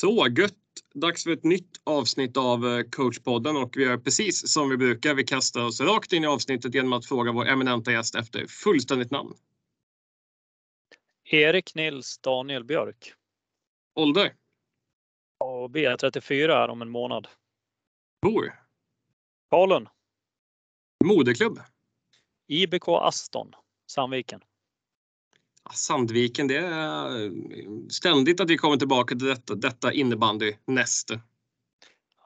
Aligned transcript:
Så 0.00 0.28
gött! 0.36 0.54
Dags 0.94 1.24
för 1.24 1.30
ett 1.30 1.44
nytt 1.44 1.80
avsnitt 1.84 2.36
av 2.36 2.66
eh, 2.66 2.82
coachpodden 2.90 3.56
och 3.56 3.76
vi 3.76 3.82
gör 3.82 3.98
precis 3.98 4.52
som 4.52 4.70
vi 4.70 4.76
brukar. 4.76 5.14
Vi 5.14 5.24
kastar 5.24 5.64
oss 5.64 5.80
rakt 5.80 6.12
in 6.12 6.24
i 6.24 6.26
avsnittet 6.26 6.74
genom 6.74 6.92
att 6.92 7.06
fråga 7.06 7.32
vår 7.32 7.46
eminenta 7.48 7.92
gäst 7.92 8.14
efter 8.14 8.46
fullständigt 8.46 9.10
namn. 9.10 9.34
Erik 11.24 11.74
Nils 11.74 12.18
Daniel 12.18 12.64
Björk. 12.64 13.12
Ålder? 13.94 14.34
Och 15.38 15.70
B34 15.70 16.48
är 16.48 16.68
om 16.68 16.82
en 16.82 16.90
månad. 16.90 17.28
Bor? 18.22 18.54
Falun. 19.50 19.88
Moderklubb? 21.04 21.60
IBK 22.48 22.88
Aston, 22.88 23.52
Sandviken. 23.86 24.40
Sandviken, 25.72 26.48
det 26.48 26.56
är 26.56 27.30
ständigt 27.90 28.40
att 28.40 28.50
vi 28.50 28.56
kommer 28.56 28.76
tillbaka 28.76 29.14
till 29.14 29.26
detta, 29.26 29.54
detta 29.54 29.92
innebandy 29.92 30.52
näste. 30.66 31.20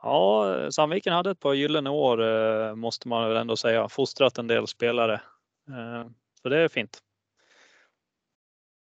Ja, 0.03 0.71
Sandviken 0.71 1.13
hade 1.13 1.31
ett 1.31 1.41
par 1.41 1.55
gyllene 1.55 1.91
år 1.91 2.23
eh, 2.23 2.75
måste 2.75 3.09
man 3.09 3.29
väl 3.29 3.37
ändå 3.37 3.57
säga. 3.57 3.89
Fostrat 3.89 4.39
en 4.39 4.47
del 4.47 4.67
spelare. 4.67 5.15
Eh, 5.69 6.11
så 6.43 6.49
det 6.49 6.59
är 6.59 6.69
fint. 6.69 7.03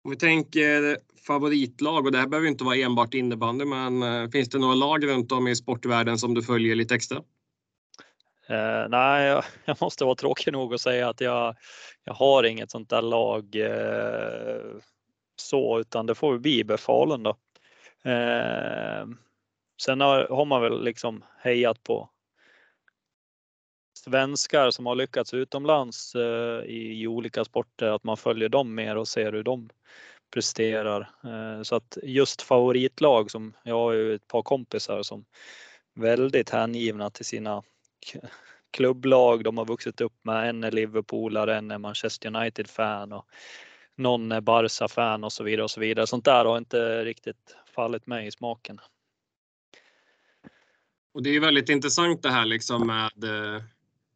Om 0.03 0.11
vi 0.11 0.17
tänker 0.17 0.97
favoritlag 1.27 2.05
och 2.05 2.11
det 2.11 2.17
här 2.17 2.27
behöver 2.27 2.47
inte 2.47 2.63
vara 2.63 2.75
enbart 2.75 3.13
innebandy 3.13 3.65
men 3.65 4.03
eh, 4.03 4.29
finns 4.29 4.49
det 4.49 4.59
några 4.59 4.75
lag 4.75 5.07
runt 5.07 5.31
om 5.31 5.47
i 5.47 5.55
sportvärlden 5.55 6.17
som 6.17 6.33
du 6.33 6.43
följer 6.43 6.75
lite 6.75 6.95
extra? 6.95 7.23
Eh, 8.47 8.89
nej, 8.89 9.41
jag 9.65 9.81
måste 9.81 10.05
vara 10.05 10.15
tråkig 10.15 10.53
nog 10.53 10.73
att 10.73 10.81
säga 10.81 11.09
att 11.09 11.21
jag, 11.21 11.55
jag 12.03 12.13
har 12.13 12.43
inget 12.43 12.71
sånt 12.71 12.89
där 12.89 13.01
lag 13.01 13.55
eh, 13.55 14.75
så, 15.35 15.79
utan 15.79 16.05
det 16.05 16.15
får 16.15 16.37
bli 16.37 16.59
IB 16.59 16.79
Falun 16.79 17.23
då. 17.23 17.37
Eh, 18.09 19.05
sen 19.81 20.01
har, 20.01 20.27
har, 20.27 20.45
man 20.45 20.61
väl 20.61 20.83
liksom 20.83 21.23
hejat 21.37 21.83
på 21.83 22.09
svenskar 23.97 24.71
som 24.71 24.85
har 24.85 24.95
lyckats 24.95 25.33
utomlands 25.33 26.15
eh, 26.15 26.63
i, 26.65 27.01
i, 27.01 27.07
olika 27.07 27.45
sporter, 27.45 27.87
att 27.87 28.03
man 28.03 28.17
följer 28.17 28.49
dem 28.49 28.75
mer 28.75 28.95
och 28.95 29.07
ser 29.07 29.31
hur 29.31 29.43
de 29.43 29.69
presterar. 30.33 31.09
Eh, 31.23 31.61
så 31.61 31.75
att 31.75 31.97
just 32.03 32.41
favoritlag 32.41 33.31
som, 33.31 33.53
jag 33.63 33.75
har 33.75 33.91
ju 33.91 34.15
ett 34.15 34.27
par 34.27 34.41
kompisar 34.41 35.03
som 35.03 35.25
väldigt 35.95 36.49
hängivna 36.49 37.09
till 37.09 37.25
sina 37.25 37.63
klubblag 38.71 39.43
de 39.43 39.57
har 39.57 39.65
vuxit 39.65 40.01
upp 40.01 40.13
med. 40.23 40.49
En 40.49 40.63
är 40.63 40.71
Liverpoolare, 40.71 41.57
en 41.57 41.71
är 41.71 41.77
Manchester 41.77 42.35
United-fan 42.35 43.11
och 43.11 43.25
någon 43.95 44.31
är 44.31 44.41
Barca-fan 44.41 45.23
och 45.23 45.33
så 45.33 45.43
vidare 45.43 45.63
och 45.63 45.71
så 45.71 45.79
vidare. 45.79 46.07
Sånt 46.07 46.25
där 46.25 46.45
har 46.45 46.57
inte 46.57 47.05
riktigt 47.05 47.55
fallit 47.75 48.07
mig 48.07 48.27
i 48.27 48.31
smaken. 48.31 48.79
Och 51.13 51.23
det 51.23 51.29
är 51.29 51.39
väldigt 51.39 51.69
intressant 51.69 52.23
det 52.23 52.31
här 52.31 52.45
liksom 52.45 52.87
med 52.87 53.23
eh, 53.23 53.63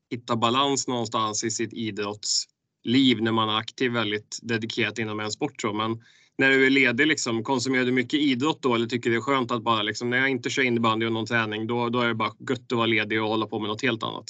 hitta 0.09 0.35
balans 0.35 0.87
någonstans 0.87 1.43
i 1.43 1.51
sitt 1.51 1.73
idrottsliv 1.73 3.21
när 3.21 3.31
man 3.31 3.49
är 3.49 3.57
aktiv 3.57 3.91
väldigt 3.91 4.39
dedikerat 4.41 4.99
inom 4.99 5.19
en 5.19 5.31
sport. 5.31 5.61
Så. 5.61 5.73
Men 5.73 6.03
när 6.37 6.49
du 6.49 6.65
är 6.65 6.69
ledig, 6.69 7.07
liksom, 7.07 7.43
konsumerar 7.43 7.85
du 7.85 7.91
mycket 7.91 8.19
idrott 8.19 8.61
då 8.61 8.75
eller 8.75 8.85
tycker 8.85 9.09
det 9.09 9.15
är 9.15 9.21
skönt 9.21 9.51
att 9.51 9.61
bara 9.61 9.81
liksom, 9.81 10.09
när 10.09 10.17
jag 10.17 10.29
inte 10.29 10.49
kör 10.49 10.63
innebandy 10.63 11.05
och 11.05 11.11
någon 11.11 11.25
träning 11.25 11.67
då, 11.67 11.89
då 11.89 12.01
är 12.01 12.07
det 12.07 12.13
bara 12.13 12.31
gött 12.49 12.71
att 12.71 12.77
vara 12.77 12.85
ledig 12.85 13.21
och 13.21 13.29
hålla 13.29 13.47
på 13.47 13.59
med 13.59 13.67
något 13.69 13.81
helt 13.81 14.03
annat? 14.03 14.25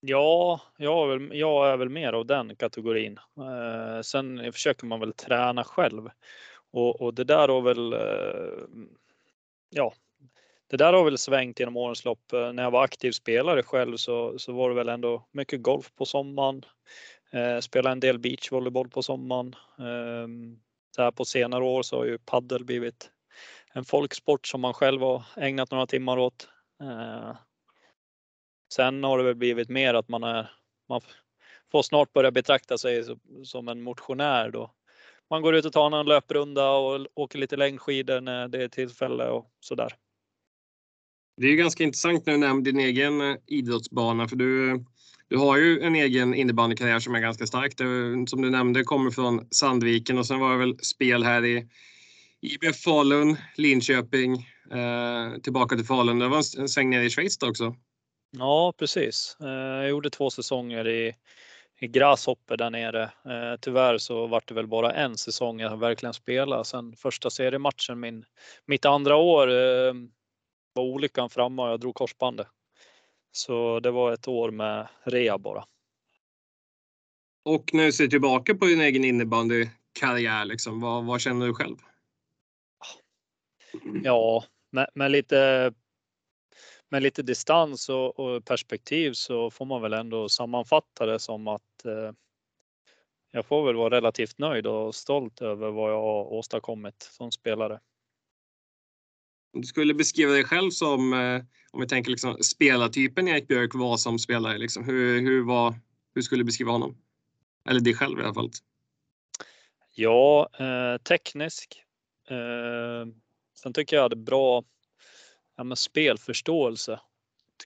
Ja, 0.00 0.60
jag 0.76 1.12
är 1.12 1.18
väl, 1.18 1.38
jag 1.38 1.72
är 1.72 1.76
väl 1.76 1.88
mer 1.88 2.12
av 2.12 2.26
den 2.26 2.56
kategorin. 2.56 3.18
Eh, 3.38 4.02
sen 4.02 4.52
försöker 4.52 4.86
man 4.86 5.00
väl 5.00 5.12
träna 5.12 5.64
själv 5.64 6.08
och, 6.72 7.00
och 7.00 7.14
det 7.14 7.24
där 7.24 7.48
har 7.48 7.60
väl 7.60 7.92
eh, 7.92 8.84
ja, 9.70 9.94
det 10.70 10.76
där 10.76 10.92
har 10.92 11.04
väl 11.04 11.18
svängt 11.18 11.60
genom 11.60 11.76
årens 11.76 12.04
lopp. 12.04 12.32
Eh, 12.32 12.52
när 12.52 12.62
jag 12.62 12.70
var 12.70 12.84
aktiv 12.84 13.12
spelare 13.12 13.62
själv 13.62 13.96
så, 13.96 14.38
så 14.38 14.52
var 14.52 14.68
det 14.68 14.74
väl 14.74 14.88
ändå 14.88 15.28
mycket 15.32 15.62
golf 15.62 15.92
på 15.96 16.04
sommaren. 16.04 16.64
Eh, 17.30 17.60
spela 17.60 17.92
en 17.92 18.00
del 18.00 18.18
beachvolleyboll 18.18 18.88
på 18.88 19.02
sommaren. 19.02 19.54
Eh, 19.78 20.28
så 20.96 21.02
här 21.02 21.10
på 21.10 21.24
senare 21.24 21.64
år 21.64 21.82
så 21.82 21.96
har 21.96 22.04
ju 22.04 22.18
paddel 22.18 22.64
blivit 22.64 23.10
en 23.72 23.84
folksport 23.84 24.46
som 24.46 24.60
man 24.60 24.74
själv 24.74 25.00
har 25.00 25.22
ägnat 25.36 25.70
några 25.70 25.86
timmar 25.86 26.18
åt. 26.18 26.48
Eh, 26.82 27.36
sen 28.72 29.04
har 29.04 29.18
det 29.18 29.24
väl 29.24 29.34
blivit 29.34 29.68
mer 29.68 29.94
att 29.94 30.08
man 30.08 30.22
är, 30.22 30.50
man 30.88 31.00
får 31.72 31.82
snart 31.82 32.12
börja 32.12 32.30
betrakta 32.30 32.78
sig 32.78 33.04
som 33.44 33.68
en 33.68 33.82
motionär 33.82 34.50
då. 34.50 34.70
Man 35.30 35.42
går 35.42 35.54
ut 35.54 35.64
och 35.64 35.72
tar 35.72 36.00
en 36.00 36.06
löprunda 36.06 36.70
och 36.70 37.06
åker 37.14 37.38
lite 37.38 37.56
längdskidor 37.56 38.20
när 38.20 38.48
det 38.48 38.64
är 38.64 38.68
tillfälle 38.68 39.28
och 39.28 39.50
sådär. 39.60 39.94
Det 41.36 41.46
är 41.46 41.50
ju 41.50 41.56
ganska 41.56 41.84
intressant 41.84 42.26
när 42.26 42.32
du 42.32 42.38
nämner 42.38 42.64
din 42.64 42.80
egen 42.80 43.20
eh, 43.20 43.36
idrottsbana 43.46 44.28
för 44.28 44.36
du 44.36 44.70
eh, 44.70 44.76
du 45.28 45.36
har 45.36 45.56
ju 45.56 45.80
en 45.80 45.94
egen 45.94 46.34
innebandykarriär 46.34 46.98
som 46.98 47.14
är 47.14 47.20
ganska 47.20 47.46
stark. 47.46 47.76
Du, 47.76 48.24
som 48.28 48.42
du 48.42 48.50
nämnde 48.50 48.84
kommer 48.84 49.10
från 49.10 49.48
Sandviken 49.50 50.18
och 50.18 50.26
sen 50.26 50.40
var 50.40 50.52
det 50.52 50.58
väl 50.58 50.78
spel 50.78 51.24
här 51.24 51.44
i 51.44 51.68
IBF 52.40 52.76
Falun, 52.76 53.36
Linköping, 53.56 54.34
eh, 54.72 55.40
tillbaka 55.42 55.76
till 55.76 55.84
Falun. 55.84 56.18
Det 56.18 56.28
var 56.28 56.60
en 56.60 56.68
sväng 56.68 56.90
ner 56.90 57.00
i 57.00 57.10
Schweiz 57.10 57.38
då 57.38 57.48
också. 57.48 57.74
Ja, 58.38 58.72
precis. 58.78 59.36
Eh, 59.40 59.48
jag 59.48 59.88
gjorde 59.88 60.10
två 60.10 60.30
säsonger 60.30 60.88
i, 60.88 61.14
i 61.80 61.86
Grasshopper 61.86 62.56
där 62.56 62.70
nere. 62.70 63.02
Eh, 63.02 63.58
tyvärr 63.60 63.98
så 63.98 64.26
var 64.26 64.42
det 64.46 64.54
väl 64.54 64.66
bara 64.66 64.92
en 64.92 65.16
säsong 65.16 65.60
jag 65.60 65.76
verkligen 65.76 66.14
spelade. 66.14 66.64
Sen 66.64 66.96
första 66.96 67.30
seriematchen 67.30 68.00
min, 68.00 68.24
mitt 68.66 68.84
andra 68.84 69.16
år 69.16 69.48
eh, 69.48 69.94
var 70.72 70.84
olyckan 70.84 71.30
framme 71.30 71.62
och 71.62 71.68
jag 71.68 71.80
drog 71.80 71.94
korsbandet. 71.94 72.46
Så 73.36 73.80
det 73.80 73.90
var 73.90 74.12
ett 74.12 74.28
år 74.28 74.50
med 74.50 74.88
rea 75.02 75.38
bara. 75.38 75.64
Och 77.44 77.74
när 77.74 77.84
du 77.84 77.92
ser 77.92 78.06
tillbaka 78.06 78.54
på 78.54 78.66
din 78.66 78.80
egen 78.80 79.04
innebandykarriär, 79.04 80.44
liksom, 80.44 80.80
vad, 80.80 81.04
vad 81.04 81.20
känner 81.20 81.46
du 81.46 81.54
själv? 81.54 81.76
Ja, 84.02 84.44
med, 84.70 84.88
med 84.94 85.10
lite 85.10 85.72
med 86.88 87.02
lite 87.02 87.22
distans 87.22 87.88
och, 87.88 88.18
och, 88.20 88.44
perspektiv 88.44 89.12
så 89.12 89.50
får 89.50 89.64
man 89.64 89.82
väl 89.82 89.92
ändå 89.92 90.28
sammanfatta 90.28 91.06
det 91.06 91.18
som 91.18 91.48
att 91.48 91.84
eh, 91.84 92.12
jag 93.30 93.46
får 93.46 93.66
väl 93.66 93.76
vara 93.76 93.96
relativt 93.96 94.38
nöjd 94.38 94.66
och 94.66 94.94
stolt 94.94 95.42
över 95.42 95.70
vad 95.70 95.92
jag 95.92 96.02
har 96.02 96.32
åstadkommit 96.32 97.02
som 97.02 97.32
spelare. 97.32 97.80
Om 99.54 99.60
du 99.60 99.66
skulle 99.66 99.94
beskriva 99.94 100.32
dig 100.32 100.44
själv 100.44 100.70
som, 100.70 101.12
eh, 101.12 101.42
om 101.70 101.80
vi 101.80 101.86
tänker 101.86 102.10
liksom 102.10 102.36
spelartypen 102.42 103.28
Erik 103.28 103.48
Björk 103.48 103.74
var 103.74 103.96
som 103.96 104.18
spelare, 104.18 104.58
liksom, 104.58 104.84
hur, 104.84 105.20
hur, 105.20 105.44
var, 105.44 105.74
hur 106.14 106.22
skulle 106.22 106.40
du 106.40 106.44
beskriva 106.44 106.72
honom? 106.72 106.96
Eller 107.68 107.80
dig 107.80 107.94
själv 107.94 108.20
i 108.20 108.22
alla 108.22 108.34
fall. 108.34 108.50
Ja, 109.94 110.48
eh, 110.58 111.02
teknisk. 111.02 111.82
Eh, 112.30 113.12
sen 113.62 113.72
tycker 113.72 113.96
jag 113.96 114.02
hade 114.02 114.16
bra 114.16 114.64
ja, 115.56 115.64
men 115.64 115.76
spelförståelse. 115.76 117.00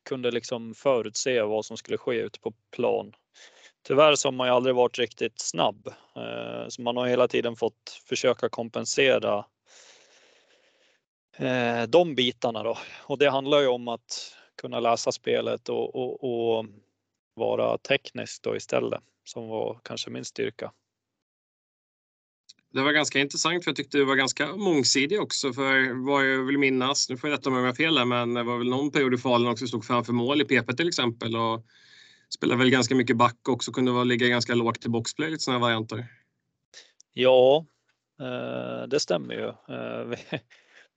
Kunde 0.09 0.31
liksom 0.31 0.75
förutse 0.75 1.43
vad 1.43 1.65
som 1.65 1.77
skulle 1.77 1.99
ske 1.99 2.15
ute 2.15 2.41
på 2.41 2.53
plan. 2.77 3.13
Tyvärr 3.87 4.15
så 4.15 4.29
har 4.29 4.33
man 4.33 4.47
ju 4.47 4.53
aldrig 4.53 4.75
varit 4.75 4.99
riktigt 4.99 5.41
snabb, 5.41 5.87
eh, 6.17 6.69
så 6.69 6.83
man 6.83 6.97
har 6.97 7.07
hela 7.07 7.29
tiden 7.29 7.57
fått 7.57 8.01
försöka 8.09 8.49
kompensera 8.49 9.39
eh, 9.39 9.45
de 11.89 12.15
bitarna 12.15 12.63
då. 12.63 12.79
Och 13.05 13.19
det 13.19 13.31
handlar 13.31 13.61
ju 13.61 13.67
om 13.67 13.89
att 13.89 14.35
kunna 14.61 14.81
läsa 14.81 15.13
spelet 15.13 15.69
och, 15.69 15.95
och, 15.95 16.25
och 16.25 16.67
vara 17.35 17.79
teknisk 17.79 18.43
då 18.43 18.57
istället 18.57 19.03
som 19.25 19.49
var 19.49 19.81
kanske 19.85 20.11
min 20.11 20.25
styrka. 20.25 20.73
Det 22.73 22.83
var 22.83 22.93
ganska 22.93 23.19
intressant 23.19 23.65
för 23.65 23.71
jag 23.71 23.77
tyckte 23.77 23.99
du 23.99 24.05
var 24.05 24.15
ganska 24.15 24.57
mångsidig 24.57 25.21
också 25.21 25.53
för 25.53 26.05
vad 26.07 26.27
jag 26.27 26.43
vill 26.45 26.59
minnas, 26.59 27.11
nu 27.11 27.17
får 27.17 27.31
jag 27.31 27.39
rätta 27.39 27.51
mig 27.51 27.59
om 27.59 27.65
jag 27.65 27.73
har 27.73 27.77
fel 27.77 27.99
här, 27.99 28.05
men 28.05 28.35
det 28.35 28.43
var 28.43 28.59
väl 28.59 28.69
någon 28.69 28.91
period 28.91 29.15
i 29.15 29.19
Falun 29.19 29.49
också 29.49 29.67
stod 29.67 29.85
framför 29.85 30.13
mål 30.13 30.41
i 30.41 30.45
PP 30.45 30.77
till 30.77 30.89
exempel 30.89 31.37
och 31.37 31.65
spelade 32.35 32.59
väl 32.59 32.71
ganska 32.71 32.95
mycket 32.95 33.17
back 33.17 33.49
också, 33.49 33.73
kunde 33.73 33.93
vara 33.93 34.05
ligga 34.05 34.27
ganska 34.29 34.55
lågt 34.55 34.81
till 34.81 34.91
boxplay, 34.91 35.31
lite 35.31 35.43
sådana 35.43 35.61
varianter. 35.61 36.07
Ja, 37.13 37.67
eh, 38.21 38.89
det 38.89 39.01
stämmer 39.01 39.35
ju. 39.35 39.53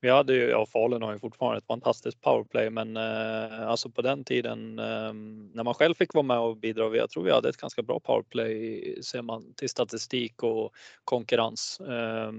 Vi 0.01 0.09
hade 0.09 0.33
ju, 0.33 0.49
ja 0.49 0.65
Falun 0.65 1.01
har 1.01 1.13
ju 1.13 1.19
fortfarande 1.19 1.57
ett 1.57 1.65
fantastiskt 1.65 2.21
powerplay 2.21 2.69
men 2.69 2.97
eh, 2.97 3.67
alltså 3.67 3.89
på 3.89 4.01
den 4.01 4.23
tiden 4.23 4.79
eh, 4.79 5.13
när 5.53 5.63
man 5.63 5.73
själv 5.73 5.95
fick 5.95 6.13
vara 6.13 6.23
med 6.23 6.39
och 6.39 6.57
bidra, 6.57 6.95
jag 6.95 7.09
tror 7.09 7.23
vi 7.23 7.31
hade 7.31 7.49
ett 7.49 7.57
ganska 7.57 7.81
bra 7.81 7.99
powerplay 7.99 9.03
ser 9.03 9.21
man 9.21 9.53
till 9.53 9.69
statistik 9.69 10.43
och 10.43 10.75
konkurrens. 11.03 11.79
Eh, 11.79 12.31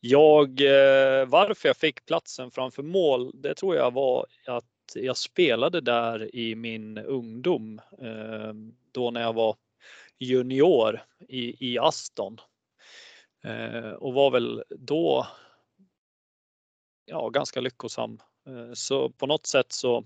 jag, 0.00 0.60
eh, 0.60 1.26
varför 1.26 1.68
jag 1.68 1.76
fick 1.76 2.06
platsen 2.06 2.50
framför 2.50 2.82
mål, 2.82 3.30
det 3.34 3.54
tror 3.54 3.76
jag 3.76 3.94
var 3.94 4.26
att 4.46 4.64
jag 4.94 5.16
spelade 5.16 5.80
där 5.80 6.34
i 6.36 6.54
min 6.54 6.98
ungdom 6.98 7.80
ehm, 8.02 8.74
då 8.92 9.10
när 9.10 9.20
jag 9.20 9.32
var 9.32 9.56
junior 10.18 11.02
i, 11.28 11.72
i 11.72 11.78
Aston 11.78 12.40
eh, 13.44 13.90
och 13.90 14.14
var 14.14 14.30
väl 14.30 14.62
då 14.68 15.26
ja, 17.08 17.28
ganska 17.28 17.60
lyckosam. 17.60 18.18
Eh, 18.46 18.72
så 18.72 19.10
på 19.10 19.26
något 19.26 19.46
sätt 19.46 19.72
så 19.72 20.04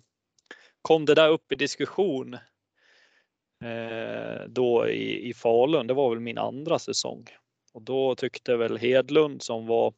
kom 0.83 1.05
det 1.05 1.15
där 1.15 1.29
upp 1.29 1.53
i 1.53 1.55
diskussion 1.55 2.35
eh, 3.65 4.47
då 4.49 4.89
i, 4.89 5.29
i 5.29 5.35
Falun. 5.35 5.87
Det 5.87 5.95
var 5.95 6.11
väl 6.11 6.21
min 6.21 6.39
andra 6.39 6.79
säsong 6.79 7.27
och 7.73 7.83
då 7.83 8.15
tyckte 8.15 8.57
väl 8.57 8.79
Hedlund 8.79 9.43
som 9.43 9.67
var 9.67 9.95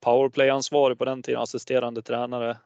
powerplay-ansvarig 0.00 0.98
på 0.98 1.04
den 1.04 1.22
tiden, 1.22 1.40
assisterande 1.40 2.02
tränare, 2.02 2.58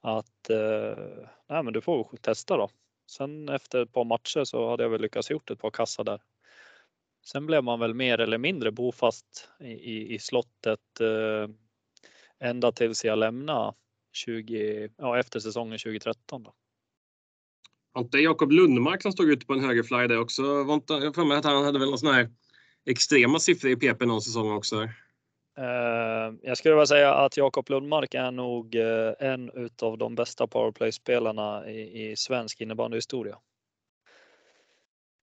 att 0.00 0.50
eh, 0.50 1.04
nej, 1.48 1.62
men 1.62 1.72
du 1.72 1.80
får 1.80 2.08
testa 2.20 2.56
då. 2.56 2.70
Sen 3.10 3.48
efter 3.48 3.82
ett 3.82 3.92
par 3.92 4.04
matcher 4.04 4.44
så 4.44 4.70
hade 4.70 4.82
jag 4.82 4.90
väl 4.90 5.00
lyckats 5.00 5.30
gjort 5.30 5.50
ett 5.50 5.60
par 5.60 5.70
kassar 5.70 6.04
där. 6.04 6.20
Sen 7.26 7.46
blev 7.46 7.64
man 7.64 7.80
väl 7.80 7.94
mer 7.94 8.20
eller 8.20 8.38
mindre 8.38 8.72
bofast 8.72 9.48
i, 9.60 9.70
i, 9.70 10.14
i 10.14 10.18
slottet 10.18 11.00
eh, 11.00 11.48
ända 12.44 12.72
tills 12.72 13.04
jag 13.04 13.18
lämnade 13.18 13.74
20, 14.12 14.88
ja, 14.96 15.18
efter 15.18 15.40
säsongen 15.40 15.78
2013. 15.78 16.42
Då. 16.42 16.54
Var 17.92 18.02
inte 18.02 18.18
Jakob 18.18 18.52
Lundmark 18.52 19.02
som 19.02 19.12
stod 19.12 19.30
ute 19.30 19.46
på 19.46 19.52
en 19.52 19.64
högerfly 19.64 20.06
där 20.06 20.20
också? 20.20 20.64
Var 20.64 20.74
inte, 20.74 20.92
jag 20.92 21.14
för 21.14 21.24
mig 21.24 21.38
att 21.38 21.44
han 21.44 21.64
hade 21.64 21.78
väl 21.78 21.88
någon 21.88 21.98
sån 21.98 22.14
här 22.14 22.30
extrema 22.86 23.38
siffror 23.38 23.70
i 23.70 23.76
PP 23.76 24.06
någon 24.06 24.22
säsong 24.22 24.52
också? 24.52 24.76
Uh, 25.58 26.34
jag 26.42 26.58
skulle 26.58 26.74
vilja 26.74 26.86
säga 26.86 27.14
att 27.14 27.36
Jakob 27.36 27.70
Lundmark 27.70 28.14
är 28.14 28.30
nog 28.30 28.74
uh, 28.74 29.12
en 29.18 29.50
utav 29.50 29.98
de 29.98 30.14
bästa 30.14 30.46
powerplay-spelarna 30.46 31.70
i, 31.70 32.10
i 32.10 32.16
svensk 32.16 32.60
innebandyhistoria. 32.60 33.38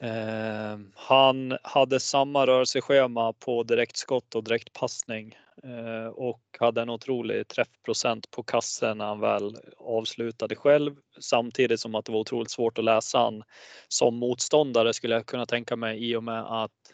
Uh, 0.04 0.80
han 0.94 1.58
hade 1.64 2.00
samma 2.00 2.48
rörelseschema 2.48 3.34
på 3.34 3.64
direktskott 3.64 4.36
och 4.36 4.44
direktpassning 4.44 5.36
Eh, 5.51 5.51
Eh, 5.64 6.08
och 6.08 6.42
hade 6.60 6.82
en 6.82 6.90
otrolig 6.90 7.48
träffprocent 7.48 8.32
på 8.32 8.44
kassen 8.44 8.98
när 8.98 9.06
han 9.06 9.20
väl 9.20 9.58
avslutade 9.78 10.56
själv 10.56 10.96
samtidigt 11.20 11.80
som 11.80 11.96
att 11.96 12.06
det 12.06 12.12
var 12.12 12.20
otroligt 12.20 12.52
svårt 12.52 12.78
att 12.78 12.84
läsa 12.84 13.18
han 13.18 13.44
som 13.88 14.16
motståndare 14.16 14.94
skulle 14.94 15.16
jag 15.16 15.26
kunna 15.26 15.46
tänka 15.46 15.76
mig 15.76 16.10
i 16.10 16.16
och 16.16 16.24
med 16.24 16.64
att 16.64 16.94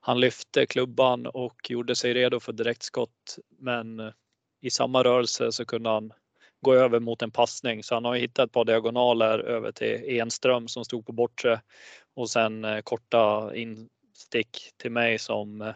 han 0.00 0.20
lyfte 0.20 0.66
klubban 0.66 1.26
och 1.26 1.70
gjorde 1.70 1.94
sig 1.96 2.14
redo 2.14 2.40
för 2.40 2.52
direktskott. 2.52 3.38
Men 3.58 4.00
eh, 4.00 4.12
i 4.60 4.70
samma 4.70 5.04
rörelse 5.04 5.52
så 5.52 5.64
kunde 5.64 5.90
han 5.90 6.12
gå 6.60 6.74
över 6.74 7.00
mot 7.00 7.22
en 7.22 7.30
passning 7.30 7.82
så 7.82 7.94
han 7.94 8.04
har 8.04 8.16
hittat 8.16 8.46
ett 8.46 8.52
par 8.52 8.64
diagonaler 8.64 9.38
över 9.38 9.72
till 9.72 10.18
Enström 10.20 10.68
som 10.68 10.84
stod 10.84 11.06
på 11.06 11.12
bortre 11.12 11.60
och 12.14 12.30
sen 12.30 12.64
eh, 12.64 12.80
korta 12.80 13.56
instick 13.56 14.72
till 14.76 14.90
mig 14.90 15.18
som 15.18 15.74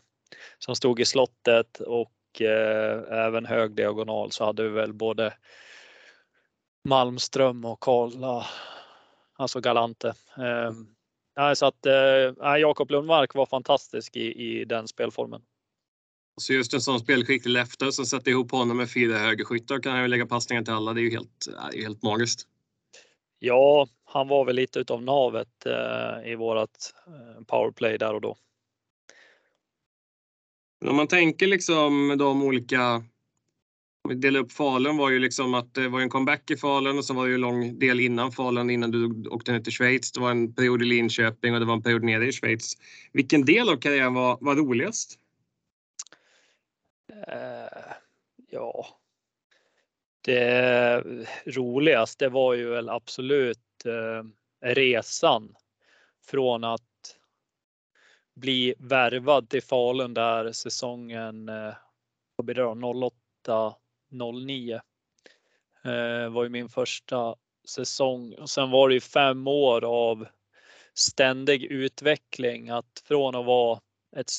som 0.59 0.77
stod 0.77 1.01
i 1.01 1.05
slottet 1.05 1.81
och 1.81 2.41
eh, 2.41 3.19
även 3.27 3.47
hög 3.47 3.75
diagonal 3.75 4.33
så 4.33 4.45
hade 4.45 4.63
vi 4.63 4.69
väl 4.69 4.93
både 4.93 5.35
Malmström 6.85 7.65
och 7.65 7.81
Karla, 7.81 8.47
alltså 9.39 9.61
Galante. 9.61 10.15
Eh, 10.39 11.53
så 11.55 11.67
att 11.67 11.87
eh, 11.87 12.57
Jakob 12.59 12.91
Lundmark 12.91 13.35
var 13.35 13.47
fantastisk 13.47 14.17
i, 14.17 14.61
i 14.61 14.65
den 14.65 14.89
spelformen. 14.89 15.43
Så 16.41 16.53
just 16.53 16.75
en 16.75 16.81
sån 16.81 17.01
spelskicklig 17.01 17.53
lefter 17.53 17.91
som 17.91 18.05
sätter 18.05 18.31
ihop 18.31 18.51
honom 18.51 18.77
med 18.77 18.91
fyra 18.91 19.19
högerskyttar 19.19 19.79
kan 19.83 19.93
han 19.93 20.03
ju 20.03 20.09
lägga 20.09 20.27
passningar 20.27 20.63
till 20.63 20.75
alla. 20.75 20.93
Det 20.93 21.01
är 21.01 21.03
ju 21.03 21.11
helt, 21.11 21.47
är 21.73 21.83
helt 21.83 22.03
magiskt. 22.03 22.47
Ja, 23.39 23.89
han 24.05 24.29
var 24.29 24.45
väl 24.45 24.57
lite 24.57 24.79
utav 24.79 25.03
navet 25.03 25.67
eh, 25.67 26.33
i 26.33 26.35
vårat 26.35 26.95
eh, 27.07 27.45
powerplay 27.45 27.99
där 27.99 28.15
och 28.15 28.21
då. 28.21 28.37
Men 30.81 30.91
om 30.91 30.97
man 30.97 31.09
tänker 31.09 31.47
liksom 31.47 32.15
de 32.19 32.43
olika 32.43 33.03
vi 34.09 34.15
delar 34.15 34.41
upp 34.41 34.53
Falun 34.53 34.97
var 34.97 35.11
ju 35.11 35.19
liksom 35.19 35.55
att 35.55 35.75
det 35.75 35.89
var 35.89 36.01
en 36.01 36.11
comeback 36.11 36.51
i 36.51 36.57
Falun 36.57 36.99
och 36.99 37.05
så 37.05 37.15
var 37.15 37.25
det 37.25 37.29
ju 37.29 37.35
en 37.35 37.41
lång 37.41 37.79
del 37.79 38.01
innan 38.01 38.33
Falun 38.33 38.71
innan 38.71 38.91
du 38.91 39.29
åkte 39.29 39.53
ner 39.53 39.61
till 39.61 39.73
Schweiz. 39.73 40.13
Det 40.13 40.21
var 40.21 40.31
en 40.31 40.55
period 40.55 40.83
i 40.83 40.85
Linköping 40.85 41.55
och 41.55 41.61
det 41.61 41.67
var 41.67 41.75
en 41.75 41.83
period 41.83 42.05
nere 42.05 42.27
i 42.27 42.33
Schweiz. 42.33 42.75
Vilken 43.13 43.45
del 43.45 43.69
av 43.69 43.77
karriären 43.77 44.15
var, 44.15 44.39
var 44.41 44.57
roligast? 44.57 45.19
Uh, 47.13 47.93
ja, 48.51 48.87
det 50.25 51.03
roligaste 51.47 52.29
var 52.29 52.55
ju 52.55 52.69
väl 52.69 52.89
absolut 52.89 53.59
uh, 53.87 54.31
resan 54.75 55.55
från 56.27 56.65
att 56.65 56.88
bli 58.41 58.75
värvad 58.79 59.49
till 59.49 59.63
Falun 59.63 60.15
där 60.15 60.53
säsongen 60.53 61.49
eh, 61.49 61.75
vad 62.37 62.45
blir 62.45 62.55
det 62.55 62.63
då, 62.63 63.11
08 63.47 63.75
09. 64.47 64.81
Eh, 65.85 66.29
var 66.29 66.43
ju 66.43 66.49
min 66.49 66.69
första 66.69 67.35
säsong 67.69 68.35
och 68.35 68.51
sen 68.51 68.71
var 68.71 68.89
det 68.89 68.95
ju 68.95 69.01
fem 69.01 69.47
år 69.47 69.85
av 69.85 70.27
ständig 70.95 71.65
utveckling 71.65 72.71
att 72.71 73.03
från 73.05 73.35
att 73.35 73.47
vara 73.47 73.81
ett, 74.17 74.31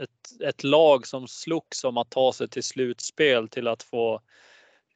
ett, 0.00 0.40
ett 0.42 0.64
lag 0.64 1.06
som 1.06 1.28
slogs 1.28 1.84
om 1.84 1.96
att 1.96 2.10
ta 2.10 2.32
sig 2.32 2.48
till 2.48 2.62
slutspel 2.62 3.48
till 3.48 3.68
att 3.68 3.82
få 3.82 4.20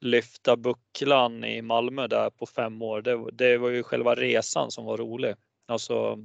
lyfta 0.01 0.57
bucklan 0.57 1.45
i 1.45 1.63
Malmö 1.63 2.07
där 2.07 2.31
på 2.31 2.47
fem 2.47 2.83
år. 2.83 3.03
Det, 3.03 3.31
det 3.33 3.59
var 3.59 3.69
ju 3.69 3.83
själva 3.83 4.15
resan 4.15 4.71
som 4.71 4.85
var 4.85 4.97
rolig. 4.97 5.35
Alltså, 5.67 6.19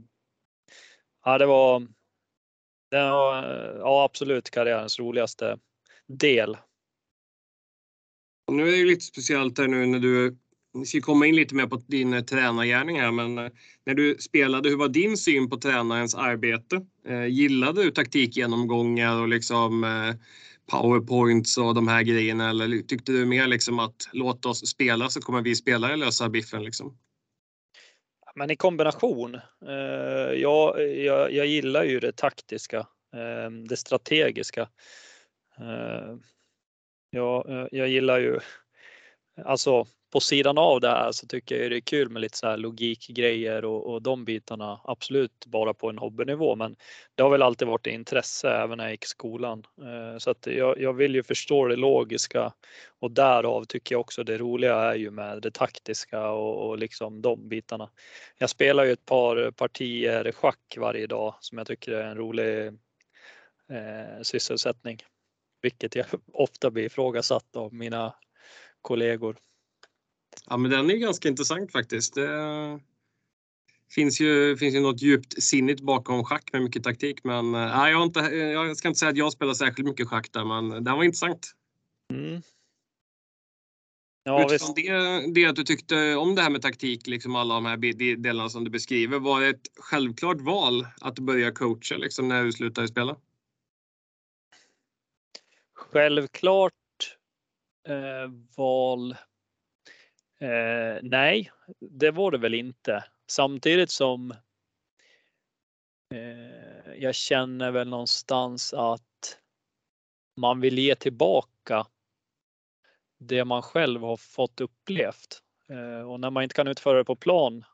ja, 1.25 1.37
det 1.37 1.45
var 1.45 1.87
den 2.91 3.11
var 3.11 3.43
eh, 3.43 3.79
ja, 3.79 4.03
absolut 4.03 4.49
karriärens 4.49 4.99
roligaste 4.99 5.57
del. 6.07 6.57
Nu 8.51 8.67
är 8.67 8.71
det 8.71 8.85
lite 8.85 9.05
speciellt 9.05 9.57
här 9.57 9.67
nu 9.67 9.85
när 9.85 9.99
du 9.99 10.37
vi 10.73 10.85
ska 10.85 11.01
komma 11.01 11.27
in 11.27 11.35
lite 11.35 11.55
mer 11.55 11.67
på 11.67 11.75
din 11.87 12.13
eh, 12.13 12.21
tränargärning 12.21 12.99
här, 12.99 13.11
men 13.11 13.37
eh, 13.37 13.51
när 13.85 13.93
du 13.93 14.17
spelade, 14.19 14.69
hur 14.69 14.77
var 14.77 14.87
din 14.87 15.17
syn 15.17 15.49
på 15.49 15.57
tränarens 15.57 16.15
arbete? 16.15 16.85
Gillade 17.29 17.83
du 17.83 17.91
taktikgenomgångar 17.91 19.21
och 19.21 19.27
liksom 19.27 19.85
powerpoints 20.71 21.57
och 21.57 21.75
de 21.75 21.87
här 21.87 22.03
grejerna 22.03 22.49
eller 22.49 22.81
tyckte 22.81 23.11
du 23.11 23.25
mer 23.25 23.47
liksom 23.47 23.79
att 23.79 24.09
låt 24.11 24.45
oss 24.45 24.67
spela 24.67 25.09
så 25.09 25.21
kommer 25.21 25.41
vi 25.41 25.55
spelare 25.55 25.95
lösa 25.95 26.29
biffen 26.29 26.63
liksom? 26.63 26.97
Men 28.35 28.51
i 28.51 28.55
kombination. 28.55 29.35
Eh, 29.67 30.33
jag, 30.33 30.93
jag, 30.93 31.31
jag 31.31 31.45
gillar 31.45 31.83
ju 31.83 31.99
det 31.99 32.15
taktiska, 32.15 32.77
eh, 33.15 33.49
det 33.69 33.77
strategiska. 33.77 34.61
Eh, 35.59 36.15
jag, 37.09 37.49
eh, 37.49 37.67
jag 37.71 37.87
gillar 37.87 38.19
ju, 38.19 38.39
alltså 39.45 39.85
på 40.11 40.19
sidan 40.19 40.57
av 40.57 40.81
det 40.81 40.87
här 40.87 41.11
så 41.11 41.27
tycker 41.27 41.61
jag 41.61 41.71
det 41.71 41.77
är 41.77 41.81
kul 41.81 42.09
med 42.09 42.21
lite 42.21 42.37
så 42.37 42.47
här 42.47 42.57
logikgrejer 42.57 43.65
och, 43.65 43.93
och 43.93 44.01
de 44.01 44.25
bitarna. 44.25 44.81
Absolut 44.83 45.45
bara 45.45 45.73
på 45.73 45.89
en 45.89 45.97
hobbynivå, 45.97 46.55
men 46.55 46.75
det 47.15 47.23
har 47.23 47.29
väl 47.29 47.41
alltid 47.41 47.67
varit 47.67 47.87
intresse 47.87 48.49
även 48.49 48.77
när 48.77 48.83
jag 48.83 48.91
gick 48.91 49.03
i 49.03 49.07
skolan. 49.07 49.63
Eh, 49.81 50.17
så 50.17 50.31
att 50.31 50.47
jag, 50.47 50.81
jag 50.81 50.93
vill 50.93 51.15
ju 51.15 51.23
förstå 51.23 51.67
det 51.67 51.75
logiska 51.75 52.53
och 52.99 53.11
därav 53.11 53.65
tycker 53.65 53.95
jag 53.95 53.99
också 54.01 54.23
det 54.23 54.37
roliga 54.37 54.75
är 54.75 54.95
ju 54.95 55.11
med 55.11 55.41
det 55.41 55.51
taktiska 55.51 56.29
och, 56.29 56.69
och 56.69 56.77
liksom 56.77 57.21
de 57.21 57.49
bitarna. 57.49 57.89
Jag 58.37 58.49
spelar 58.49 58.83
ju 58.83 58.91
ett 58.91 59.05
par 59.05 59.51
partier 59.51 60.31
schack 60.31 60.77
varje 60.77 61.07
dag 61.07 61.35
som 61.39 61.57
jag 61.57 61.67
tycker 61.67 61.91
är 61.91 62.03
en 62.03 62.17
rolig 62.17 62.67
eh, 62.67 64.21
sysselsättning, 64.21 64.97
vilket 65.61 65.95
jag 65.95 66.05
ofta 66.33 66.71
blir 66.71 66.83
ifrågasatt 66.83 67.55
av 67.55 67.73
mina 67.73 68.13
kollegor. 68.81 69.37
Ja, 70.49 70.57
men 70.57 70.71
den 70.71 70.89
är 70.89 70.95
ganska 70.95 71.29
intressant 71.29 71.71
faktiskt. 71.71 72.15
Det 72.15 72.79
finns 73.95 74.21
ju, 74.21 74.57
finns 74.57 74.75
ju 74.75 74.79
något 74.79 75.01
djupt 75.01 75.43
sinnigt 75.43 75.81
bakom 75.81 76.23
schack 76.23 76.49
med 76.53 76.61
mycket 76.61 76.83
taktik. 76.83 77.23
Men 77.23 77.55
äh, 77.55 77.61
jag, 77.61 77.97
har 77.97 78.03
inte, 78.03 78.19
jag 78.19 78.77
ska 78.77 78.87
inte 78.87 78.99
säga 78.99 79.09
att 79.09 79.17
jag 79.17 79.33
spelar 79.33 79.53
särskilt 79.53 79.87
mycket 79.87 80.07
schack 80.07 80.31
där, 80.31 80.45
men 80.45 80.83
den 80.83 80.97
var 80.97 81.03
intressant. 81.03 81.51
Mm. 82.13 82.41
Ja, 84.23 84.45
Utifrån 84.45 84.73
det, 84.75 85.33
det 85.33 85.45
att 85.45 85.55
du 85.55 85.63
tyckte 85.63 86.15
om 86.15 86.35
det 86.35 86.41
här 86.41 86.49
med 86.49 86.61
taktik, 86.61 87.07
liksom 87.07 87.35
alla 87.35 87.55
de 87.55 87.65
här 87.65 88.15
delarna 88.15 88.49
som 88.49 88.63
du 88.63 88.69
beskriver, 88.69 89.19
var 89.19 89.41
det 89.41 89.47
ett 89.47 89.71
självklart 89.75 90.41
val 90.41 90.87
att 91.01 91.19
börja 91.19 91.51
coacha 91.51 91.97
liksom, 91.97 92.27
när 92.27 92.43
du 92.43 92.51
slutade 92.51 92.87
spela? 92.87 93.17
Självklart 95.73 96.73
eh, 97.87 98.31
val 98.57 99.15
Eh, 100.41 100.99
nej, 101.01 101.51
det 101.79 102.11
var 102.11 102.31
det 102.31 102.37
väl 102.37 102.53
inte. 102.53 103.03
Samtidigt 103.27 103.91
som 103.91 104.31
eh, 106.13 106.93
jag 106.97 107.15
känner 107.15 107.71
väl 107.71 107.89
någonstans 107.89 108.73
att 108.73 109.37
man 110.35 110.61
vill 110.61 110.79
ge 110.79 110.95
tillbaka 110.95 111.87
det 113.17 113.45
man 113.45 113.61
själv 113.61 114.01
har 114.01 114.17
fått 114.17 114.61
upplevt. 114.61 115.43
Eh, 115.69 116.09
och 116.09 116.19
när 116.19 116.29
man 116.29 116.43
inte 116.43 116.55
kan 116.55 116.67
utföra 116.67 116.97
det 116.97 117.05
på 117.05 117.15
plan 117.15 117.65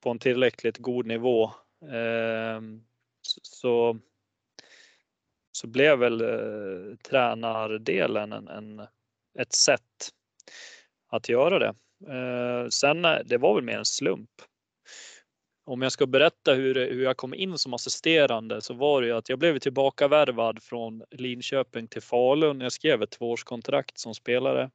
på 0.00 0.10
en 0.10 0.18
tillräckligt 0.18 0.78
god 0.78 1.06
nivå 1.06 1.44
eh, 1.82 2.60
så, 3.42 3.98
så 5.52 5.66
blev 5.66 5.98
väl 5.98 6.20
eh, 6.20 6.96
tränardelen 6.96 8.32
en, 8.32 8.48
en 8.48 8.86
ett 9.38 9.52
sätt 9.52 10.10
att 11.16 11.28
göra 11.28 11.58
det. 11.58 11.74
Sen 12.70 13.02
det 13.02 13.38
var 13.38 13.54
väl 13.54 13.64
mer 13.64 13.78
en 13.78 13.84
slump. 13.84 14.30
Om 15.66 15.82
jag 15.82 15.92
ska 15.92 16.06
berätta 16.06 16.54
hur, 16.54 16.74
hur 16.74 17.04
jag 17.04 17.16
kom 17.16 17.34
in 17.34 17.58
som 17.58 17.74
assisterande 17.74 18.60
så 18.60 18.74
var 18.74 19.00
det 19.00 19.06
ju 19.06 19.12
att 19.12 19.28
jag 19.28 19.38
blev 19.38 19.58
tillbaka 19.58 20.08
värvad 20.08 20.62
från 20.62 21.02
Linköping 21.10 21.88
till 21.88 22.02
Falun. 22.02 22.60
Jag 22.60 22.72
skrev 22.72 23.02
ett 23.02 23.10
tvåårskontrakt 23.10 23.98
som 23.98 24.14
spelare. 24.14 24.70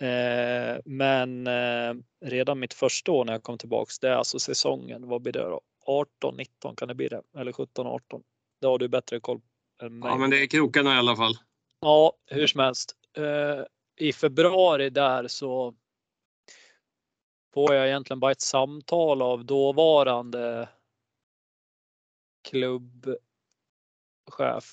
Eh, 0.00 0.80
men 0.84 1.46
eh, 1.46 1.94
redan 2.24 2.58
mitt 2.58 2.74
första 2.74 3.12
år 3.12 3.24
när 3.24 3.32
jag 3.32 3.42
kom 3.42 3.58
tillbaks, 3.58 3.98
det 3.98 4.08
är 4.08 4.14
alltså 4.14 4.38
säsongen, 4.38 5.08
vad 5.08 5.22
blir 5.22 5.32
det 5.32 5.42
då? 5.42 5.60
18, 5.86 6.36
19 6.36 6.76
kan 6.76 6.88
det 6.88 6.94
bli 6.94 7.08
det? 7.08 7.22
Eller 7.38 7.52
17, 7.52 7.86
18? 7.86 8.22
Det 8.60 8.66
har 8.66 8.78
du 8.78 8.88
bättre 8.88 9.20
koll 9.20 9.40
än 9.82 9.98
mig. 9.98 10.10
Ja, 10.10 10.18
men 10.18 10.30
det 10.30 10.42
är 10.42 10.46
krokarna 10.46 10.94
i 10.94 10.98
alla 10.98 11.16
fall. 11.16 11.34
Ja, 11.80 12.12
hur 12.26 12.46
som 12.46 12.60
helst. 12.60 12.96
I 13.96 14.12
februari 14.12 14.90
där 14.90 15.28
så 15.28 15.74
får 17.54 17.74
jag 17.74 17.86
egentligen 17.86 18.20
bara 18.20 18.32
ett 18.32 18.40
samtal 18.40 19.22
av 19.22 19.44
dåvarande 19.44 20.68
klubbchef, 22.48 23.14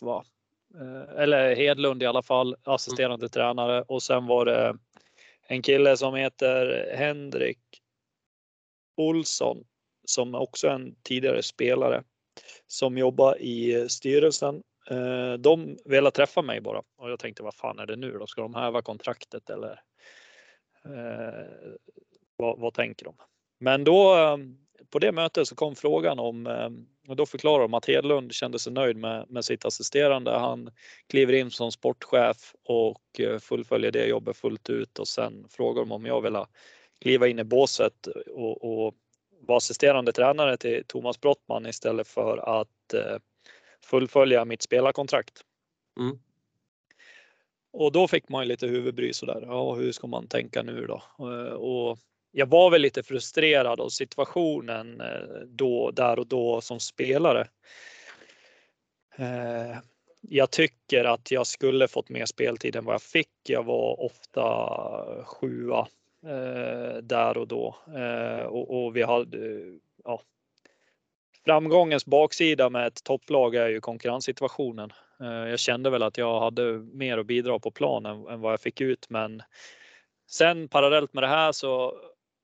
va? 0.02 0.26
Eh, 0.76 1.22
eller 1.22 1.56
Hedlund 1.56 2.04
i 2.04 2.06
alla 2.06 2.24
fall, 2.24 2.56
assisterande 2.64 3.24
mm. 3.26 3.30
tränare 3.30 3.82
och 3.82 4.04
sen 4.04 4.28
var 4.28 4.46
det 4.46 4.78
en 5.48 5.62
kille 5.62 5.98
som 5.98 6.16
heter 6.16 6.94
Henrik 6.98 7.82
Olsson 8.98 9.66
som 10.06 10.36
också 10.36 10.68
är 10.68 10.72
en 10.72 10.96
tidigare 11.04 11.44
spelare 11.44 12.04
som 12.68 12.98
jobbar 12.98 13.42
i 13.42 13.90
styrelsen. 13.90 14.64
Eh, 14.90 15.34
de 15.34 15.78
ville 15.86 16.12
träffa 16.12 16.42
mig 16.42 16.62
bara 16.62 16.82
och 16.98 17.12
jag 17.12 17.20
tänkte 17.20 17.44
vad 17.44 17.56
fan 17.56 17.80
är 17.80 17.86
det 17.86 17.96
nu 17.96 18.12
då? 18.12 18.28
Ska 18.28 18.42
de 18.42 18.56
häva 18.56 18.82
kontraktet 18.82 19.50
eller 19.50 19.82
eh, 20.86 21.74
vad, 22.38 22.60
vad, 22.60 22.74
tänker 22.74 23.06
de? 23.06 23.16
Men 23.60 23.84
då 23.84 24.18
eh, 24.18 24.38
på 24.90 25.00
det 25.00 25.12
mötet 25.12 25.48
så 25.48 25.56
kom 25.56 25.76
frågan 25.76 26.20
om 26.20 26.48
eh, 26.48 26.70
och 27.08 27.16
då 27.16 27.26
förklarar 27.26 27.62
de 27.62 27.74
att 27.74 27.86
Hedlund 27.86 28.34
kände 28.34 28.60
sig 28.60 28.74
nöjd 28.74 28.98
med, 28.98 29.26
med 29.30 29.46
sitt 29.46 29.66
assisterande. 29.66 30.32
Han 30.32 30.72
kliver 31.10 31.34
in 31.34 31.52
som 31.52 31.72
sportchef 31.72 32.56
och 32.64 33.22
fullföljer 33.40 33.92
det 33.92 34.06
jobbet 34.06 34.38
fullt 34.38 34.70
ut 34.70 35.00
och 35.00 35.08
sen 35.08 35.46
frågar 35.50 35.82
de 35.82 35.92
om 35.92 36.06
jag 36.06 36.22
vill 36.22 36.38
kliva 37.02 37.28
in 37.28 37.40
i 37.40 37.44
båset 37.44 38.08
och, 38.28 38.86
och 38.86 38.96
vara 39.48 39.58
assisterande 39.58 40.12
tränare 40.12 40.58
till 40.58 40.84
Thomas 40.88 41.22
Brottman 41.22 41.66
istället 41.66 42.08
för 42.08 42.60
att 42.60 42.94
eh, 42.94 43.18
fullfölja 43.84 44.46
mitt 44.46 44.62
spelarkontrakt. 44.62 45.42
Mm. 46.00 46.20
Och 47.74 47.92
då 47.92 48.08
fick 48.08 48.30
man 48.30 48.48
lite 48.48 48.68
huvudbry 48.68 49.14
sådär. 49.14 49.44
Ja, 49.48 49.74
hur 49.74 49.92
ska 49.92 50.08
man 50.08 50.28
tänka 50.28 50.64
nu 50.64 50.86
då? 50.86 51.02
Eh, 51.20 51.54
och 51.54 52.00
jag 52.32 52.46
var 52.46 52.70
väl 52.70 52.82
lite 52.82 53.04
frustrerad 53.04 53.80
av 53.80 53.90
situationen 53.90 55.02
eh, 55.02 55.48
då, 55.48 55.92
där 55.92 56.20
och 56.20 56.28
då 56.28 56.62
som 56.62 56.80
spelare. 56.80 57.48
Eh, 59.16 59.78
jag 60.22 60.52
tycker 60.52 61.06
att 61.06 61.32
jag 61.32 61.48
skulle 61.48 61.88
fått 61.88 62.10
mer 62.10 62.26
speltid 62.26 62.76
än 62.76 62.86
vad 62.86 62.94
jag 62.94 63.02
fick. 63.02 63.50
Jag 63.50 63.64
var 63.64 64.02
ofta 64.02 65.26
sjua 65.26 65.88
där 67.02 67.38
och 67.38 67.48
då 67.48 67.76
och, 68.50 68.96
vi 68.96 69.04
hade 69.04 69.38
ja, 70.04 70.22
Framgångens 71.46 72.06
baksida 72.06 72.70
med 72.70 72.88
ett 72.88 73.04
topplag 73.04 73.56
är 73.56 73.68
ju 73.68 73.82
konkurrenssituationen. 73.82 74.92
Eh, 75.22 75.50
jag 75.50 75.60
kände 75.60 75.90
väl 75.90 76.04
att 76.04 76.18
jag 76.18 76.40
hade 76.40 76.64
mer 76.74 77.18
att 77.18 77.26
bidra 77.26 77.60
på 77.60 77.72
planen 77.72 78.28
än 78.28 78.42
vad 78.42 78.54
jag 78.54 78.62
fick 78.62 78.82
ut, 78.82 79.10
men 79.10 79.44
sen 80.30 80.68
parallellt 80.68 81.14
med 81.14 81.24
det 81.24 81.28
här 81.28 81.52
så 81.52 81.94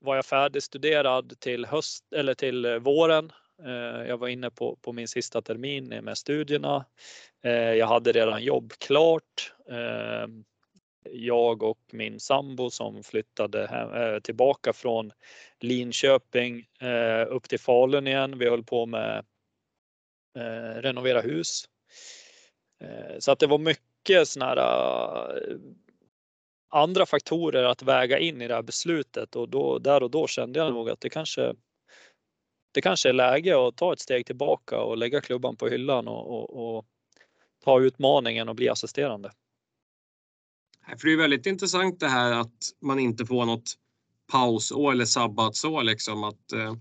var 0.02 0.16
jag 0.16 0.26
färdigstuderad 0.26 1.40
till 1.40 1.66
höst 1.66 2.14
eller 2.16 2.34
till 2.34 2.66
eh, 2.66 2.76
våren. 2.76 3.32
Eh, 3.66 4.08
jag 4.08 4.18
var 4.18 4.28
inne 4.28 4.50
på, 4.52 4.76
på 4.82 4.94
min 4.94 5.08
sista 5.08 5.42
termin 5.42 5.88
med 5.88 6.18
studierna. 6.18 6.86
Jag 7.78 7.88
hade 7.88 8.12
redan 8.12 8.44
jobb 8.44 8.74
klart. 8.78 9.54
Jag 11.04 11.64
och 11.64 11.80
min 11.92 12.20
sambo 12.20 12.70
som 12.70 13.04
flyttade 13.04 13.68
hem, 13.68 13.94
eh, 13.94 14.20
tillbaka 14.20 14.74
från 14.74 15.12
Linköping 15.60 16.66
eh, 16.80 17.28
upp 17.28 17.50
till 17.50 17.60
Falun 17.60 18.08
igen. 18.08 18.38
Vi 18.38 18.50
höll 18.50 18.64
på 18.64 18.86
med 18.86 19.26
eh, 20.38 20.82
renovera 20.82 21.22
hus. 21.22 21.70
Så 23.20 23.32
att 23.32 23.40
det 23.40 23.48
var 23.48 23.58
mycket 23.58 24.28
sådana 24.28 24.62
här 24.62 25.60
andra 26.70 27.06
faktorer 27.06 27.64
att 27.64 27.82
väga 27.82 28.20
in 28.20 28.42
i 28.42 28.48
det 28.48 28.56
här 28.56 28.62
beslutet 28.62 29.36
och 29.36 29.50
då, 29.50 29.80
där 29.80 30.04
och 30.04 30.12
då 30.12 30.28
kände 30.28 30.60
jag 30.60 30.74
nog 30.74 30.90
att 30.90 31.02
det 31.02 31.10
kanske 31.10 31.56
det 32.72 32.82
kanske 32.82 33.10
är 33.10 33.14
läge 33.14 33.68
att 33.68 33.78
ta 33.78 33.94
ett 33.94 34.00
steg 34.00 34.26
tillbaka 34.26 34.80
och 34.80 34.98
lägga 34.98 35.22
klubban 35.22 35.56
på 35.56 35.68
hyllan 35.68 36.08
och, 36.08 36.28
och, 36.28 36.78
och 36.78 36.86
ta 37.64 37.80
utmaningen 37.82 38.50
och 38.50 38.56
bli 38.56 38.70
assisterande. 38.70 39.32
För 40.98 41.08
det 41.08 41.14
är 41.14 41.18
väldigt 41.18 41.46
intressant 41.46 42.00
det 42.00 42.08
här 42.08 42.32
att 42.32 42.72
man 42.82 43.00
inte 43.00 43.26
får 43.26 43.46
något 43.46 43.74
pausår 44.32 44.92
eller 44.92 45.06
sabbatsår 45.06 45.84
liksom 45.84 46.24
att 46.24 46.52
eh, 46.52 46.74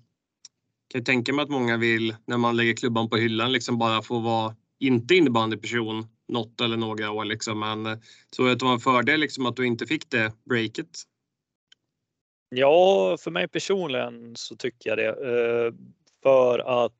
kan 0.88 0.98
jag 0.98 1.04
tänka 1.04 1.32
mig 1.32 1.42
att 1.42 1.50
många 1.50 1.76
vill 1.76 2.16
när 2.26 2.38
man 2.38 2.56
lägger 2.56 2.74
klubban 2.74 3.10
på 3.10 3.16
hyllan 3.16 3.52
liksom 3.52 3.78
bara 3.78 4.02
få 4.02 4.18
vara 4.18 4.56
inte 4.80 5.14
innebandyperson 5.14 6.06
något 6.28 6.60
eller 6.60 6.76
några 6.76 7.10
år 7.10 7.24
liksom. 7.24 7.58
Men 7.58 7.86
eh, 7.86 7.98
tror 8.36 8.46
du 8.46 8.52
att 8.52 8.58
det 8.58 8.64
var 8.64 8.72
en 8.72 8.80
fördel 8.80 9.20
liksom 9.20 9.46
att 9.46 9.56
du 9.56 9.66
inte 9.66 9.86
fick 9.86 10.10
det 10.10 10.32
breaket? 10.44 10.88
Ja, 12.48 13.16
för 13.20 13.30
mig 13.30 13.48
personligen 13.48 14.36
så 14.36 14.56
tycker 14.56 14.90
jag 14.90 14.98
det. 14.98 15.08
Eh, 15.08 15.72
för 16.22 16.84
att 16.84 16.98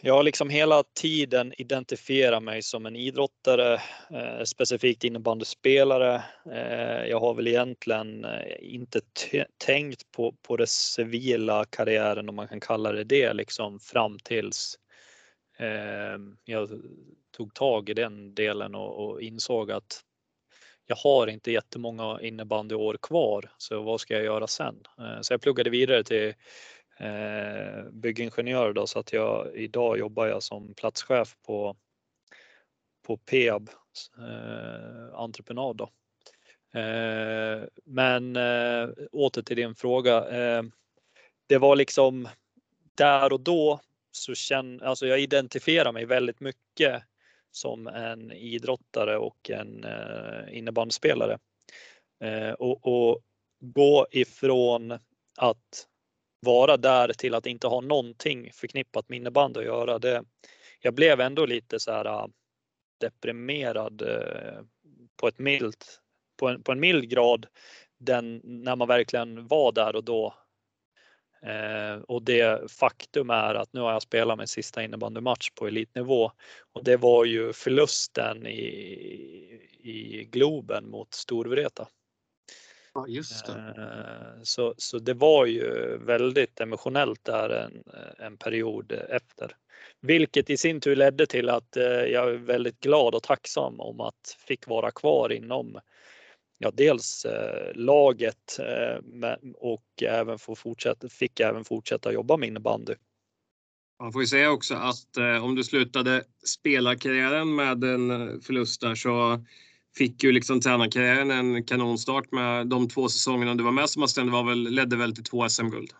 jag 0.00 0.14
har 0.14 0.22
liksom 0.22 0.50
hela 0.50 0.82
tiden 0.82 1.52
identifierat 1.58 2.42
mig 2.42 2.62
som 2.62 2.86
en 2.86 2.96
idrottare, 2.96 3.74
eh, 4.10 4.42
specifikt 4.44 5.04
innebandyspelare. 5.04 6.22
Eh, 6.52 7.06
jag 7.06 7.20
har 7.20 7.34
väl 7.34 7.48
egentligen 7.48 8.24
eh, 8.24 8.56
inte 8.60 9.00
tänkt 9.64 10.12
på, 10.12 10.34
på 10.42 10.56
det 10.56 10.68
civila 10.68 11.64
karriären 11.64 12.28
om 12.28 12.34
man 12.34 12.48
kan 12.48 12.60
kalla 12.60 12.92
det 12.92 13.04
det 13.04 13.32
liksom 13.32 13.80
fram 13.80 14.18
tills 14.18 14.78
eh, 15.58 16.18
jag 16.44 16.68
tog 17.36 17.54
tag 17.54 17.88
i 17.88 17.94
den 17.94 18.34
delen 18.34 18.74
och, 18.74 19.04
och 19.04 19.22
insåg 19.22 19.70
att 19.70 20.02
jag 20.86 20.96
har 20.96 21.26
inte 21.26 21.52
jättemånga 21.52 22.20
innebandyår 22.20 22.96
kvar, 23.02 23.50
så 23.58 23.82
vad 23.82 24.00
ska 24.00 24.14
jag 24.14 24.24
göra 24.24 24.46
sen? 24.46 24.82
Eh, 24.98 25.20
så 25.20 25.32
jag 25.32 25.40
pluggade 25.40 25.70
vidare 25.70 26.04
till 26.04 26.34
eh, 26.98 27.90
byggingenjör 27.90 28.72
då, 28.72 28.86
så 28.86 28.98
att 28.98 29.12
jag 29.12 29.56
idag 29.56 29.98
jobbar 29.98 30.26
jag 30.26 30.42
som 30.42 30.74
platschef 30.74 31.36
på, 31.46 31.76
på 33.06 33.16
Peab 33.16 33.70
eh, 34.18 35.14
entreprenad. 35.14 35.76
Då. 35.76 35.90
Eh, 36.80 37.64
men 37.84 38.36
eh, 38.36 38.88
åter 39.12 39.42
till 39.42 39.56
din 39.56 39.74
fråga. 39.74 40.28
Eh, 40.28 40.62
det 41.46 41.58
var 41.58 41.76
liksom 41.76 42.28
där 42.94 43.32
och 43.32 43.40
då 43.40 43.80
så 44.10 44.34
känner, 44.34 44.84
alltså 44.84 45.06
jag 45.06 45.20
identifierar 45.20 45.92
mig 45.92 46.04
väldigt 46.04 46.40
mycket 46.40 47.02
som 47.50 47.86
en 47.86 48.32
idrottare 48.32 49.18
och 49.18 49.50
en 49.50 49.84
eh, 49.84 50.58
innebandyspelare. 50.58 51.38
Eh, 52.20 52.50
och, 52.50 52.86
och 52.86 53.20
gå 53.60 54.06
ifrån 54.10 54.98
att 55.36 55.86
vara 56.46 56.76
där 56.76 57.12
till 57.12 57.34
att 57.34 57.46
inte 57.46 57.66
ha 57.66 57.80
någonting 57.80 58.50
förknippat 58.52 59.08
med 59.08 59.16
innebandy 59.16 59.60
att 59.60 59.66
göra. 59.66 59.98
Det, 59.98 60.24
jag 60.80 60.94
blev 60.94 61.20
ändå 61.20 61.46
lite 61.46 61.80
så 61.80 61.92
här 61.92 62.04
äh, 62.04 62.26
deprimerad 63.00 64.02
äh, 64.02 64.62
på 65.16 65.28
ett 65.28 65.38
milt, 65.38 66.00
på 66.36 66.48
en, 66.48 66.62
på 66.62 66.72
en 66.72 66.80
mild 66.80 67.08
grad 67.08 67.46
den, 67.98 68.40
när 68.44 68.76
man 68.76 68.88
verkligen 68.88 69.46
var 69.46 69.72
där 69.72 69.96
och 69.96 70.04
då 70.04 70.34
Eh, 71.42 72.02
och 72.02 72.22
det 72.22 72.70
faktum 72.70 73.30
är 73.30 73.54
att 73.54 73.72
nu 73.72 73.80
har 73.80 73.92
jag 73.92 74.02
spelat 74.02 74.38
min 74.38 74.48
sista 74.48 74.82
innebandymatch 74.82 75.50
på 75.50 75.66
elitnivå 75.66 76.32
och 76.72 76.84
det 76.84 76.96
var 76.96 77.24
ju 77.24 77.52
förlusten 77.52 78.46
i, 78.46 78.60
i 79.78 80.28
Globen 80.30 80.90
mot 80.90 81.14
Storvreta. 81.14 81.88
Ja, 82.96 83.06
just 83.08 83.46
det. 83.46 83.52
Eh, 83.52 84.42
så, 84.42 84.74
så 84.76 84.98
det 84.98 85.14
var 85.14 85.46
ju 85.46 85.98
väldigt 85.98 86.60
emotionellt 86.60 87.24
där 87.24 87.50
en, 87.50 87.82
en 88.18 88.36
period 88.36 88.92
efter. 88.92 89.56
Vilket 90.00 90.50
i 90.50 90.56
sin 90.56 90.80
tur 90.80 90.96
ledde 90.96 91.26
till 91.26 91.48
att 91.48 91.76
eh, 91.76 91.84
jag 91.84 92.28
är 92.28 92.36
väldigt 92.36 92.80
glad 92.80 93.14
och 93.14 93.22
tacksam 93.22 93.80
om 93.80 94.00
att 94.00 94.36
fick 94.38 94.66
vara 94.66 94.90
kvar 94.90 95.32
inom 95.32 95.80
ja, 96.58 96.70
dels 96.74 97.24
eh, 97.24 97.74
laget 97.74 98.58
och 99.54 100.02
även 100.02 100.38
få 100.38 100.54
fortsätta, 100.54 101.08
fick 101.08 101.40
även 101.40 101.64
fortsätta 101.64 102.12
jobba 102.12 102.36
med 102.36 102.48
innebandy. 102.48 102.94
Man 104.02 104.12
får 104.12 104.22
ju 104.22 104.26
säga 104.26 104.50
också 104.50 104.74
att 104.74 105.16
eh, 105.16 105.44
om 105.44 105.54
du 105.54 105.64
slutade 105.64 106.24
spelarkarriären 106.46 107.54
med 107.54 107.84
en 107.84 108.40
förlust 108.40 108.80
där 108.80 108.94
så 108.94 109.44
fick 109.98 110.24
ju 110.24 110.32
liksom 110.32 110.60
tränarkarriären 110.60 111.30
en 111.30 111.64
kanonstart 111.64 112.32
med 112.32 112.66
de 112.66 112.88
två 112.88 113.08
säsongerna 113.08 113.54
du 113.54 113.64
var 113.64 113.72
med 113.72 113.90
som 113.90 114.02
assistent. 114.02 114.32
var 114.32 114.44
väl, 114.44 114.58
ledde 114.58 114.96
väl 114.96 115.14
till 115.14 115.24
två 115.24 115.48
SM-guld? 115.48 115.90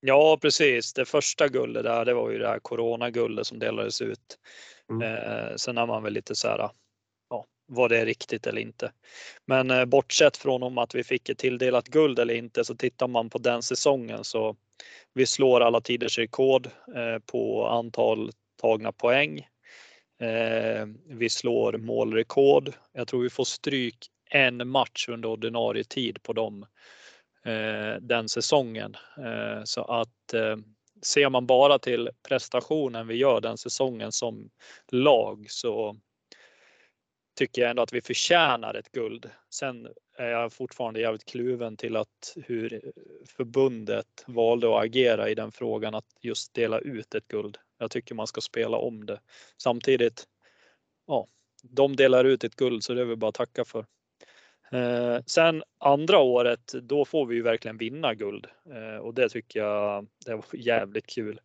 Ja, 0.00 0.38
precis. 0.42 0.92
Det 0.92 1.04
första 1.04 1.48
guldet 1.48 1.84
där, 1.84 2.04
det 2.04 2.14
var 2.14 2.30
ju 2.30 2.38
det 2.38 2.48
här 2.48 2.58
coronaguldet 2.58 3.46
som 3.46 3.58
delades 3.58 4.02
ut. 4.02 4.38
Mm. 4.90 5.02
Eh, 5.02 5.56
sen 5.56 5.76
har 5.76 5.86
man 5.86 6.02
väl 6.02 6.12
lite 6.12 6.34
så 6.34 6.48
här, 6.48 6.70
ja, 7.30 7.46
var 7.68 7.88
det 7.88 8.04
riktigt 8.04 8.46
eller 8.46 8.60
inte? 8.60 8.92
Men 9.46 9.70
eh, 9.70 9.84
bortsett 9.84 10.36
från 10.36 10.62
om 10.62 10.78
att 10.78 10.94
vi 10.94 11.04
fick 11.04 11.28
ett 11.28 11.38
tilldelat 11.38 11.88
guld 11.88 12.18
eller 12.18 12.34
inte 12.34 12.64
så 12.64 12.74
tittar 12.74 13.08
man 13.08 13.30
på 13.30 13.38
den 13.38 13.62
säsongen 13.62 14.24
så 14.24 14.56
vi 15.14 15.26
slår 15.26 15.60
alla 15.60 15.80
tiders 15.80 16.18
rekord 16.18 16.66
eh, 16.66 17.18
på 17.26 17.66
antal 17.66 18.30
tagna 18.60 18.92
poäng. 18.92 19.46
Eh, 20.20 20.86
vi 21.06 21.28
slår 21.28 21.72
målrekord. 21.72 22.72
Jag 22.92 23.08
tror 23.08 23.22
vi 23.22 23.30
får 23.30 23.44
stryk 23.44 24.06
en 24.30 24.68
match 24.68 25.08
under 25.08 25.28
ordinarie 25.28 25.84
tid 25.84 26.22
på 26.22 26.32
dem 26.32 26.66
eh, 27.44 28.00
den 28.00 28.28
säsongen. 28.28 28.96
Eh, 29.18 29.64
så 29.64 29.84
att 29.84 30.34
eh, 30.34 30.56
ser 31.02 31.28
man 31.28 31.46
bara 31.46 31.78
till 31.78 32.10
prestationen 32.28 33.06
vi 33.06 33.14
gör 33.14 33.40
den 33.40 33.58
säsongen 33.58 34.12
som 34.12 34.50
lag 34.92 35.46
så 35.48 35.96
tycker 37.38 37.62
jag 37.62 37.70
ändå 37.70 37.82
att 37.82 37.92
vi 37.92 38.00
förtjänar 38.00 38.74
ett 38.74 38.92
guld. 38.92 39.30
Sen 39.50 39.88
är 40.18 40.28
jag 40.28 40.52
fortfarande 40.52 41.00
jävligt 41.00 41.24
kluven 41.24 41.76
till 41.76 41.96
att 41.96 42.36
hur 42.36 42.92
förbundet 43.36 44.24
valde 44.26 44.76
att 44.76 44.84
agera 44.84 45.28
i 45.28 45.34
den 45.34 45.52
frågan 45.52 45.94
att 45.94 46.08
just 46.20 46.54
dela 46.54 46.78
ut 46.78 47.14
ett 47.14 47.28
guld. 47.28 47.58
Jag 47.80 47.90
tycker 47.90 48.14
man 48.14 48.26
ska 48.26 48.40
spela 48.40 48.76
om 48.76 49.06
det. 49.06 49.20
Samtidigt, 49.56 50.24
ja, 51.06 51.26
de 51.62 51.96
delar 51.96 52.24
ut 52.24 52.44
ett 52.44 52.56
guld 52.56 52.84
så 52.84 52.94
det 52.94 53.00
är 53.00 53.04
väl 53.04 53.16
bara 53.16 53.28
att 53.28 53.34
tacka 53.34 53.64
för. 53.64 53.86
Eh, 54.72 55.22
sen 55.26 55.62
andra 55.78 56.18
året, 56.18 56.74
då 56.82 57.04
får 57.04 57.26
vi 57.26 57.34
ju 57.34 57.42
verkligen 57.42 57.76
vinna 57.76 58.14
guld 58.14 58.46
eh, 58.66 58.96
och 58.96 59.14
det 59.14 59.28
tycker 59.28 59.60
jag 59.60 60.06
det 60.26 60.34
var 60.34 60.44
jävligt 60.52 61.06
kul 61.06 61.40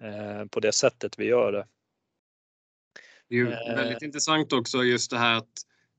eh, 0.00 0.44
på 0.44 0.60
det 0.60 0.72
sättet 0.72 1.18
vi 1.18 1.24
gör 1.24 1.52
det. 1.52 1.66
Det 3.28 3.34
är 3.34 3.38
ju 3.38 3.46
väldigt 3.76 4.02
intressant 4.02 4.52
också 4.52 4.84
just 4.84 5.10
det 5.10 5.18
här 5.18 5.36
att 5.36 5.52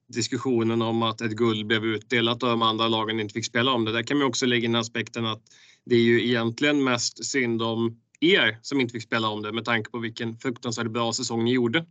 diskussionen 0.08 0.82
om 0.82 1.04
att 1.04 1.22
ett 1.22 1.32
guld 1.32 1.68
blev 1.68 1.86
utdelat 1.86 2.44
och 2.44 2.50
de 2.50 2.62
andra 2.62 2.88
lagen 2.88 3.20
inte 3.20 3.34
fick 3.34 3.46
spela 3.46 3.72
om 3.72 3.86
det. 3.86 3.92
Där 3.92 4.04
kan 4.04 4.18
man 4.18 4.28
också 4.28 4.46
lägga 4.46 4.66
in 4.66 4.76
aspekten 4.76 5.26
att 5.26 5.44
det 5.86 5.96
är 5.96 6.02
ju 6.02 6.28
egentligen 6.28 6.84
mest 6.84 7.26
synd 7.26 7.62
om 7.62 8.02
er 8.22 8.60
som 8.62 8.82
inte 8.82 8.92
fick 8.92 9.04
spela 9.04 9.28
om 9.28 9.42
det 9.42 9.52
med 9.52 9.66
tanke 9.66 9.92
på 9.92 10.00
vilken 10.00 10.38
fruktansvärt 10.38 10.88
bra 10.88 11.14
säsong 11.14 11.44
ni 11.44 11.54
gjorde. 11.54 11.86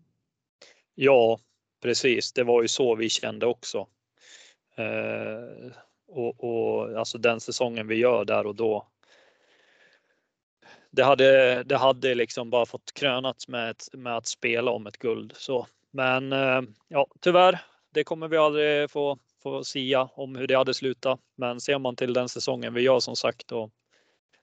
Ja, 0.95 1.41
precis. 1.83 2.33
Det 2.33 2.45
var 2.45 2.63
ju 2.63 2.69
så 2.69 2.95
vi 2.95 3.09
kände 3.09 3.47
också. 3.47 3.87
Eh, 4.77 5.73
och, 6.09 6.45
och 6.45 6.99
alltså 6.99 7.19
den 7.19 7.41
säsongen 7.41 7.89
vi 7.89 7.95
gör 7.95 8.25
där 8.25 8.47
och 8.47 8.55
då. 8.55 8.87
Det 10.91 11.03
hade, 11.03 11.63
det 11.63 11.77
hade 11.77 12.15
liksom 12.15 12.51
bara 12.51 12.67
fått 12.67 12.93
krönats 12.95 13.49
med, 13.49 13.71
ett, 13.71 13.89
med 13.93 14.17
att 14.17 14.27
spela 14.27 14.71
om 14.71 14.87
ett 14.87 14.99
guld. 14.99 15.33
Så. 15.37 15.67
Men 15.91 16.33
eh, 16.33 16.63
ja, 16.89 17.07
tyvärr 17.21 17.61
det 17.95 18.05
kommer 18.05 18.29
vi 18.29 18.37
aldrig 18.37 18.91
få, 18.91 19.19
få 19.43 19.65
sia 19.65 20.03
om 20.03 20.37
hur 20.37 20.47
det 20.47 20.55
hade 20.55 20.75
slutat. 20.75 21.21
Men 21.37 21.61
ser 21.61 21.79
man 21.79 21.97
till 21.97 22.13
den 22.13 22.29
säsongen 22.29 22.75
vi 22.75 22.81
gör 22.81 23.01
som 23.01 23.17
sagt 23.17 23.53
och 23.53 23.71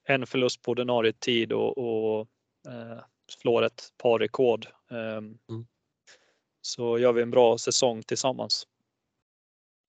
en 0.08 0.28
förlust 0.28 0.62
på 0.62 0.72
ordinarie 0.72 1.14
tid 1.14 1.54
och, 1.54 1.78
och 1.78 2.28
eh, 2.68 3.00
slår 3.32 3.64
ett 3.64 3.94
par 3.98 4.20
rekord. 4.20 4.68
Eh, 4.92 5.18
mm. 5.18 5.68
Så 6.62 7.00
gör 7.00 7.14
vi 7.14 7.22
en 7.22 7.32
bra 7.32 7.58
säsong 7.58 8.04
tillsammans. 8.04 8.68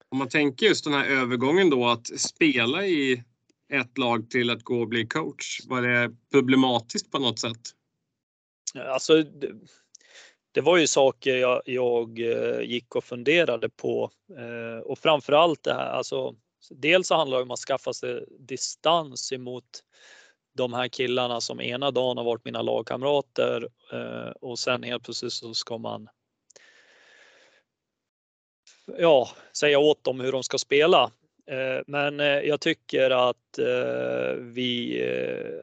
Om 0.09 0.19
man 0.19 0.29
tänker 0.29 0.67
just 0.67 0.85
den 0.85 0.93
här 0.93 1.07
övergången 1.07 1.71
då 1.71 1.87
att 1.89 2.07
spela 2.21 2.87
i 2.87 3.25
ett 3.73 3.99
lag 3.99 4.31
till 4.31 4.51
att 4.51 4.63
gå 4.63 4.81
och 4.81 4.89
bli 4.89 5.07
coach. 5.07 5.61
Var 5.67 5.83
det 5.83 6.17
problematiskt 6.33 7.11
på 7.11 7.19
något 7.19 7.39
sätt? 7.39 7.61
Alltså, 8.75 9.25
det 10.53 10.61
var 10.61 10.77
ju 10.77 10.87
saker 10.87 11.37
jag, 11.37 11.63
jag 11.65 12.21
eh, 12.21 12.61
gick 12.61 12.97
och 12.97 13.05
funderade 13.05 13.69
på 13.69 14.11
eh, 14.37 14.83
och 14.85 14.99
framförallt 14.99 15.63
det 15.63 15.75
här, 15.75 15.91
alltså 15.91 16.35
dels 16.71 17.09
så 17.09 17.15
handlar 17.15 17.37
det 17.37 17.43
om 17.43 17.51
att 17.51 17.59
skaffa 17.59 17.93
sig 17.93 18.25
distans 18.39 19.33
emot 19.33 19.65
de 20.55 20.73
här 20.73 20.89
killarna 20.89 21.41
som 21.41 21.61
ena 21.61 21.91
dagen 21.91 22.17
har 22.17 22.25
varit 22.25 22.45
mina 22.45 22.63
lagkamrater 22.63 23.69
eh, 23.93 24.31
och 24.41 24.59
sen 24.59 24.83
helt 24.83 25.05
plötsligt 25.05 25.33
så 25.33 25.55
ska 25.55 25.79
man 25.79 26.09
ja, 28.99 29.29
säga 29.59 29.79
åt 29.79 30.05
dem 30.05 30.21
hur 30.21 30.33
de 30.33 30.43
ska 30.43 30.59
spela. 30.59 31.11
Eh, 31.47 31.83
men 31.87 32.21
eh, 32.21 32.27
jag 32.27 32.61
tycker 32.61 33.11
att 33.11 33.59
vi 34.39 35.03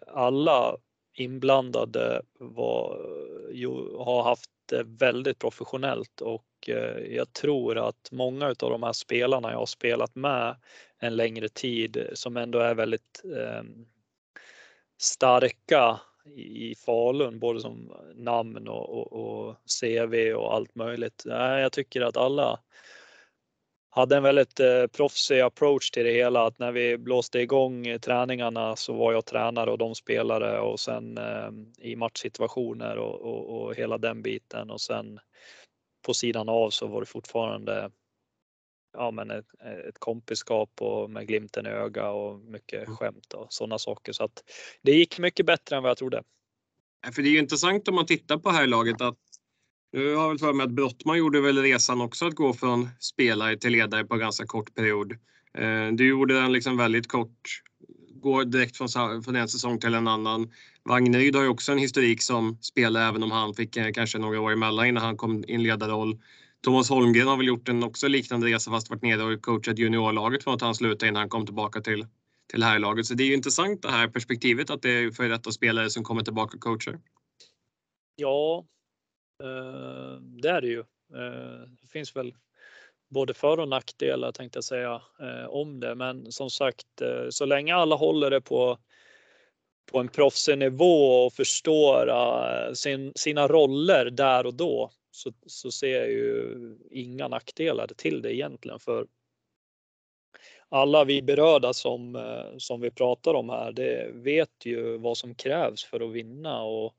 alla 0.07 0.77
inblandade 1.15 2.21
var, 2.39 2.99
har 4.05 4.23
haft 4.23 4.49
väldigt 4.85 5.39
professionellt 5.39 6.21
och 6.21 6.45
eh, 6.67 7.15
jag 7.15 7.33
tror 7.33 7.77
att 7.77 8.09
många 8.11 8.47
av 8.47 8.55
de 8.69 8.83
här 8.83 8.93
spelarna 8.93 9.51
jag 9.51 9.57
har 9.57 9.65
spelat 9.65 10.15
med 10.15 10.55
en 10.99 11.15
längre 11.15 11.49
tid 11.49 12.07
som 12.13 12.37
ändå 12.37 12.59
är 12.59 12.75
väldigt 12.75 13.21
eh, 13.37 13.63
starka 14.97 15.99
i 16.35 16.75
Falun, 16.75 17.39
både 17.39 17.59
som 17.59 17.93
namn 18.15 18.67
och, 18.67 18.89
och, 18.89 19.13
och, 19.13 19.55
CV 19.81 20.33
och 20.33 20.53
allt 20.53 20.75
möjligt. 20.75 21.23
Jag 21.25 21.71
tycker 21.71 22.01
att 22.01 22.17
alla 22.17 22.59
hade 23.95 24.17
en 24.17 24.23
väldigt 24.23 24.59
eh, 24.59 24.87
proffsig 24.87 25.39
approach 25.39 25.91
till 25.91 26.05
det 26.05 26.11
hela. 26.11 26.45
Att 26.45 26.59
när 26.59 26.71
vi 26.71 26.97
blåste 26.97 27.39
igång 27.39 27.99
träningarna 27.99 28.75
så 28.75 28.93
var 28.93 29.13
jag 29.13 29.25
tränare 29.25 29.71
och 29.71 29.77
de 29.77 29.95
spelare 29.95 30.59
och 30.59 30.79
sen 30.79 31.17
eh, 31.17 31.49
i 31.77 31.95
matchsituationer 31.95 32.97
och, 32.97 33.21
och, 33.21 33.61
och, 33.61 33.75
hela 33.75 33.97
den 33.97 34.21
biten 34.21 34.71
och 34.71 34.81
sen 34.81 35.19
på 36.05 36.13
sidan 36.13 36.49
av 36.49 36.69
så 36.69 36.87
var 36.87 36.99
det 36.99 37.05
fortfarande 37.05 37.91
ja, 38.97 39.11
men 39.11 39.31
ett, 39.31 39.45
ett 39.89 39.99
kompiskap 39.99 40.81
och 40.81 41.09
med 41.09 41.27
glimten 41.27 41.65
i 41.65 41.69
öga 41.69 42.09
och 42.09 42.39
mycket 42.39 42.87
mm. 42.87 42.97
skämt 42.97 43.33
och 43.33 43.47
sådana 43.49 43.79
saker. 43.79 44.13
Så 44.13 44.23
att 44.23 44.43
det 44.81 44.91
gick 44.91 45.19
mycket 45.19 45.45
bättre 45.45 45.75
än 45.75 45.83
vad 45.83 45.89
jag 45.89 45.97
trodde. 45.97 46.23
För 47.15 47.21
det 47.21 47.29
är 47.29 47.31
ju 47.31 47.39
intressant 47.39 47.87
om 47.87 47.95
man 47.95 48.05
tittar 48.05 48.37
på 48.37 48.49
här 48.49 48.67
laget 48.67 49.01
att 49.01 49.17
Eh, 49.95 50.01
nu 50.01 50.15
har 50.15 50.29
väl 50.29 50.39
för 50.39 50.53
mig 50.53 50.63
att 50.63 50.71
Brottman 50.71 51.17
gjorde 51.17 51.41
väl 51.41 51.61
resan 51.61 52.01
också 52.01 52.27
att 52.27 52.35
gå 52.35 52.53
från 52.53 52.89
spelare 52.99 53.57
till 53.57 53.71
ledare 53.71 54.05
på 54.05 54.15
ganska 54.15 54.45
kort 54.45 54.75
period. 54.75 55.11
Eh, 55.57 55.87
du 55.93 56.07
gjorde 56.07 56.33
den 56.33 56.51
liksom 56.53 56.77
väldigt 56.77 57.07
kort, 57.07 57.61
går 58.21 58.45
direkt 58.45 58.77
från, 58.77 59.23
från 59.23 59.35
en 59.35 59.47
säsong 59.47 59.79
till 59.79 59.93
en 59.93 60.07
annan. 60.07 60.51
Wagneryd 60.83 61.35
har 61.35 61.43
ju 61.43 61.49
också 61.49 61.71
en 61.71 61.77
historik 61.77 62.21
som 62.21 62.57
spelare 62.61 63.03
även 63.03 63.23
om 63.23 63.31
han 63.31 63.53
fick 63.53 63.77
eh, 63.77 63.91
kanske 63.91 64.17
några 64.17 64.41
år 64.41 64.51
emellan 64.51 64.85
innan 64.85 65.03
han 65.03 65.17
kom 65.17 65.43
i 65.47 65.53
en 65.53 65.63
ledarroll. 65.63 66.19
Thomas 66.63 66.89
Holmgren 66.89 67.27
har 67.27 67.37
väl 67.37 67.47
gjort 67.47 67.69
en 67.69 67.83
också 67.83 68.07
liknande 68.07 68.47
resa 68.47 68.71
fast 68.71 68.89
varit 68.89 69.01
nere 69.01 69.23
och 69.23 69.41
coachat 69.41 69.79
juniorlaget 69.79 70.43
från 70.43 70.53
att 70.53 70.61
han 70.61 70.75
slutade 70.75 71.09
innan 71.09 71.19
han 71.19 71.29
kom 71.29 71.45
tillbaka 71.45 71.81
till, 71.81 72.05
till 72.51 72.63
herrlaget. 72.63 72.73
här 72.73 72.79
laget. 72.79 73.05
Så 73.05 73.13
det 73.13 73.23
är 73.23 73.27
ju 73.27 73.33
intressant 73.33 73.81
det 73.81 73.91
här 73.91 74.07
perspektivet 74.07 74.69
att 74.69 74.81
det 74.81 74.89
är 74.89 75.11
före 75.11 75.27
detta 75.27 75.51
spelare 75.51 75.89
som 75.89 76.03
kommer 76.03 76.21
tillbaka 76.21 76.57
och 76.57 76.63
coachar. 76.63 76.99
Ja, 78.15 78.65
Eh, 79.43 80.19
det 80.21 80.49
är 80.49 80.61
det 80.61 80.67
ju. 80.67 80.79
Eh, 81.13 81.69
det 81.81 81.87
finns 81.87 82.15
väl 82.15 82.35
både 83.09 83.33
för 83.33 83.59
och 83.59 83.67
nackdelar 83.67 84.31
tänkte 84.31 84.57
jag 84.57 84.63
säga 84.63 85.01
eh, 85.19 85.45
om 85.45 85.79
det. 85.79 85.95
Men 85.95 86.31
som 86.31 86.49
sagt, 86.49 86.87
så 87.29 87.45
länge 87.45 87.75
alla 87.75 87.95
håller 87.95 88.29
det 88.29 88.41
på 88.41 88.77
på 89.91 89.99
en 89.99 90.07
proffsig 90.07 90.57
nivå 90.57 91.25
och 91.25 91.33
förstår 91.33 92.73
sin, 92.73 93.13
sina 93.15 93.47
roller 93.47 94.05
där 94.05 94.45
och 94.45 94.53
då 94.53 94.91
så, 95.11 95.31
så 95.45 95.71
ser 95.71 95.99
jag 95.99 96.09
ju 96.09 96.55
inga 96.91 97.27
nackdelar 97.27 97.87
till 97.87 98.21
det 98.21 98.35
egentligen 98.35 98.79
för 98.79 99.07
alla 100.69 101.03
vi 101.03 101.21
berörda 101.21 101.73
som, 101.73 102.17
som 102.57 102.81
vi 102.81 102.91
pratar 102.91 103.33
om 103.33 103.49
här, 103.49 103.71
det 103.71 104.11
vet 104.13 104.65
ju 104.65 104.97
vad 104.97 105.17
som 105.17 105.35
krävs 105.35 105.83
för 105.83 105.99
att 105.99 106.11
vinna 106.11 106.63
och 106.63 106.93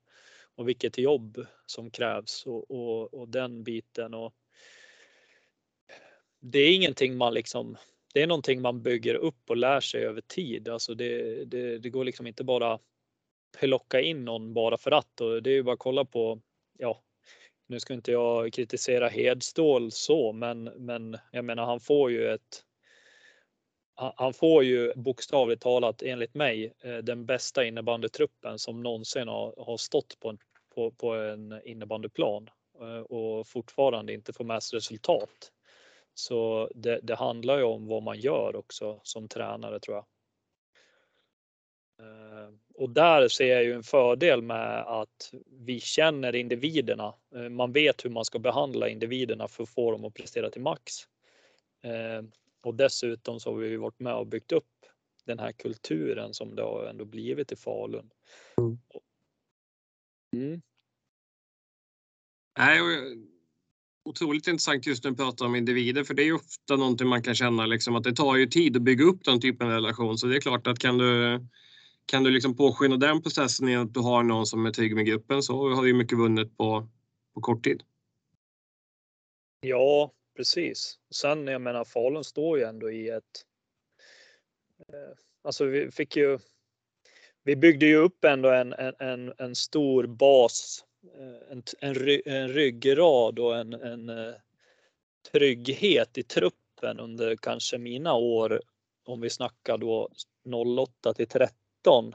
och 0.57 0.69
vilket 0.69 0.99
jobb 0.99 1.47
som 1.67 1.91
krävs 1.91 2.47
och, 2.47 2.71
och, 2.71 3.15
och 3.15 3.29
den 3.29 3.65
biten. 3.65 4.15
Och 4.15 4.35
det 6.41 6.59
är 6.59 6.75
ingenting 6.75 7.17
man 7.17 7.35
liksom, 7.35 7.77
det 8.15 8.23
är 8.23 8.27
någonting 8.27 8.61
man 8.61 8.83
bygger 8.83 9.15
upp 9.15 9.51
och 9.51 9.57
lär 9.57 9.81
sig 9.81 10.05
över 10.05 10.21
tid. 10.21 10.69
Alltså 10.69 10.95
det, 10.95 11.45
det, 11.45 11.79
det 11.79 11.91
går 11.91 12.05
liksom 12.05 12.27
inte 12.27 12.45
bara 12.45 12.79
plocka 13.61 14.01
in 14.01 14.25
någon 14.25 14.55
bara 14.55 14.77
för 14.77 14.91
att 14.91 15.21
och 15.21 15.43
det 15.43 15.51
är 15.51 15.55
ju 15.55 15.63
bara 15.63 15.73
att 15.73 15.79
kolla 15.79 16.05
på, 16.05 16.41
ja, 16.79 17.03
nu 17.67 17.81
ska 17.81 17.95
inte 17.95 18.13
jag 18.13 18.53
kritisera 18.53 19.09
Hedstål 19.09 19.93
så, 19.93 20.33
men, 20.33 20.65
men 20.65 21.19
jag 21.33 21.45
menar 21.45 21.67
han 21.67 21.81
får 21.81 22.11
ju 22.11 22.29
ett 22.29 22.65
han 23.97 24.33
får 24.33 24.65
ju 24.65 24.93
bokstavligt 24.97 25.63
talat 25.63 26.03
enligt 26.03 26.35
mig 26.35 26.73
eh, 26.81 26.97
den 26.97 27.27
bästa 27.27 27.65
innebandytruppen 27.65 28.59
som 28.59 28.83
någonsin 28.83 29.29
har, 29.29 29.55
har 29.67 29.77
stått 29.77 30.21
på 30.21 30.29
en, 30.29 30.39
på, 30.75 30.91
på 30.91 31.15
en 31.15 31.61
innebandyplan 31.65 32.51
eh, 32.81 33.01
och 33.01 33.47
fortfarande 33.49 34.13
inte 34.13 34.33
får 34.33 34.45
med 34.45 34.63
sig 34.63 34.77
resultat. 34.77 35.53
Så 36.15 36.71
det, 36.75 37.01
det, 37.03 37.15
handlar 37.15 37.59
ju 37.59 37.65
om 37.65 37.87
vad 37.87 38.03
man 38.03 38.19
gör 38.19 38.57
också 38.57 39.01
som 39.03 39.29
tränare 39.29 39.81
tror 39.81 39.97
jag. 39.97 40.07
Eh, 42.07 42.55
och 42.75 42.91
där 42.91 43.29
ser 43.29 43.55
jag 43.55 43.65
ju 43.65 43.73
en 43.73 43.83
fördel 43.83 44.43
med 44.43 44.79
att 44.87 45.35
vi 45.51 45.81
känner 45.81 46.35
individerna. 46.37 47.15
Man 47.51 47.73
vet 47.73 48.05
hur 48.05 48.11
man 48.11 48.25
ska 48.25 48.39
behandla 48.39 48.89
individerna 48.89 49.49
för 49.49 49.63
att 49.63 49.69
få 49.69 49.91
dem 49.91 50.05
att 50.05 50.15
prestera 50.15 50.51
till 50.51 50.63
max. 50.63 50.93
Och 52.67 52.75
dessutom 52.75 53.41
så 53.41 53.51
har 53.51 53.57
vi 53.59 53.77
varit 53.77 54.01
med 54.01 54.15
och 54.15 54.27
byggt 54.27 54.53
upp 54.53 54.69
den 55.25 55.39
här 55.39 55.53
kulturen 55.53 56.35
som 56.35 56.55
det 56.55 56.63
har 56.63 56.85
ändå 56.85 57.05
blivit 57.05 57.53
i 57.53 57.57
Falun. 57.57 58.11
Mm. 58.59 58.79
mm. 60.37 60.63
Nej, 62.59 62.81
otroligt 64.05 64.47
intressant 64.47 64.87
just 64.87 65.05
när 65.05 65.11
du 65.11 65.17
pratar 65.17 65.47
om 65.47 65.57
individer 65.57 66.05
för 66.05 66.15
det 66.15 66.23
är 66.23 66.27
ju 66.27 66.35
ofta 66.35 66.77
någonting 66.77 67.09
man 67.09 67.23
kan 67.23 67.35
känna 67.35 67.67
liksom 67.67 67.97
att 67.97 68.05
det 68.05 68.13
tar 68.17 68.37
ju 68.37 68.47
tid 68.47 68.77
att 68.77 68.83
bygga 68.83 69.05
upp 69.05 69.25
den 69.25 69.41
typen 69.41 69.67
av 69.67 69.73
relation 69.73 70.19
så 70.19 70.27
det 70.27 70.37
är 70.37 70.41
klart 70.41 70.67
att 70.67 70.79
kan 70.79 70.99
du 70.99 71.41
kan 72.07 72.23
du 72.23 72.31
liksom 72.31 72.57
påskynda 72.57 72.97
den 72.97 73.23
processen 73.23 73.69
genom 73.69 73.87
att 73.87 73.95
du 73.95 74.01
har 74.01 74.23
någon 74.23 74.47
som 74.47 74.67
är 74.67 74.71
trygg 74.71 74.95
med 74.95 75.07
gruppen 75.07 75.43
så 75.43 75.75
har 75.75 75.85
du 75.85 75.95
mycket 75.95 76.19
vunnet 76.19 76.57
på, 76.57 76.89
på 77.35 77.41
kort 77.41 77.65
tid. 77.65 77.83
Ja, 79.61 80.13
precis. 80.37 80.99
Sen 81.15 81.47
jag 81.47 81.61
menar 81.61 81.85
Falun 81.85 82.25
står 82.25 82.59
ju 82.59 82.65
ändå 82.65 82.91
i 82.91 83.09
ett. 83.09 83.45
Eh, 84.89 85.19
alltså 85.43 85.65
vi 85.65 85.91
fick 85.91 86.17
ju. 86.17 86.39
Vi 87.43 87.57
byggde 87.57 87.87
ju 87.87 87.97
upp 87.97 88.25
ändå 88.25 88.51
en, 88.51 88.73
en, 88.99 89.33
en 89.39 89.55
stor 89.55 90.07
bas, 90.07 90.85
eh, 91.15 91.53
en, 91.53 91.63
en, 91.81 91.95
ry, 91.95 92.23
en 92.27 92.49
ryggrad 92.49 93.39
och 93.39 93.57
en, 93.57 93.73
en 93.73 94.09
eh, 94.09 94.35
trygghet 95.33 96.19
i 96.19 96.23
truppen 96.23 97.01
under 97.01 97.37
kanske 97.37 97.79
mina 97.79 98.15
år. 98.15 98.63
Om 99.05 99.21
vi 99.21 99.31
snackar 99.31 99.79
då 99.79 100.11
08 100.77 101.15
till 101.15 101.29
13 101.29 102.15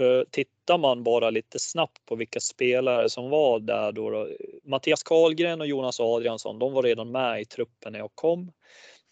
för 0.00 0.24
tittar 0.24 0.78
man 0.78 1.02
bara 1.02 1.30
lite 1.30 1.58
snabbt 1.58 2.04
på 2.06 2.16
vilka 2.16 2.40
spelare 2.40 3.08
som 3.08 3.30
var 3.30 3.60
där 3.60 3.92
då, 3.92 4.10
då 4.10 4.28
Mattias 4.64 5.02
Karlgren 5.02 5.60
och 5.60 5.66
Jonas 5.66 6.00
Adriansson, 6.00 6.58
de 6.58 6.72
var 6.72 6.82
redan 6.82 7.10
med 7.10 7.40
i 7.40 7.44
truppen 7.44 7.92
när 7.92 7.98
jag 7.98 8.10
kom. 8.14 8.52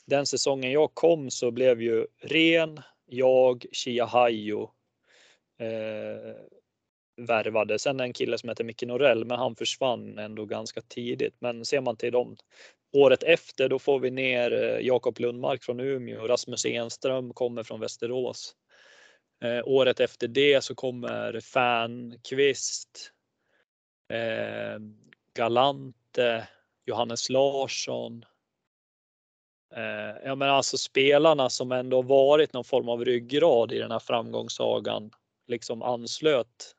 Den 0.06 0.26
säsongen 0.26 0.72
jag 0.72 0.94
kom 0.94 1.30
så 1.30 1.50
blev 1.50 1.82
ju 1.82 2.06
Ren, 2.20 2.80
jag, 3.06 3.66
Chia 3.72 4.04
Hayo 4.04 4.62
eh, 5.60 6.34
värvade. 7.26 7.78
Sen 7.78 8.00
en 8.00 8.12
kille 8.12 8.38
som 8.38 8.48
heter 8.48 8.64
Micke 8.64 8.82
Norell, 8.82 9.24
men 9.24 9.38
han 9.38 9.56
försvann 9.56 10.18
ändå 10.18 10.44
ganska 10.44 10.80
tidigt. 10.80 11.34
Men 11.38 11.64
ser 11.64 11.80
man 11.80 11.96
till 11.96 12.12
dem 12.12 12.36
året 12.96 13.22
efter, 13.22 13.68
då 13.68 13.78
får 13.78 13.98
vi 13.98 14.10
ner 14.10 14.52
eh, 14.52 14.86
Jakob 14.86 15.20
Lundmark 15.20 15.64
från 15.64 15.80
Umeå, 15.80 16.26
Rasmus 16.26 16.66
Enström 16.66 17.32
kommer 17.32 17.62
från 17.62 17.80
Västerås. 17.80 18.54
Eh, 19.40 19.60
året 19.64 20.00
efter 20.00 20.28
det 20.28 20.64
så 20.64 20.74
kommer 20.74 21.40
Fernqvist, 21.40 23.12
eh, 24.12 24.80
Galante, 25.34 26.48
Johannes 26.86 27.30
Larsson. 27.30 28.24
Eh, 29.74 30.16
ja, 30.24 30.34
men 30.34 30.48
alltså 30.48 30.78
spelarna 30.78 31.50
som 31.50 31.72
ändå 31.72 32.02
varit 32.02 32.52
någon 32.52 32.64
form 32.64 32.88
av 32.88 33.04
ryggrad 33.04 33.72
i 33.72 33.78
den 33.78 33.90
här 33.90 33.98
framgångssagan 33.98 35.10
liksom 35.46 35.82
anslöt 35.82 36.74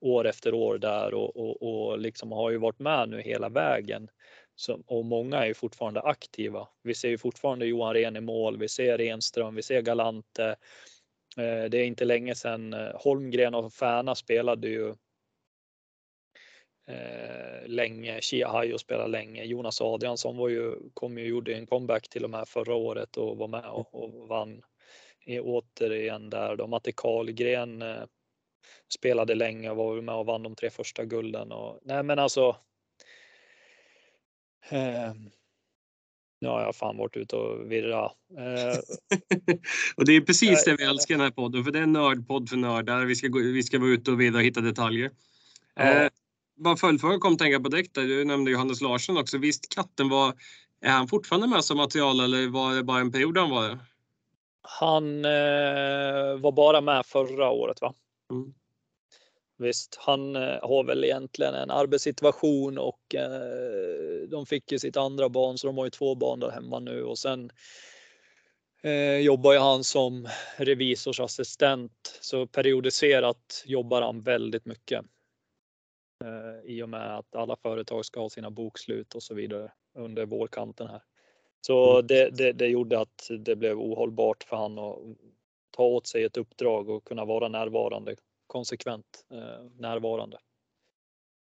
år 0.00 0.26
efter 0.26 0.54
år 0.54 0.78
där 0.78 1.14
och, 1.14 1.36
och, 1.36 1.62
och 1.62 1.98
liksom 1.98 2.32
har 2.32 2.50
ju 2.50 2.56
varit 2.56 2.78
med 2.78 3.08
nu 3.08 3.20
hela 3.20 3.48
vägen. 3.48 4.08
Så, 4.56 4.82
och 4.86 5.04
många 5.04 5.36
är 5.36 5.46
ju 5.46 5.54
fortfarande 5.54 6.00
aktiva. 6.00 6.68
Vi 6.82 6.94
ser 6.94 7.08
ju 7.08 7.18
fortfarande 7.18 7.66
Johan 7.66 7.94
Ren 7.94 8.16
i 8.16 8.20
mål, 8.20 8.58
vi 8.58 8.68
ser 8.68 8.98
Renström. 8.98 9.54
vi 9.54 9.62
ser 9.62 9.82
Galante, 9.82 10.56
Eh, 11.36 11.64
det 11.70 11.78
är 11.78 11.84
inte 11.84 12.04
länge 12.04 12.34
sedan 12.34 12.72
eh, 12.72 12.90
Holmgren 12.94 13.54
och 13.54 13.72
Färna 13.72 14.14
spelade 14.14 14.68
ju 14.68 14.88
eh, 16.86 17.66
länge. 17.66 18.20
Chia 18.20 18.78
spelade 18.78 19.08
länge. 19.08 19.44
Jonas 19.44 19.80
Adriansson 19.80 20.36
var 20.36 20.48
ju, 20.48 20.74
kom 20.94 21.18
ju, 21.18 21.26
gjorde 21.26 21.54
en 21.54 21.66
comeback 21.66 22.08
till 22.08 22.24
och 22.24 22.30
med 22.30 22.48
förra 22.48 22.74
året 22.74 23.16
och 23.16 23.36
var 23.36 23.48
med 23.48 23.64
och, 23.64 23.94
och 23.94 24.28
vann 24.28 24.62
återigen 25.40 26.30
där. 26.30 26.56
Då 26.56 26.66
Matte 26.66 26.92
Karlgren 26.92 27.84
spelade 28.88 29.34
länge 29.34 29.70
och 29.70 29.76
var 29.76 30.00
med 30.00 30.14
och 30.14 30.26
vann 30.26 30.42
de 30.42 30.54
tre 30.54 30.70
första 30.70 31.04
gulden. 31.04 31.52
Och, 31.52 31.78
nej 31.82 32.02
men 32.02 32.18
alltså. 32.18 32.56
Eh, 34.70 35.12
nu 36.40 36.48
har 36.48 36.60
jag 36.60 36.76
fan 36.76 36.96
varit 36.96 37.16
ute 37.16 37.36
och 37.36 37.72
virra. 37.72 38.04
Eh, 38.38 38.78
och 39.96 40.04
det 40.04 40.16
är 40.16 40.20
precis 40.20 40.64
det 40.64 40.76
vi 40.76 40.84
älskar 40.84 41.14
den 41.14 41.24
här 41.24 41.30
podden, 41.30 41.64
för 41.64 41.70
det 41.70 41.78
är 41.78 41.82
en 41.82 41.92
nördpodd 41.92 42.48
för 42.48 42.56
nördar. 42.56 43.04
Vi 43.04 43.16
ska, 43.16 43.28
gå, 43.28 43.38
vi 43.38 43.62
ska 43.62 43.78
vara 43.78 43.90
ute 43.90 44.10
och 44.10 44.20
virra 44.20 44.36
och 44.36 44.42
hitta 44.42 44.60
detaljer. 44.60 45.10
Ja. 45.74 45.82
Eh, 45.82 46.08
bara 46.56 46.76
följdfråga 46.76 47.18
kom 47.18 47.36
tänka 47.36 47.60
på 47.60 47.68
direkt. 47.68 47.94
Du 47.94 48.24
nämnde 48.24 48.50
Johannes 48.50 48.80
Larsson 48.80 49.18
också. 49.18 49.38
Visst, 49.38 49.74
katten 49.74 50.08
var, 50.08 50.34
är 50.80 50.90
han 50.90 51.08
fortfarande 51.08 51.48
med 51.48 51.64
som 51.64 51.76
material 51.76 52.20
eller 52.20 52.48
var 52.48 52.74
det 52.74 52.82
bara 52.82 53.00
en 53.00 53.12
period 53.12 53.38
han 53.38 53.50
var 53.50 53.68
det? 53.68 53.78
Han 54.62 55.24
eh, 55.24 56.40
var 56.40 56.52
bara 56.52 56.80
med 56.80 57.06
förra 57.06 57.50
året 57.50 57.80
va? 57.80 57.94
Mm. 58.30 58.54
Visst, 59.60 59.96
han 60.00 60.36
eh, 60.36 60.58
har 60.62 60.84
väl 60.84 61.04
egentligen 61.04 61.54
en 61.54 61.70
arbetssituation 61.70 62.78
och 62.78 63.14
eh, 63.14 64.28
de 64.28 64.46
fick 64.46 64.72
ju 64.72 64.78
sitt 64.78 64.96
andra 64.96 65.28
barn 65.28 65.58
så 65.58 65.66
de 65.66 65.78
har 65.78 65.84
ju 65.84 65.90
två 65.90 66.14
barn 66.14 66.40
där 66.40 66.50
hemma 66.50 66.78
nu 66.78 67.04
och 67.04 67.18
sen 67.18 67.50
eh, 68.82 69.16
jobbar 69.16 69.52
ju 69.52 69.58
han 69.58 69.84
som 69.84 70.28
revisorsassistent 70.56 72.18
så 72.20 72.46
periodiserat 72.46 73.62
jobbar 73.66 74.02
han 74.02 74.22
väldigt 74.22 74.64
mycket. 74.64 75.04
Eh, 76.24 76.70
I 76.70 76.82
och 76.82 76.88
med 76.88 77.18
att 77.18 77.36
alla 77.36 77.56
företag 77.56 78.04
ska 78.04 78.20
ha 78.20 78.30
sina 78.30 78.50
bokslut 78.50 79.14
och 79.14 79.22
så 79.22 79.34
vidare 79.34 79.72
under 79.94 80.26
vårkanten 80.26 80.86
här. 80.86 81.02
Så 81.60 81.92
mm. 81.92 82.06
det, 82.06 82.30
det, 82.30 82.52
det 82.52 82.66
gjorde 82.66 83.00
att 83.00 83.30
det 83.38 83.56
blev 83.56 83.80
ohållbart 83.80 84.44
för 84.44 84.56
han 84.56 84.78
att 84.78 84.98
ta 85.70 85.82
åt 85.82 86.06
sig 86.06 86.24
ett 86.24 86.36
uppdrag 86.36 86.88
och 86.88 87.04
kunna 87.04 87.24
vara 87.24 87.48
närvarande 87.48 88.16
konsekvent 88.50 89.24
eh, 89.32 89.64
närvarande. 89.78 90.38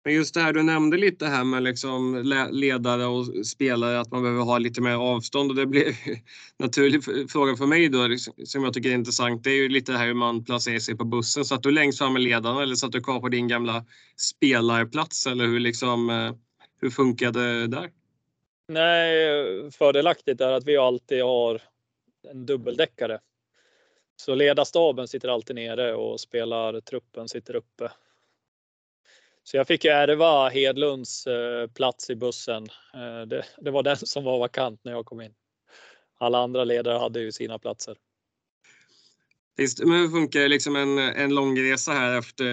Men 0.04 0.14
just 0.14 0.34
det 0.34 0.40
här 0.40 0.52
du 0.52 0.62
nämnde 0.62 0.96
lite 0.96 1.26
här 1.26 1.44
med 1.44 1.62
liksom 1.62 2.22
ledare 2.50 3.06
och 3.06 3.46
spelare 3.46 4.00
att 4.00 4.10
man 4.10 4.22
behöver 4.22 4.42
ha 4.42 4.58
lite 4.58 4.80
mer 4.80 4.94
avstånd 4.94 5.50
och 5.50 5.56
det 5.56 5.66
blir 5.66 5.86
en 5.86 6.16
naturlig 6.58 7.04
fråga 7.30 7.56
för 7.56 7.66
mig 7.66 7.88
då 7.88 8.06
liksom, 8.06 8.34
som 8.44 8.64
jag 8.64 8.74
tycker 8.74 8.90
är 8.90 8.94
intressant. 8.94 9.44
Det 9.44 9.50
är 9.50 9.54
ju 9.54 9.68
lite 9.68 9.92
här 9.92 10.06
hur 10.06 10.14
man 10.14 10.44
placerar 10.44 10.78
sig 10.78 10.96
på 10.96 11.04
bussen. 11.04 11.44
Satt 11.44 11.62
du 11.62 11.70
längst 11.70 11.98
fram 11.98 12.12
med 12.12 12.22
ledarna 12.22 12.62
eller 12.62 12.74
satt 12.74 12.92
du 12.92 13.00
kvar 13.00 13.20
på 13.20 13.28
din 13.28 13.48
gamla 13.48 13.84
spelarplats 14.16 15.26
eller 15.26 15.46
hur 15.46 15.60
liksom 15.60 16.10
eh, 16.10 16.32
hur 16.80 16.90
funkade 16.90 17.60
det 17.60 17.66
där? 17.66 17.90
Nej, 18.68 19.70
fördelaktigt 19.70 20.40
är 20.40 20.52
att 20.52 20.64
vi 20.64 20.76
alltid 20.76 21.22
har 21.22 21.62
en 22.30 22.46
dubbeldäckare 22.46 23.18
så 24.22 24.34
ledarstaben 24.34 25.08
sitter 25.08 25.28
alltid 25.28 25.56
nere 25.56 25.94
och 25.94 26.20
spelartruppen 26.20 27.28
sitter 27.28 27.56
uppe. 27.56 27.92
Så 29.42 29.56
jag 29.56 29.66
fick 29.66 29.84
ju 29.84 29.90
ärva 29.90 30.48
Hedlunds 30.48 31.26
eh, 31.26 31.66
plats 31.66 32.10
i 32.10 32.14
bussen. 32.14 32.66
Eh, 32.94 33.22
det, 33.26 33.44
det, 33.58 33.70
var 33.70 33.82
den 33.82 33.96
som 33.96 34.24
var 34.24 34.38
vakant 34.38 34.84
när 34.84 34.92
jag 34.92 35.06
kom 35.06 35.20
in. 35.20 35.34
Alla 36.18 36.38
andra 36.38 36.64
ledare 36.64 36.98
hade 36.98 37.20
ju 37.20 37.32
sina 37.32 37.58
platser. 37.58 37.96
Visst, 39.56 39.84
men 39.84 40.00
hur 40.00 40.08
funkar 40.08 40.48
liksom 40.48 40.76
en, 40.76 40.98
en 40.98 41.34
lång 41.34 41.58
resa 41.58 41.92
här 41.92 42.18
efter, 42.18 42.44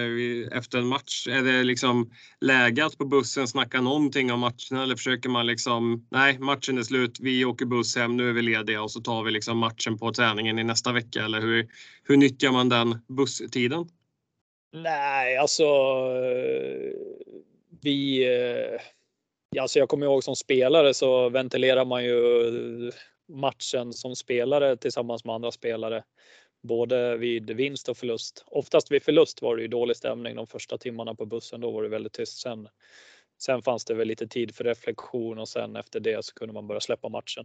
efter 0.56 0.78
en 0.78 0.86
match? 0.86 1.28
Är 1.28 1.42
det 1.42 1.62
liksom 1.62 2.10
läge 2.40 2.84
att 2.84 2.98
på 2.98 3.04
bussen 3.04 3.48
snacka 3.48 3.80
någonting 3.80 4.32
om 4.32 4.40
matcherna 4.40 4.82
eller 4.82 4.96
försöker 4.96 5.28
man 5.28 5.46
liksom, 5.46 6.06
nej 6.10 6.38
matchen 6.38 6.78
är 6.78 6.82
slut, 6.82 7.20
vi 7.20 7.44
åker 7.44 7.66
buss 7.66 7.96
hem, 7.96 8.16
nu 8.16 8.28
är 8.28 8.32
vi 8.32 8.42
lediga 8.42 8.82
och 8.82 8.90
så 8.90 9.00
tar 9.00 9.22
vi 9.22 9.30
liksom 9.30 9.58
matchen 9.58 9.98
på 9.98 10.12
träningen 10.12 10.58
i 10.58 10.64
nästa 10.64 10.92
vecka 10.92 11.24
eller 11.24 11.40
hur, 11.40 11.68
hur 12.04 12.16
nyttjar 12.16 12.52
man 12.52 12.68
den 12.68 12.98
busstiden? 13.08 13.88
Nej, 14.72 15.36
alltså 15.36 15.64
eh, 15.64 16.92
vi 17.82 18.24
eh, 18.24 18.80
Alltså 19.58 19.78
jag 19.78 19.88
kommer 19.88 20.06
ihåg 20.06 20.24
som 20.24 20.36
spelare 20.36 20.94
så 20.94 21.28
ventilerar 21.28 21.84
man 21.84 22.04
ju 22.04 22.92
matchen 23.28 23.92
som 23.92 24.16
spelare 24.16 24.76
tillsammans 24.76 25.24
med 25.24 25.34
andra 25.34 25.52
spelare 25.52 26.02
både 26.62 27.16
vid 27.16 27.50
vinst 27.50 27.88
och 27.88 27.96
förlust. 27.96 28.44
Oftast 28.46 28.90
vid 28.90 29.02
förlust 29.02 29.42
var 29.42 29.56
det 29.56 29.62
ju 29.62 29.68
dålig 29.68 29.96
stämning 29.96 30.36
de 30.36 30.46
första 30.46 30.78
timmarna 30.78 31.14
på 31.14 31.26
bussen. 31.26 31.60
Då 31.60 31.70
var 31.70 31.82
det 31.82 31.88
väldigt 31.88 32.12
tyst. 32.12 32.38
Sen, 32.38 32.68
sen 33.42 33.62
fanns 33.62 33.84
det 33.84 33.94
väl 33.94 34.08
lite 34.08 34.26
tid 34.26 34.54
för 34.54 34.64
reflektion 34.64 35.38
och 35.38 35.48
sen 35.48 35.76
efter 35.76 36.00
det 36.00 36.24
så 36.24 36.34
kunde 36.34 36.54
man 36.54 36.66
börja 36.66 36.80
släppa 36.80 37.08
matchen. 37.08 37.44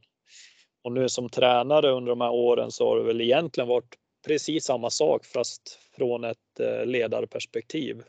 och 0.84 0.92
nu 0.92 1.10
som 1.10 1.30
tränare 1.30 1.92
under 1.92 2.10
de 2.10 2.22
här 2.22 2.32
åren 2.32 2.72
så 2.72 2.90
har 2.90 2.98
det 2.98 3.04
väl 3.04 3.22
egentligen 3.22 3.68
varit 3.68 3.96
precis 4.28 4.66
samma 4.66 4.90
sak 4.90 5.26
fast 5.26 5.80
från 5.98 6.24
ett 6.24 6.60
eh, 6.60 6.86
ledarperspektiv. 6.86 8.04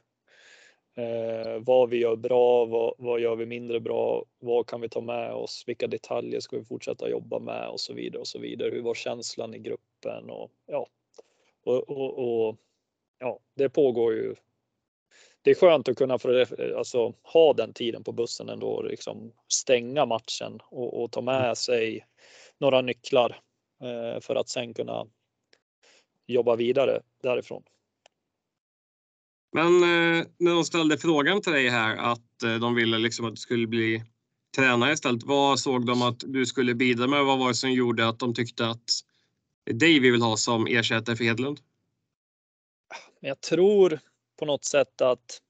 Eh, 0.98 1.58
vad 1.60 1.90
vi 1.90 1.96
gör 1.96 2.16
bra, 2.16 2.64
vad, 2.64 2.94
vad 2.98 3.20
gör 3.20 3.36
vi 3.36 3.46
mindre 3.46 3.80
bra, 3.80 4.24
vad 4.38 4.66
kan 4.66 4.80
vi 4.80 4.88
ta 4.88 5.00
med 5.00 5.32
oss, 5.32 5.64
vilka 5.66 5.86
detaljer 5.86 6.40
ska 6.40 6.56
vi 6.56 6.64
fortsätta 6.64 7.08
jobba 7.08 7.38
med 7.38 7.68
och 7.68 7.80
så 7.80 7.94
vidare 7.94 8.20
och 8.20 8.28
så 8.28 8.38
vidare. 8.38 8.70
Hur 8.70 8.82
var 8.82 8.94
känslan 8.94 9.54
i 9.54 9.58
gruppen 9.58 10.30
och 10.30 10.50
ja, 10.66 10.86
och, 11.64 11.90
och, 11.90 12.18
och 12.18 12.56
ja, 13.18 13.38
det 13.54 13.68
pågår 13.68 14.14
ju. 14.14 14.34
Det 15.42 15.50
är 15.50 15.54
skönt 15.54 15.88
att 15.88 15.96
kunna 15.96 16.18
få, 16.18 16.44
alltså, 16.76 17.12
ha 17.22 17.52
den 17.52 17.72
tiden 17.72 18.04
på 18.04 18.12
bussen 18.12 18.48
ändå, 18.48 18.82
liksom 18.82 19.32
stänga 19.48 20.06
matchen 20.06 20.60
och, 20.64 21.02
och 21.02 21.12
ta 21.12 21.20
med 21.20 21.58
sig 21.58 22.06
några 22.58 22.80
nycklar 22.80 23.40
eh, 23.82 24.20
för 24.20 24.34
att 24.34 24.48
sen 24.48 24.74
kunna 24.74 25.06
jobba 26.26 26.56
vidare 26.56 27.00
därifrån. 27.22 27.62
Men 29.56 29.82
eh, 29.82 30.26
när 30.38 30.54
de 30.54 30.64
ställde 30.64 30.98
frågan 30.98 31.42
till 31.42 31.52
dig 31.52 31.68
här 31.68 31.96
att 31.96 32.42
eh, 32.42 32.54
de 32.54 32.74
ville 32.74 32.98
liksom 32.98 33.26
att 33.26 33.34
du 33.34 33.36
skulle 33.36 33.66
bli 33.66 34.02
tränare 34.56 34.92
istället. 34.92 35.22
Vad 35.22 35.60
såg 35.60 35.86
de 35.86 36.02
att 36.02 36.20
du 36.26 36.46
skulle 36.46 36.74
bidra 36.74 37.06
med? 37.06 37.24
Vad 37.24 37.38
var 37.38 37.48
det 37.48 37.54
som 37.54 37.72
gjorde 37.72 38.08
att 38.08 38.18
de 38.18 38.34
tyckte 38.34 38.66
att 38.66 38.84
det 39.64 39.70
är 39.70 39.74
dig 39.74 39.98
vi 40.00 40.10
vill 40.10 40.22
ha 40.22 40.36
som 40.36 40.66
ersättare 40.66 41.16
för 41.16 41.24
Hedlund? 41.24 41.60
Jag 43.20 43.40
tror 43.40 43.98
på 44.38 44.44
något 44.44 44.64
sätt 44.64 45.00
att 45.00 45.40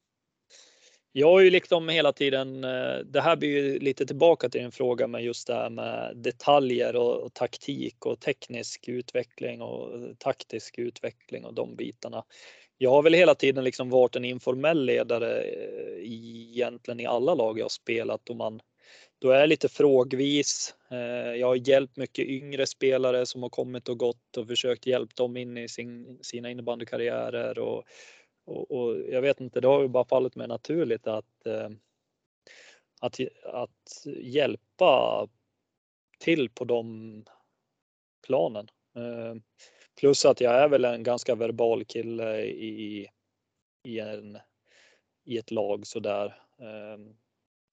jag 1.12 1.30
har 1.30 1.40
ju 1.40 1.50
liksom 1.50 1.88
hela 1.88 2.12
tiden, 2.12 2.64
eh, 2.64 2.98
det 3.04 3.20
här 3.20 3.36
blir 3.36 3.48
ju 3.48 3.78
lite 3.78 4.06
tillbaka 4.06 4.48
till 4.48 4.60
din 4.60 4.72
fråga 4.72 5.06
med 5.06 5.24
just 5.24 5.46
det 5.46 5.54
här 5.54 5.70
med 5.70 6.16
detaljer 6.16 6.96
och, 6.96 7.20
och, 7.20 7.34
taktik 7.34 8.06
och 8.06 8.20
teknisk 8.20 8.88
utveckling 8.88 9.62
och 9.62 9.94
eh, 9.94 10.14
taktisk 10.18 10.78
utveckling 10.78 11.44
och 11.44 11.54
de 11.54 11.76
bitarna. 11.76 12.24
Jag 12.78 12.90
har 12.90 13.02
väl 13.02 13.14
hela 13.14 13.34
tiden 13.34 13.64
liksom 13.64 13.90
varit 13.90 14.16
en 14.16 14.24
informell 14.24 14.84
ledare 14.84 15.42
eh, 15.42 16.12
egentligen 16.12 17.00
i 17.00 17.06
alla 17.06 17.34
lag 17.34 17.58
jag 17.58 17.70
spelat 17.70 18.30
och 18.30 18.36
man 18.36 18.60
då 19.18 19.30
är 19.30 19.40
jag 19.40 19.48
lite 19.48 19.68
frågvis. 19.68 20.74
Eh, 20.90 21.34
jag 21.34 21.46
har 21.46 21.68
hjälpt 21.68 21.96
mycket 21.96 22.26
yngre 22.26 22.66
spelare 22.66 23.26
som 23.26 23.42
har 23.42 23.50
kommit 23.50 23.88
och 23.88 23.98
gått 23.98 24.36
och 24.36 24.46
försökt 24.46 24.86
hjälpa 24.86 25.12
dem 25.16 25.36
in 25.36 25.56
i 25.56 25.68
sin, 25.68 26.18
sina 26.22 26.50
innebandykarriärer 26.50 27.58
och 27.58 27.84
och, 28.46 28.70
och, 28.70 28.96
jag 29.08 29.22
vet 29.22 29.40
inte, 29.40 29.60
det 29.60 29.68
har 29.68 29.82
ju 29.82 29.88
bara 29.88 30.04
fallit 30.04 30.36
mig 30.36 30.48
naturligt 30.48 31.06
att, 31.06 31.46
eh, 31.46 31.70
att, 33.00 33.20
att 33.44 34.06
hjälpa 34.22 35.26
till 36.18 36.50
på 36.50 36.64
de 36.64 37.24
planen. 38.26 38.68
Plus 40.00 40.24
att 40.24 40.40
jag 40.40 40.54
är 40.54 40.68
väl 40.68 40.84
en 40.84 41.02
ganska 41.02 41.34
verbal 41.34 41.84
kille 41.84 42.42
i, 42.42 43.08
i, 43.84 43.98
en, 43.98 44.38
i 45.24 45.38
ett 45.38 45.50
lag 45.50 45.86
sådär. 45.86 46.26
Ehm, 46.60 47.16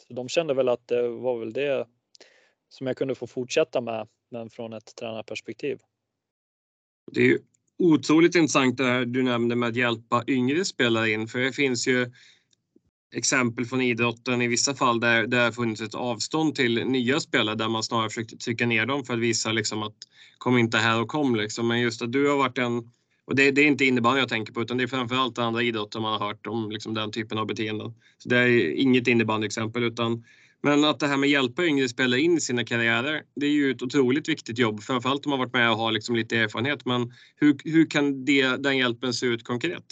så 0.07 0.13
de 0.13 0.29
kände 0.29 0.53
väl 0.53 0.69
att 0.69 0.87
det 0.87 1.07
var 1.07 1.39
väl 1.39 1.53
det 1.53 1.87
som 2.69 2.87
jag 2.87 2.97
kunde 2.97 3.15
få 3.15 3.27
fortsätta 3.27 3.81
med, 3.81 4.07
men 4.31 4.49
från 4.49 4.73
ett 4.73 4.95
tränarperspektiv. 4.95 5.79
Det 7.11 7.21
är 7.21 7.25
ju 7.25 7.39
otroligt 7.77 8.35
intressant 8.35 8.77
det 8.77 8.83
här 8.83 9.05
du 9.05 9.23
nämnde 9.23 9.55
med 9.55 9.69
att 9.69 9.75
hjälpa 9.75 10.23
yngre 10.27 10.65
spelare 10.65 11.09
in, 11.11 11.27
för 11.27 11.39
det 11.39 11.53
finns 11.53 11.87
ju 11.87 12.11
exempel 13.13 13.65
från 13.65 13.81
idrotten 13.81 14.41
i 14.41 14.47
vissa 14.47 14.75
fall 14.75 14.99
där 14.99 15.27
det 15.27 15.37
har 15.37 15.51
funnits 15.51 15.81
ett 15.81 15.95
avstånd 15.95 16.55
till 16.55 16.85
nya 16.85 17.19
spelare 17.19 17.55
där 17.55 17.69
man 17.69 17.83
snarare 17.83 18.09
försökt 18.09 18.39
trycka 18.39 18.65
ner 18.65 18.85
dem 18.85 19.03
för 19.03 19.13
att 19.13 19.19
visa 19.19 19.51
liksom 19.51 19.83
att 19.83 19.95
kom 20.37 20.57
inte 20.57 20.77
här 20.77 21.01
och 21.01 21.07
kom 21.07 21.35
liksom. 21.35 21.67
Men 21.67 21.81
just 21.81 22.01
att 22.01 22.11
du 22.11 22.29
har 22.29 22.37
varit 22.37 22.57
en 22.57 22.91
och 23.25 23.35
det, 23.35 23.51
det 23.51 23.61
är 23.61 23.65
inte 23.65 23.85
innebandy 23.85 24.19
jag 24.19 24.29
tänker 24.29 24.53
på 24.53 24.61
utan 24.61 24.77
det 24.77 24.83
är 24.83 24.87
framförallt 24.87 25.37
andra 25.37 25.63
idrotter 25.63 25.99
man 25.99 26.19
har 26.19 26.27
hört 26.27 26.47
om 26.47 26.71
liksom 26.71 26.93
den 26.93 27.11
typen 27.11 27.37
av 27.37 27.47
beteenden. 27.47 27.93
Så 28.17 28.29
det 28.29 28.37
är 28.37 28.71
inget 28.71 29.07
innebandyexempel 29.07 29.83
utan 29.83 30.23
men 30.65 30.85
att 30.85 30.99
det 30.99 31.07
här 31.07 31.17
med 31.17 31.27
att 31.27 31.31
hjälpa 31.31 31.65
yngre 31.65 31.89
spelare 31.89 32.21
in 32.21 32.37
i 32.37 32.41
sina 32.41 32.65
karriärer, 32.65 33.23
det 33.35 33.45
är 33.45 33.51
ju 33.51 33.71
ett 33.71 33.81
otroligt 33.81 34.29
viktigt 34.29 34.57
jobb. 34.57 34.83
Framförallt 34.83 35.25
om 35.25 35.29
man 35.29 35.39
varit 35.39 35.53
med 35.53 35.71
och 35.71 35.77
har 35.77 35.91
liksom 35.91 36.15
lite 36.15 36.37
erfarenhet. 36.37 36.85
Men 36.85 37.13
hur, 37.35 37.57
hur 37.63 37.89
kan 37.89 38.25
det, 38.25 38.63
den 38.63 38.77
hjälpen 38.77 39.13
se 39.13 39.25
ut 39.25 39.43
konkret? 39.43 39.85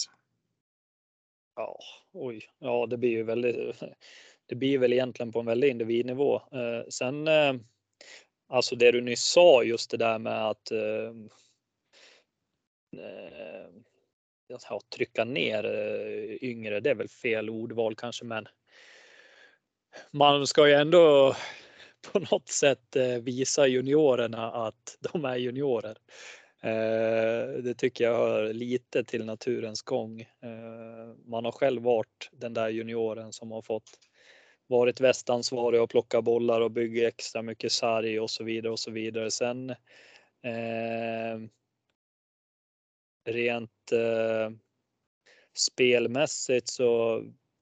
Ja, 1.55 1.77
oj, 2.13 2.49
ja 2.59 2.85
det 2.85 2.97
blir 2.97 3.09
ju 3.09 3.23
väldigt, 3.23 3.75
det 4.45 4.55
blir 4.55 4.77
väl 4.77 4.93
egentligen 4.93 5.31
på 5.31 5.39
en 5.39 5.45
väldigt 5.45 5.71
individnivå. 5.71 6.35
Eh, 6.35 6.87
sen, 6.89 7.27
eh, 7.27 7.53
alltså 8.47 8.75
det 8.75 8.91
du 8.91 9.01
nyss 9.01 9.23
sa, 9.23 9.63
just 9.63 9.91
det 9.91 9.97
där 9.97 10.19
med 10.19 10.49
att 10.49 10.71
eh, 10.71 11.09
eh 12.97 13.67
ja, 14.47 14.81
trycka 14.95 15.25
ner 15.25 15.65
eh, 15.65 16.49
yngre, 16.49 16.79
det 16.79 16.89
är 16.89 16.95
väl 16.95 17.09
fel 17.09 17.49
ordval 17.49 17.95
kanske, 17.95 18.25
men 18.25 18.47
man 20.11 20.47
ska 20.47 20.67
ju 20.67 20.73
ändå 20.73 21.35
på 22.11 22.19
något 22.19 22.47
sätt 22.47 22.95
eh, 22.95 23.07
visa 23.07 23.67
juniorerna 23.67 24.51
att 24.51 24.97
de 24.99 25.25
är 25.25 25.37
juniorer. 25.37 25.97
Eh, 26.63 27.61
det 27.63 27.73
tycker 27.77 28.03
jag 28.03 28.17
hör 28.17 28.53
lite 28.53 29.03
till 29.03 29.25
naturens 29.25 29.81
gång. 29.81 30.21
Eh, 30.21 31.15
man 31.25 31.45
har 31.45 31.51
själv 31.51 31.81
varit 31.81 32.29
den 32.31 32.53
där 32.53 32.69
junioren 32.69 33.33
som 33.33 33.51
har 33.51 33.61
fått 33.61 33.89
varit 34.67 35.01
västansvarig 35.01 35.81
och 35.81 35.89
plocka 35.89 36.21
bollar 36.21 36.61
och 36.61 36.71
bygga 36.71 37.07
extra 37.07 37.41
mycket 37.41 37.71
sarg 37.71 38.19
och 38.19 38.29
så 38.29 38.43
vidare 38.43 38.71
och 38.71 38.79
så 38.79 38.91
vidare. 38.91 39.31
Sen 39.31 39.69
eh, 39.69 41.39
rent 43.25 43.91
eh, 43.91 44.51
spelmässigt 45.53 46.67
så 46.67 47.19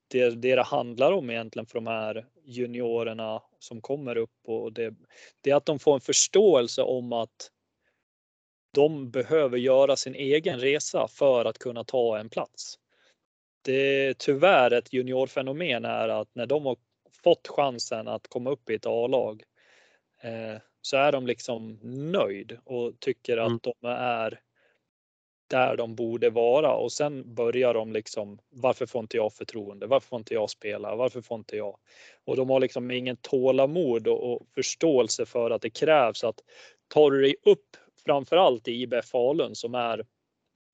det, 0.07 0.29
det 0.29 0.55
det 0.55 0.63
handlar 0.63 1.11
om 1.11 1.29
egentligen 1.29 1.65
för 1.65 1.75
de 1.75 1.87
här 1.87 2.25
juniorerna 2.43 3.43
som 3.59 3.81
kommer 3.81 4.17
upp 4.17 4.39
och 4.43 4.73
det, 4.73 4.93
det 5.41 5.51
är 5.51 5.55
att 5.55 5.65
de 5.65 5.79
får 5.79 5.93
en 5.93 6.01
förståelse 6.01 6.81
om 6.81 7.13
att 7.13 7.51
de 8.79 9.09
behöver 9.11 9.57
göra 9.57 9.95
sin 9.95 10.15
egen 10.15 10.59
resa 10.59 11.07
för 11.07 11.45
att 11.45 11.57
kunna 11.57 11.83
ta 11.83 12.17
en 12.17 12.29
plats. 12.29 12.79
Det 13.61 14.07
är 14.07 14.13
tyvärr 14.13 14.73
ett 14.73 14.93
juniorfenomen 14.93 15.85
är 15.85 16.09
att 16.09 16.27
när 16.33 16.45
de 16.45 16.65
har 16.65 16.77
fått 17.23 17.47
chansen 17.47 18.07
att 18.07 18.27
komma 18.27 18.49
upp 18.49 18.69
i 18.69 18.73
ett 18.73 18.85
A-lag 18.85 19.43
eh, 20.21 20.61
så 20.81 20.97
är 20.97 21.11
de 21.11 21.27
liksom 21.27 21.79
nöjd 22.11 22.57
och 22.65 22.99
tycker 22.99 23.37
att 23.37 23.47
mm. 23.47 23.59
de 23.63 23.87
är 23.89 24.39
där 25.49 25.77
de 25.77 25.95
borde 25.95 26.29
vara 26.29 26.73
och 26.73 26.91
sen 26.91 27.35
börjar 27.35 27.73
de 27.73 27.93
liksom 27.93 28.39
varför 28.49 28.85
får 28.85 29.01
inte 29.01 29.17
jag 29.17 29.33
förtroende? 29.33 29.87
Varför 29.87 30.07
får 30.07 30.19
inte 30.19 30.33
jag 30.33 30.49
spela? 30.49 30.95
Varför 30.95 31.21
får 31.21 31.37
inte 31.37 31.57
jag? 31.57 31.77
Och 32.25 32.35
de 32.35 32.49
har 32.49 32.59
liksom 32.59 32.91
ingen 32.91 33.17
tålamod 33.17 34.07
och, 34.07 34.33
och 34.33 34.47
förståelse 34.55 35.25
för 35.25 35.51
att 35.51 35.61
det 35.61 35.69
krävs 35.69 36.23
att 36.23 36.43
tar 36.87 37.11
du 37.11 37.21
dig 37.21 37.35
upp 37.43 37.77
framförallt 38.09 38.67
i 38.67 38.81
IBF 38.81 39.05
Falun 39.05 39.55
som 39.55 39.75
är 39.75 40.05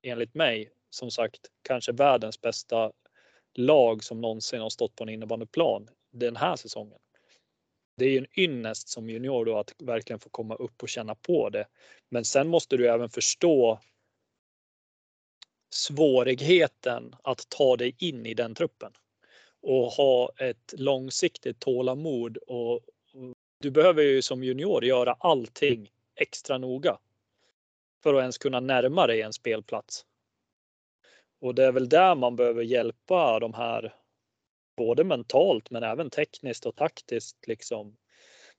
enligt 0.04 0.34
mig 0.34 0.70
som 0.90 1.12
sagt 1.12 1.40
kanske 1.62 1.92
världens 1.92 2.42
bästa 2.42 2.92
lag 3.54 4.04
som 4.04 4.22
någonsin 4.22 4.62
har 4.62 4.70
stått 4.70 4.96
på 4.96 5.04
en 5.04 5.10
innebandyplan 5.10 5.90
den 6.12 6.36
här 6.36 6.56
säsongen. 6.56 7.00
Det 7.98 8.06
är 8.06 8.10
ju 8.10 8.18
en 8.18 8.40
ynnest 8.40 8.88
som 8.88 9.10
junior 9.10 9.46
då 9.46 9.58
att 9.58 9.74
verkligen 9.78 10.20
få 10.20 10.30
komma 10.30 10.56
upp 10.56 10.84
och 10.84 10.90
känna 10.90 11.16
på 11.16 11.50
det. 11.50 11.66
Men 12.10 12.26
sen 12.26 12.48
måste 12.48 12.78
du 12.78 12.90
även 12.90 13.10
förstå 13.10 13.80
svårigheten 15.70 17.16
att 17.24 17.50
ta 17.50 17.78
dig 17.78 17.96
in 18.00 18.26
i 18.26 18.34
den 18.34 18.56
truppen 18.56 18.92
och 19.62 19.86
ha 19.86 20.32
ett 20.38 20.74
långsiktigt 20.78 21.60
tålamod 21.60 22.38
och 22.38 22.80
du 23.60 23.72
behöver 23.72 24.04
ju 24.04 24.22
som 24.22 24.44
junior 24.44 24.86
göra 24.86 25.14
allting 25.20 25.92
extra 26.16 26.58
noga 26.58 26.98
för 28.06 28.14
att 28.14 28.22
ens 28.22 28.38
kunna 28.38 28.60
närma 28.60 29.08
dig 29.08 29.22
en 29.22 29.34
spelplats. 29.34 30.06
Och 31.42 31.56
det 31.56 31.66
är 31.66 31.72
väl 31.72 31.90
där 31.90 32.16
man 32.16 32.36
behöver 32.36 32.64
hjälpa 32.64 33.40
de 33.40 33.54
här 33.54 33.94
både 34.78 35.04
mentalt 35.04 35.72
men 35.72 35.84
även 35.84 36.10
tekniskt 36.10 36.66
och 36.66 36.76
taktiskt 36.76 37.48
liksom. 37.48 37.96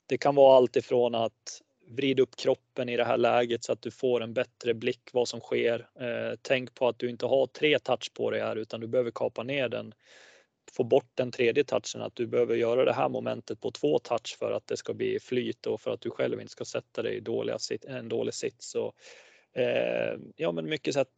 Det 0.06 0.18
kan 0.18 0.34
vara 0.34 0.56
allt 0.56 0.76
ifrån 0.76 1.14
att 1.14 1.62
vrida 1.88 2.22
upp 2.22 2.36
kroppen 2.36 2.88
i 2.88 2.96
det 2.96 3.04
här 3.04 3.16
läget 3.16 3.64
så 3.64 3.72
att 3.72 3.82
du 3.82 3.90
får 3.90 4.20
en 4.20 4.34
bättre 4.34 4.74
blick 4.74 5.10
vad 5.12 5.28
som 5.28 5.40
sker. 5.40 5.88
Eh, 6.00 6.38
tänk 6.42 6.74
på 6.74 6.88
att 6.88 6.98
du 6.98 7.10
inte 7.10 7.26
har 7.26 7.46
tre 7.46 7.78
touch 7.78 8.12
på 8.14 8.30
dig 8.30 8.40
här 8.40 8.56
utan 8.56 8.80
du 8.80 8.86
behöver 8.86 9.10
kapa 9.10 9.42
ner 9.42 9.68
den. 9.68 9.94
Få 10.72 10.84
bort 10.84 11.10
den 11.14 11.30
tredje 11.30 11.64
touchen, 11.64 12.02
att 12.02 12.16
du 12.16 12.26
behöver 12.26 12.54
göra 12.54 12.84
det 12.84 12.92
här 12.92 13.08
momentet 13.08 13.60
på 13.60 13.70
två 13.70 13.98
touch 13.98 14.36
för 14.38 14.52
att 14.52 14.66
det 14.66 14.76
ska 14.76 14.94
bli 14.94 15.20
flyt 15.20 15.66
och 15.66 15.80
för 15.80 15.90
att 15.90 16.00
du 16.00 16.10
själv 16.10 16.40
inte 16.40 16.52
ska 16.52 16.64
sätta 16.64 17.02
dig 17.02 17.16
i 17.16 17.20
dåliga, 17.20 17.58
en 17.88 18.08
dålig 18.08 18.34
sits. 18.34 18.74
Och, 18.74 18.94
eh, 19.56 20.18
ja, 20.36 20.52
men 20.52 20.68
mycket 20.68 20.94
så 20.94 21.00
att 21.00 21.12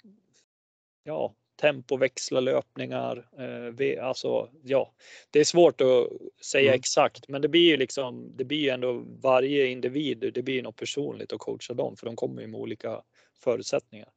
ja, 1.04 1.34
tempoväxla 1.60 2.40
löpningar. 2.40 3.28
Eh, 3.38 4.06
alltså, 4.06 4.50
ja, 4.62 4.94
det 5.30 5.40
är 5.40 5.44
svårt 5.44 5.80
att 5.80 6.08
säga 6.44 6.70
mm. 6.70 6.78
exakt, 6.78 7.28
men 7.28 7.42
det 7.42 7.48
blir 7.48 7.70
ju 7.70 7.76
liksom, 7.76 8.32
det 8.36 8.44
blir 8.44 8.58
ju 8.58 8.68
ändå 8.68 9.04
varje 9.22 9.66
individ, 9.66 10.30
det 10.34 10.42
blir 10.42 10.54
ju 10.54 10.62
något 10.62 10.76
personligt 10.76 11.32
att 11.32 11.38
coacha 11.38 11.74
dem, 11.74 11.96
för 11.96 12.06
de 12.06 12.16
kommer 12.16 12.42
ju 12.42 12.48
med 12.48 12.60
olika 12.60 13.02
förutsättningar. 13.44 14.08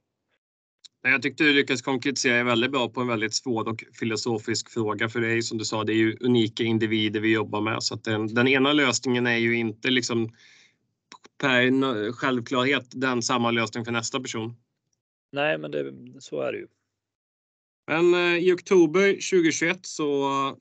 Jag 1.03 1.21
tyckte 1.21 1.43
du 1.43 1.53
lyckades 1.53 1.81
konkretisera 1.81 2.43
väldigt 2.43 2.71
bra 2.71 2.89
på 2.89 3.01
en 3.01 3.07
väldigt 3.07 3.33
svår 3.33 3.67
och 3.67 3.83
filosofisk 3.99 4.69
fråga. 4.69 5.09
För 5.09 5.21
ju 5.21 5.41
som 5.41 5.57
du 5.57 5.65
sa, 5.65 5.83
det 5.83 5.93
är 5.93 5.95
ju 5.95 6.17
unika 6.19 6.63
individer 6.63 7.19
vi 7.19 7.33
jobbar 7.33 7.61
med. 7.61 7.83
Så 7.83 7.95
att 7.95 8.03
den, 8.03 8.33
den 8.35 8.47
ena 8.47 8.73
lösningen 8.73 9.27
är 9.27 9.37
ju 9.37 9.57
inte 9.57 9.89
liksom 9.89 10.29
per 11.37 12.11
självklarhet 12.11 12.85
den 12.91 13.21
samma 13.21 13.51
lösning 13.51 13.85
för 13.85 13.91
nästa 13.91 14.19
person. 14.19 14.55
Nej, 15.31 15.57
men 15.57 15.71
det, 15.71 15.93
så 16.19 16.41
är 16.41 16.51
det 16.51 16.57
ju. 16.57 16.67
Men 17.87 18.13
eh, 18.13 18.37
i 18.37 18.53
oktober 18.53 19.07
2021 19.13 19.85
så, 19.85 20.03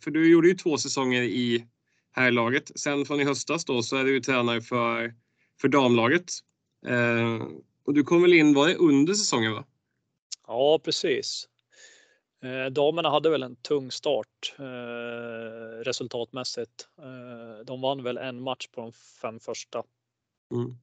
för 0.01 0.11
du 0.11 0.31
gjorde 0.31 0.49
ju 0.49 0.55
två 0.55 0.79
säsonger 0.79 1.23
i 1.23 1.67
herrlaget. 2.13 2.71
Sen 2.75 3.05
från 3.05 3.21
i 3.21 3.25
höstas 3.25 3.65
då 3.65 3.83
så 3.83 3.97
är 3.97 4.05
du 4.05 4.21
tränare 4.21 4.61
för, 4.61 5.15
för 5.61 5.69
damlaget. 5.69 6.33
Eh, 6.87 7.47
och 7.85 7.95
du 7.95 8.05
kom 8.05 8.23
väl 8.23 8.33
in, 8.33 8.55
var 8.55 8.69
det 8.69 8.75
under 8.75 9.15
säsongen 9.15 9.53
va? 9.53 9.65
Ja, 10.47 10.81
precis. 10.85 11.49
Eh, 12.43 12.73
damerna 12.73 13.11
hade 13.11 13.31
väl 13.31 13.43
en 13.43 13.57
tung 13.57 13.91
start 13.91 14.55
eh, 14.59 15.85
resultatmässigt. 15.85 16.89
Eh, 16.99 17.65
de 17.65 17.81
vann 17.81 18.03
väl 18.03 18.19
en 18.19 18.43
match 18.43 18.69
på 18.69 18.81
de 18.81 18.93
fem 18.93 19.41
första. 19.41 19.83
Mm. 20.51 20.77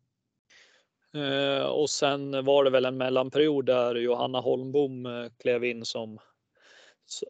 Eh, 1.13 1.65
och 1.65 1.89
sen 1.89 2.45
var 2.45 2.63
det 2.63 2.69
väl 2.69 2.85
en 2.85 2.97
mellanperiod 2.97 3.65
där 3.65 3.95
Johanna 3.95 4.39
Holmbom 4.39 5.05
eh, 5.05 5.29
klev 5.37 5.63
in 5.63 5.85
som, 5.85 6.19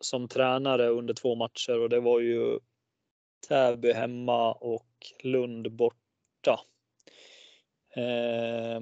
som 0.01 0.27
tränare 0.27 0.87
under 0.87 1.13
två 1.13 1.35
matcher 1.35 1.79
och 1.79 1.89
det 1.89 1.99
var 1.99 2.19
ju 2.19 2.59
Täby 3.47 3.91
hemma 3.91 4.53
och 4.53 4.87
Lund 5.23 5.71
borta. 5.71 6.59
Eh, 7.95 8.81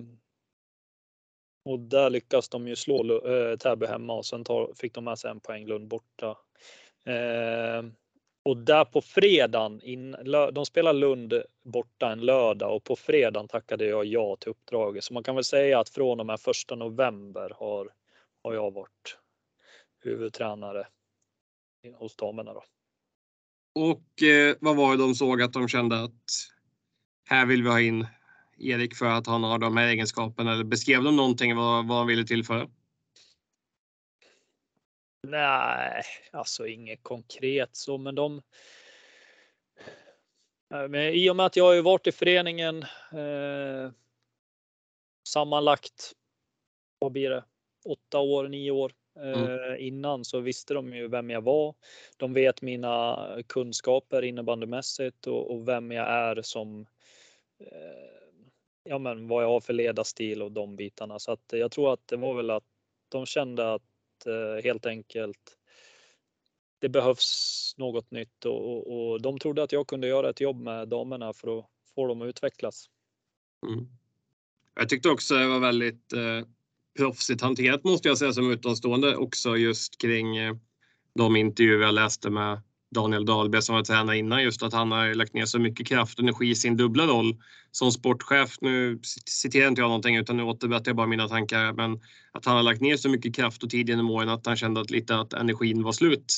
och 1.65 1.79
där 1.79 2.09
lyckas 2.09 2.49
de 2.49 2.67
ju 2.67 2.75
slå 2.75 3.27
eh, 3.27 3.57
Täby 3.57 3.85
hemma 3.85 4.13
och 4.13 4.25
sen 4.25 4.43
tar, 4.43 4.73
fick 4.75 4.93
de 4.93 5.03
med 5.03 5.19
sig 5.19 5.31
en 5.31 5.39
poäng 5.39 5.65
Lund 5.65 5.87
borta. 5.87 6.37
Eh, 7.05 7.83
och 8.45 8.57
där 8.57 8.85
på 8.85 9.01
fredagen, 9.01 9.81
in, 9.81 10.15
de 10.53 10.65
spelar 10.65 10.93
Lund 10.93 11.33
borta 11.63 12.11
en 12.11 12.19
lördag 12.19 12.75
och 12.75 12.83
på 12.83 12.95
fredagen 12.95 13.47
tackade 13.47 13.85
jag 13.85 14.05
ja 14.05 14.35
till 14.39 14.49
uppdraget. 14.49 15.03
Så 15.03 15.13
man 15.13 15.23
kan 15.23 15.35
väl 15.35 15.43
säga 15.43 15.79
att 15.79 15.89
från 15.89 16.19
och 16.19 16.25
med 16.25 16.39
första 16.39 16.75
november 16.75 17.51
har, 17.55 17.89
har 18.43 18.53
jag 18.53 18.73
varit 18.73 19.17
huvudtränare 20.03 20.87
hos 21.97 22.15
damerna. 22.15 22.53
Då. 22.53 22.63
Och 23.75 24.23
eh, 24.23 24.55
vad 24.59 24.75
var 24.75 24.91
det 24.91 25.03
de 25.03 25.15
såg 25.15 25.41
att 25.41 25.53
de 25.53 25.67
kände 25.67 26.03
att 26.03 26.23
här 27.29 27.45
vill 27.45 27.63
vi 27.63 27.69
ha 27.69 27.81
in 27.81 28.07
Erik 28.57 28.95
för 28.95 29.05
att 29.05 29.27
han 29.27 29.43
har 29.43 29.59
de 29.59 29.77
här 29.77 29.87
egenskaperna? 29.87 30.53
Eller 30.53 30.63
beskrev 30.63 31.03
de 31.03 31.15
någonting 31.15 31.55
vad, 31.55 31.87
vad 31.87 31.97
han 31.97 32.07
ville 32.07 32.23
tillföra? 32.23 32.67
Nej, 35.29 36.03
alltså 36.31 36.67
inget 36.67 37.03
konkret 37.03 37.69
så, 37.75 37.97
men 37.97 38.15
de. 38.15 38.41
Men 40.69 40.95
I 40.95 41.29
och 41.29 41.35
med 41.35 41.45
att 41.45 41.55
jag 41.55 41.75
har 41.75 41.81
varit 41.81 42.07
i 42.07 42.11
föreningen 42.11 42.83
eh, 43.11 43.91
sammanlagt. 45.27 46.11
Vad 46.99 47.11
blir 47.11 47.29
det? 47.29 47.43
Åtta 47.85 48.19
år, 48.19 48.47
nio 48.47 48.71
år 48.71 48.91
eh, 49.19 49.43
mm. 49.43 49.79
innan 49.79 50.25
så 50.25 50.39
visste 50.39 50.73
de 50.73 50.93
ju 50.93 51.07
vem 51.07 51.29
jag 51.29 51.41
var. 51.41 51.75
De 52.17 52.33
vet 52.33 52.61
mina 52.61 53.27
kunskaper 53.47 54.21
innebandymässigt 54.21 55.27
och, 55.27 55.51
och 55.51 55.67
vem 55.67 55.91
jag 55.91 56.07
är 56.09 56.41
som 56.41 56.85
eh, 57.59 58.15
ja, 58.83 58.97
men 58.97 59.27
vad 59.27 59.43
jag 59.43 59.49
har 59.49 59.59
för 59.59 59.73
ledarstil 59.73 60.41
och 60.41 60.51
de 60.51 60.75
bitarna. 60.75 61.19
Så 61.19 61.31
att 61.31 61.45
jag 61.51 61.71
tror 61.71 61.93
att 61.93 62.07
det 62.07 62.17
var 62.17 62.33
väl 62.33 62.49
att 62.49 62.63
de 63.09 63.25
kände 63.25 63.73
att 63.73 63.81
Eh, 64.27 64.63
helt 64.63 64.85
enkelt 64.85 65.57
det 66.79 66.89
behövs 66.89 67.73
något 67.77 68.11
nytt 68.11 68.45
och, 68.45 68.71
och, 68.71 69.11
och, 69.11 69.21
de 69.21 69.39
trodde 69.39 69.63
att 69.63 69.71
jag 69.71 69.87
kunde 69.87 70.07
göra 70.07 70.29
ett 70.29 70.41
jobb 70.41 70.61
med 70.61 70.87
damerna 70.87 71.33
för 71.33 71.59
att 71.59 71.65
få 71.95 72.07
dem 72.07 72.21
att 72.21 72.27
utvecklas. 72.27 72.89
Mm. 73.67 73.85
Jag 74.75 74.89
tyckte 74.89 75.09
också 75.09 75.35
det 75.35 75.47
var 75.47 75.59
väldigt 75.59 76.13
eh, 76.13 76.47
proffsigt 76.97 77.41
hanterat 77.41 77.83
måste 77.83 78.07
jag 78.07 78.17
säga 78.17 78.33
som 78.33 78.51
utomstående 78.51 79.15
också 79.15 79.57
just 79.57 80.01
kring 80.01 80.37
eh, 80.37 80.55
de 81.15 81.35
intervjuer 81.35 81.81
jag 81.81 81.93
läste 81.93 82.29
med 82.29 82.61
Daniel 82.91 83.25
Dahlberg 83.25 83.61
som 83.61 83.75
var 83.75 83.83
tränare 83.83 84.17
innan 84.17 84.43
just 84.43 84.63
att 84.63 84.73
han 84.73 84.91
har 84.91 85.13
lagt 85.13 85.33
ner 85.33 85.45
så 85.45 85.59
mycket 85.59 85.87
kraft 85.87 86.19
och 86.19 86.23
energi 86.23 86.49
i 86.49 86.55
sin 86.55 86.77
dubbla 86.77 87.05
roll 87.05 87.37
som 87.71 87.91
sportchef. 87.91 88.57
Nu 88.61 88.99
citerar 89.25 89.67
inte 89.67 89.81
jag 89.81 89.87
någonting 89.87 90.15
utan 90.15 90.37
nu 90.37 90.43
återberättar 90.43 90.89
jag 90.89 90.95
bara 90.95 91.07
mina 91.07 91.27
tankar. 91.27 91.73
Men 91.73 92.01
att 92.31 92.45
han 92.45 92.55
har 92.55 92.63
lagt 92.63 92.81
ner 92.81 92.97
så 92.97 93.09
mycket 93.09 93.35
kraft 93.35 93.63
och 93.63 93.69
tid 93.69 93.89
genom 93.89 94.09
åren 94.09 94.29
att 94.29 94.45
han 94.45 94.57
kände 94.57 94.81
att 94.81 94.91
lite 94.91 95.15
att 95.15 95.33
energin 95.33 95.83
var 95.83 95.91
slut 95.91 96.33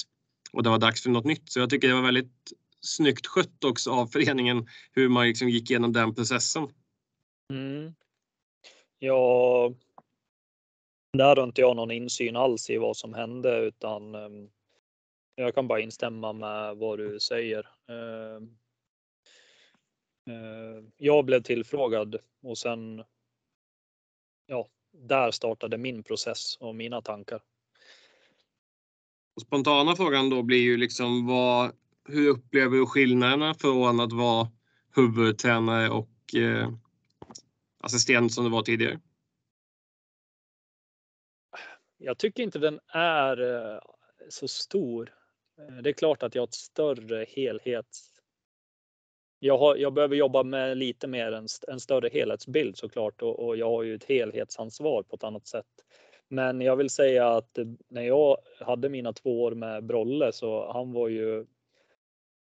och 0.52 0.64
det 0.64 0.70
var 0.70 0.78
dags 0.80 1.04
för 1.04 1.10
något 1.10 1.26
nytt. 1.26 1.52
Så 1.52 1.60
jag 1.60 1.70
tycker 1.70 1.88
det 1.88 1.94
var 1.94 2.02
väldigt 2.02 2.52
snyggt 2.82 3.28
skött 3.28 3.64
också 3.64 3.92
av 3.92 4.08
föreningen 4.08 4.68
hur 4.92 5.10
man 5.10 5.28
liksom 5.28 5.50
gick 5.50 5.70
igenom 5.70 5.94
den 5.94 6.16
processen. 6.16 6.68
Mm. 7.54 7.94
Ja, 9.00 9.74
där 11.18 11.36
har 11.36 11.44
inte 11.44 11.62
jag 11.62 11.76
någon 11.76 11.92
insyn 11.92 12.36
alls 12.36 12.70
i 12.70 12.78
vad 12.78 12.98
som 12.98 13.14
hände 13.14 13.60
utan 13.60 14.16
ehm, 14.16 14.50
jag 15.40 15.56
kan 15.56 15.68
bara 15.68 15.80
instämma 15.80 16.34
med 16.34 16.78
vad 16.78 17.00
du 17.00 17.20
säger. 17.20 17.68
Ehm, 17.88 18.58
eh, 20.26 20.84
jag 20.98 21.26
blev 21.26 21.42
tillfrågad 21.42 22.16
och 22.42 22.58
sen. 22.58 23.04
Ja, 24.46 24.68
där 24.92 25.32
startade 25.32 25.78
min 25.78 26.04
process 26.04 26.58
och 26.60 26.76
mina 26.76 27.02
tankar. 27.02 27.42
Spontana 29.42 29.96
frågan 29.96 30.30
då 30.30 30.44
blir 30.44 30.62
ju 30.62 30.78
liksom 30.78 31.28
vad, 31.28 31.72
hur 32.06 32.30
upplever 32.30 32.78
du 32.78 32.86
skillnaderna 32.86 33.54
från 33.54 34.00
att 34.00 34.14
vara 34.14 34.48
huvudtränare 34.96 35.90
och 35.90 36.36
eh, 36.36 36.72
assistent 37.80 38.34
som 38.34 38.44
du 38.44 38.50
var 38.50 38.62
tidigare? 38.62 39.00
Jag 41.98 42.18
tycker 42.18 42.44
inte 42.44 42.60
den 42.60 42.80
är 42.88 43.42
eh, 43.42 43.80
så 44.30 44.48
stor. 44.48 45.17
Eh, 45.58 45.76
det 45.76 45.90
är 45.90 45.94
klart 45.94 46.24
att 46.24 46.36
jag 46.36 46.42
har 46.42 46.48
ett 46.48 46.54
större 46.54 47.26
helhet. 47.30 47.88
Jag, 49.40 49.58
har, 49.58 49.76
jag 49.76 49.94
behöver 49.94 50.16
jobba 50.16 50.44
med 50.44 50.78
lite 50.78 51.08
mer 51.08 51.32
en, 51.32 51.48
en 51.68 51.80
större 51.80 52.10
helhetsbild 52.10 52.78
såklart 52.78 53.22
och, 53.22 53.40
och 53.40 53.58
jag 53.58 53.70
har 53.70 53.84
ju 53.84 53.96
ett 53.96 54.04
helhetsansvar 54.04 55.04
på 55.04 55.16
ett 55.16 55.24
annat 55.24 55.48
sätt. 55.48 55.66
Men 56.28 56.62
jag 56.62 56.76
vill 56.76 56.90
säga 56.90 57.30
att 57.30 57.58
när 57.88 58.02
jag 58.02 58.38
hade 58.60 58.90
mina 58.90 59.14
två 59.14 59.44
år 59.44 59.52
med 59.52 59.84
Brolle 59.84 60.32
så 60.32 60.72
han 60.72 60.94
var 60.94 61.08
ju 61.08 61.46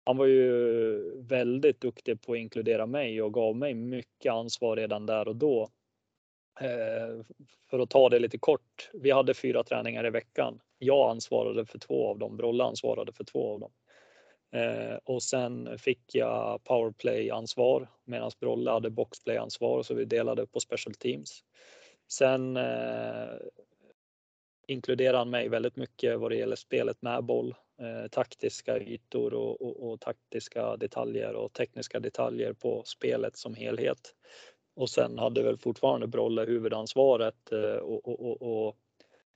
han 0.04 0.16
var 0.16 0.26
ju 0.26 1.22
väldigt 1.22 1.80
duktig 1.80 2.22
på 2.22 2.32
att 2.32 2.38
inkludera 2.38 2.86
mig 2.86 3.22
och 3.22 3.34
gav 3.34 3.56
mig 3.56 3.74
mycket 3.74 4.32
ansvar 4.32 4.76
redan 4.76 5.06
där 5.06 5.28
och 5.28 5.36
då. 5.36 5.68
Eh, 6.60 7.24
för 7.70 7.78
att 7.78 7.90
ta 7.90 8.08
det 8.08 8.18
lite 8.18 8.38
kort. 8.38 8.90
Vi 8.92 9.10
hade 9.10 9.34
fyra 9.34 9.64
träningar 9.64 10.06
i 10.06 10.10
veckan 10.10 10.60
jag 10.80 11.10
ansvarade 11.10 11.66
för 11.66 11.78
två 11.78 12.08
av 12.08 12.18
dem, 12.18 12.36
Brolle 12.36 12.64
ansvarade 12.64 13.12
för 13.12 13.24
två 13.24 13.52
av 13.52 13.60
dem. 13.60 13.72
Eh, 14.52 14.98
och 15.04 15.22
sen 15.22 15.78
fick 15.78 16.14
jag 16.14 16.64
powerplay-ansvar 16.64 17.88
medan 18.04 18.30
Brolle 18.40 18.70
hade 18.70 18.90
boxplay-ansvar 18.90 19.82
så 19.82 19.94
vi 19.94 20.04
delade 20.04 20.46
på 20.46 20.60
special 20.60 20.94
teams. 20.94 21.44
Sen 22.12 22.56
eh, 22.56 23.36
inkluderade 24.66 25.18
han 25.18 25.30
mig 25.30 25.48
väldigt 25.48 25.76
mycket 25.76 26.20
vad 26.20 26.30
det 26.30 26.36
gäller 26.36 26.56
spelet 26.56 27.02
med 27.02 27.24
boll, 27.24 27.54
eh, 27.80 28.08
taktiska 28.10 28.78
ytor 28.78 29.34
och, 29.34 29.62
och, 29.62 29.90
och, 29.90 30.00
taktiska 30.00 30.76
detaljer 30.76 31.34
och 31.34 31.52
tekniska 31.52 32.00
detaljer 32.00 32.52
på 32.52 32.82
spelet 32.84 33.36
som 33.36 33.54
helhet. 33.54 34.14
Och 34.76 34.90
sen 34.90 35.18
hade 35.18 35.42
väl 35.42 35.58
fortfarande 35.58 36.06
Brolle 36.06 36.44
huvudansvaret 36.44 37.52
eh, 37.52 37.76
och, 37.76 38.42
och 38.42 38.76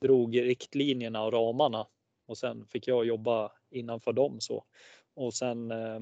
drog 0.01 0.37
riktlinjerna 0.37 1.23
och 1.23 1.33
ramarna 1.33 1.87
och 2.27 2.39
sen 2.39 2.67
fick 2.67 2.89
jag 2.89 3.05
jobba 3.05 3.53
innanför 3.71 4.13
dem 4.13 4.41
så. 4.41 4.65
Och 5.15 5.35
sen 5.35 5.71
eh, 5.71 6.01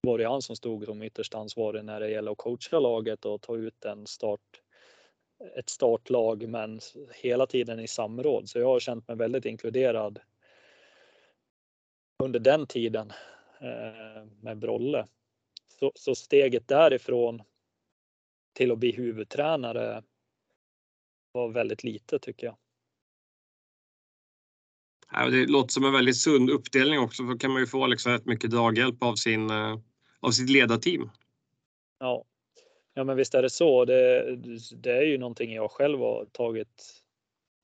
var 0.00 0.18
det 0.18 0.24
han 0.24 0.42
som 0.42 0.56
stod 0.56 0.84
som 0.84 1.02
ytterst 1.02 1.34
ansvarig 1.34 1.84
när 1.84 2.00
det 2.00 2.10
gäller 2.10 2.32
att 2.32 2.38
coacha 2.38 2.80
laget 2.80 3.24
och 3.24 3.42
ta 3.42 3.56
ut 3.56 3.84
en 3.84 4.06
start, 4.06 4.62
ett 5.56 5.68
startlag, 5.68 6.48
men 6.48 6.80
hela 7.14 7.46
tiden 7.46 7.80
i 7.80 7.88
samråd. 7.88 8.48
Så 8.48 8.58
jag 8.58 8.66
har 8.66 8.80
känt 8.80 9.08
mig 9.08 9.16
väldigt 9.16 9.44
inkluderad 9.44 10.20
under 12.22 12.40
den 12.40 12.66
tiden 12.66 13.12
eh, 13.60 14.24
med 14.40 14.58
Brolle. 14.58 15.06
Så, 15.78 15.92
så 15.94 16.14
steget 16.14 16.68
därifrån 16.68 17.42
till 18.52 18.72
att 18.72 18.78
bli 18.78 18.92
huvudtränare 18.92 20.02
var 21.32 21.48
väldigt 21.48 21.84
lite 21.84 22.18
tycker 22.18 22.46
jag. 22.46 22.56
Äh, 25.14 25.26
det 25.26 25.46
låter 25.46 25.72
som 25.72 25.84
en 25.84 25.92
väldigt 25.92 26.16
sund 26.16 26.50
uppdelning 26.50 26.98
också, 26.98 27.22
då 27.22 27.38
kan 27.38 27.50
man 27.50 27.60
ju 27.60 27.66
få 27.66 27.86
liksom 27.86 28.12
rätt 28.12 28.26
mycket 28.26 28.50
draghjälp 28.50 29.02
av, 29.02 29.14
sin, 29.14 29.50
eh, 29.50 29.78
av 30.20 30.30
sitt 30.30 30.50
ledarteam. 30.50 31.10
Ja. 31.98 32.24
ja, 32.94 33.04
men 33.04 33.16
visst 33.16 33.34
är 33.34 33.42
det 33.42 33.50
så. 33.50 33.84
Det, 33.84 34.36
det 34.76 34.92
är 34.92 35.02
ju 35.02 35.18
någonting 35.18 35.54
jag 35.54 35.70
själv 35.70 35.98
har 35.98 36.26
tagit, 36.32 37.02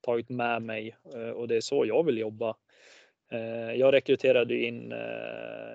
tagit 0.01 0.29
med 0.29 0.63
mig 0.63 0.97
eh, 1.15 1.31
och 1.31 1.49
det 1.49 1.57
är 1.57 1.61
så 1.61 1.87
jag 1.87 2.05
vill 2.05 2.19
jobba. 2.19 2.57
Eh, 3.33 3.73
jag 3.75 3.95
rekryterade 3.95 4.65
in 4.65 4.95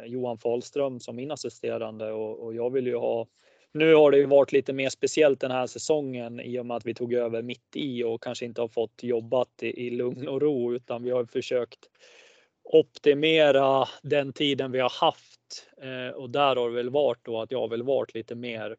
Johan 0.06 0.38
Fahlström 0.38 1.00
som 1.00 1.16
min 1.16 1.32
assisterande 1.32 2.12
och 2.12 2.54
jag 2.54 2.70
vill 2.70 2.88
ju 2.88 2.96
ha 2.96 3.28
nu 3.74 3.96
har 3.96 4.12
det 4.12 4.18
ju 4.18 4.26
varit 4.26 4.52
lite 4.52 4.74
mer 4.74 4.90
speciellt 4.90 5.40
den 5.40 5.52
här 5.52 5.68
säsongen 5.68 6.40
i 6.40 6.60
och 6.60 6.66
med 6.66 6.78
att 6.78 6.86
vi 6.86 6.94
tog 6.94 7.14
över 7.14 7.42
mitt 7.42 7.76
i 7.76 8.04
och 8.04 8.24
kanske 8.24 8.46
inte 8.46 8.62
har 8.62 8.68
fått 8.68 9.04
jobbat 9.04 9.50
i, 9.62 9.88
i 9.88 9.90
lugn 9.90 10.28
och 10.28 10.42
ro 10.42 10.74
utan 10.74 11.04
vi 11.04 11.12
har 11.12 11.26
försökt 11.26 11.90
optimera 12.64 13.88
den 14.02 14.34
tiden 14.34 14.72
vi 14.72 14.80
har 14.80 14.94
haft 15.02 15.68
eh, 15.82 16.16
och 16.16 16.30
där 16.30 16.56
har 16.56 16.70
det 16.70 16.76
väl 16.76 16.90
varit 16.90 17.26
då 17.26 17.42
att 17.42 17.52
jag 17.52 17.60
har 17.60 17.68
väl 17.68 17.84
varit 17.84 18.14
lite 18.14 18.36
mer 18.36 18.76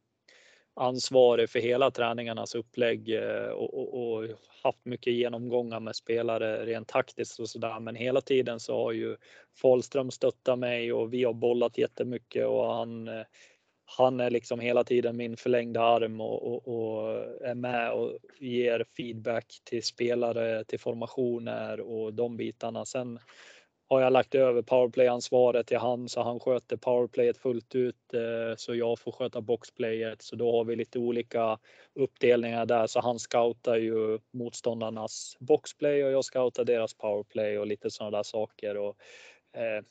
ansvarig 0.77 1.51
för 1.51 1.59
hela 1.59 1.91
träningarnas 1.91 2.55
upplägg 2.55 3.15
eh, 3.15 3.49
och, 3.49 3.75
och, 3.75 4.15
och, 4.15 4.29
haft 4.63 4.85
mycket 4.85 5.13
genomgångar 5.13 5.81
med 5.81 5.97
spelare 5.97 6.67
rent 6.67 6.89
taktiskt 6.89 7.41
och 7.41 7.49
sådär. 7.49 7.81
Men 7.81 7.95
hela 7.95 8.21
tiden 8.21 8.61
så 8.61 8.77
har 8.77 8.93
ju 8.93 9.17
Fahlström 9.63 10.11
stöttat 10.11 10.59
mig 10.59 10.93
och 10.93 11.13
vi 11.13 11.25
har 11.25 11.33
bollat 11.33 11.79
jättemycket 11.79 12.47
och 12.47 12.75
han 12.75 13.09
eh, 13.09 13.25
han 13.97 14.21
är 14.21 14.31
liksom 14.31 14.61
hela 14.61 14.85
tiden 14.85 15.17
min 15.17 15.37
förlängda 15.37 15.83
arm 15.83 16.21
och, 16.21 16.53
och, 16.53 16.69
och, 16.69 17.11
är 17.47 17.55
med 17.55 17.93
och 17.93 18.13
ger 18.39 18.85
feedback 18.97 19.61
till 19.65 19.83
spelare, 19.83 20.65
till 20.65 20.81
formationer 20.81 21.81
och 21.81 22.15
de 22.15 22.37
bitarna. 22.37 22.85
Sen 22.85 23.19
har 23.89 24.01
jag 24.01 24.13
lagt 24.13 24.35
över 24.35 24.63
powerplay-ansvaret 24.63 25.67
till 25.67 25.79
han 25.79 26.09
så 26.09 26.23
han 26.23 26.41
sköter 26.41 26.77
powerplayet 26.77 27.39
fullt 27.39 27.75
ut 27.75 28.15
eh, 28.15 28.57
så 28.57 28.75
jag 28.75 28.99
får 28.99 29.13
sköta 29.13 29.41
boxplayet. 29.41 30.23
Så 30.23 30.37
då 30.37 30.53
har 30.53 30.65
vi 30.65 30.77
lite 30.77 30.99
olika 30.99 31.59
uppdelningar 31.95 32.67
där 32.67 32.87
så 32.87 33.01
han 33.01 33.19
scoutar 33.19 33.77
ju 33.77 34.19
motståndarnas 34.33 35.37
boxplay 35.41 36.05
och 36.05 36.11
jag 36.11 36.25
scoutar 36.25 36.65
deras 36.65 36.95
powerplay 36.95 37.59
och 37.59 37.67
lite 37.67 37.91
sådana 37.91 38.17
där 38.17 38.23
saker. 38.23 38.77
Och, 38.77 38.97
eh, 39.57 39.85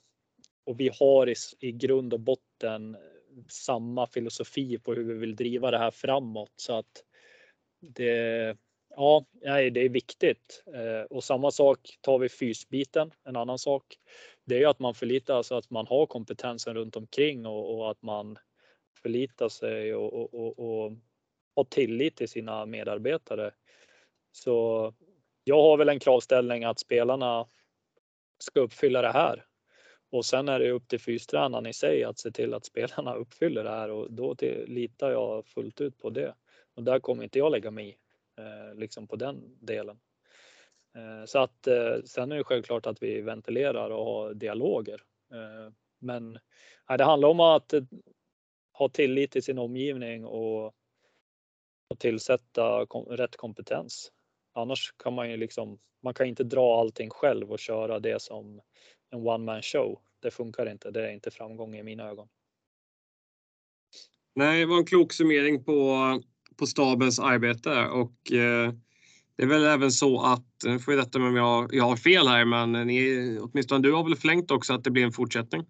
och 0.65 0.79
vi 0.79 0.91
har 0.99 1.29
i, 1.29 1.35
i 1.59 1.71
grund 1.71 2.13
och 2.13 2.19
botten 2.19 2.97
samma 3.49 4.07
filosofi 4.07 4.79
på 4.79 4.93
hur 4.93 5.03
vi 5.03 5.13
vill 5.13 5.35
driva 5.35 5.71
det 5.71 5.77
här 5.77 5.91
framåt 5.91 6.53
så 6.55 6.73
att 6.77 7.03
det. 7.79 8.57
Ja, 8.95 9.25
nej, 9.41 9.71
det 9.71 9.81
är 9.81 9.89
viktigt 9.89 10.63
eh, 10.73 11.01
och 11.09 11.23
samma 11.23 11.51
sak 11.51 11.97
tar 12.01 12.19
vi 12.19 12.29
fysbiten. 12.29 13.11
En 13.23 13.35
annan 13.35 13.59
sak. 13.59 13.97
Det 14.45 14.55
är 14.55 14.59
ju 14.59 14.65
att 14.65 14.79
man 14.79 14.93
förlitar 14.93 15.43
sig 15.43 15.57
att 15.57 15.69
man 15.69 15.87
har 15.87 16.05
kompetensen 16.05 16.75
runt 16.75 16.95
omkring 16.95 17.45
och, 17.45 17.77
och 17.77 17.91
att 17.91 18.01
man 18.01 18.37
förlitar 19.01 19.49
sig 19.49 19.95
och, 19.95 20.13
och, 20.13 20.33
och, 20.33 20.59
och 20.59 20.91
har 21.55 21.63
tillit 21.63 22.15
till 22.15 22.29
sina 22.29 22.65
medarbetare. 22.65 23.51
Så 24.31 24.93
jag 25.43 25.61
har 25.61 25.77
väl 25.77 25.89
en 25.89 25.99
kravställning 25.99 26.63
att 26.63 26.79
spelarna 26.79 27.47
ska 28.39 28.59
uppfylla 28.59 29.01
det 29.01 29.11
här 29.11 29.45
och 30.13 30.25
sen 30.25 30.49
är 30.49 30.59
det 30.59 30.71
upp 30.71 30.87
till 30.87 30.99
fystränaren 30.99 31.65
i 31.65 31.73
sig 31.73 32.03
att 32.03 32.19
se 32.19 32.31
till 32.31 32.53
att 32.53 32.65
spelarna 32.65 33.15
uppfyller 33.23 33.63
det 33.63 33.69
här 33.69 33.89
och 33.89 34.11
då 34.11 34.35
till, 34.35 34.65
litar 34.67 35.11
jag 35.11 35.47
fullt 35.47 35.81
ut 35.81 35.97
på 35.97 36.09
det. 36.09 36.35
Och 36.75 36.83
där 36.83 36.99
kommer 36.99 37.23
inte 37.23 37.39
jag 37.39 37.51
lägga 37.51 37.71
mig 37.71 37.89
i, 37.89 37.97
eh, 38.41 38.75
liksom 38.75 39.07
på 39.07 39.15
den 39.15 39.57
delen. 39.59 39.99
Eh, 40.95 41.25
så 41.25 41.39
att 41.39 41.67
eh, 41.67 41.95
sen 42.05 42.31
är 42.31 42.35
det 42.35 42.43
självklart 42.43 42.85
att 42.85 43.03
vi 43.03 43.21
ventilerar 43.21 43.89
och 43.89 44.05
har 44.05 44.33
dialoger. 44.33 45.01
Eh, 45.33 45.73
men 45.99 46.39
nej, 46.89 46.97
det 46.97 47.03
handlar 47.03 47.29
om 47.29 47.39
att 47.39 47.73
eh, 47.73 47.83
ha 48.73 48.89
tillit 48.89 49.31
till 49.31 49.43
sin 49.43 49.59
omgivning 49.59 50.25
och, 50.25 50.65
och 51.89 51.99
tillsätta 51.99 52.85
kom, 52.85 53.05
rätt 53.05 53.35
kompetens. 53.35 54.11
Annars 54.53 54.93
kan 54.97 55.13
man 55.13 55.31
ju 55.31 55.37
liksom, 55.37 55.79
man 56.03 56.13
kan 56.13 56.27
inte 56.27 56.43
dra 56.43 56.79
allting 56.79 57.09
själv 57.09 57.51
och 57.51 57.59
köra 57.59 57.99
det 57.99 58.21
som 58.21 58.61
en 59.13 59.27
one 59.27 59.45
man 59.45 59.61
show. 59.61 59.99
Det 60.19 60.31
funkar 60.31 60.71
inte. 60.71 60.91
Det 60.91 61.07
är 61.07 61.11
inte 61.11 61.31
framgång 61.31 61.75
i 61.75 61.83
mina 61.83 62.09
ögon. 62.09 62.27
Nej, 64.35 64.59
det 64.59 64.65
var 64.65 64.77
en 64.77 64.85
klok 64.85 65.13
summering 65.13 65.63
på, 65.63 65.97
på 66.55 66.65
stabens 66.65 67.19
arbete 67.19 67.85
och 67.85 68.31
eh, 68.31 68.73
det 69.35 69.43
är 69.43 69.47
väl 69.47 69.63
även 69.63 69.91
så 69.91 70.21
att, 70.21 70.47
nu 70.65 70.79
får 70.79 70.91
rätta 70.91 71.19
mig 71.19 71.27
om 71.27 71.35
jag, 71.35 71.73
jag 71.73 71.83
har 71.83 71.95
fel 71.95 72.27
här, 72.27 72.45
men 72.45 72.87
ni, 72.87 73.39
åtminstone 73.41 73.81
du 73.81 73.93
har 73.93 74.03
väl 74.03 74.15
förlängt 74.15 74.51
också 74.51 74.73
att 74.73 74.83
det 74.83 74.91
blir 74.91 75.03
en 75.03 75.11
fortsättning? 75.11 75.65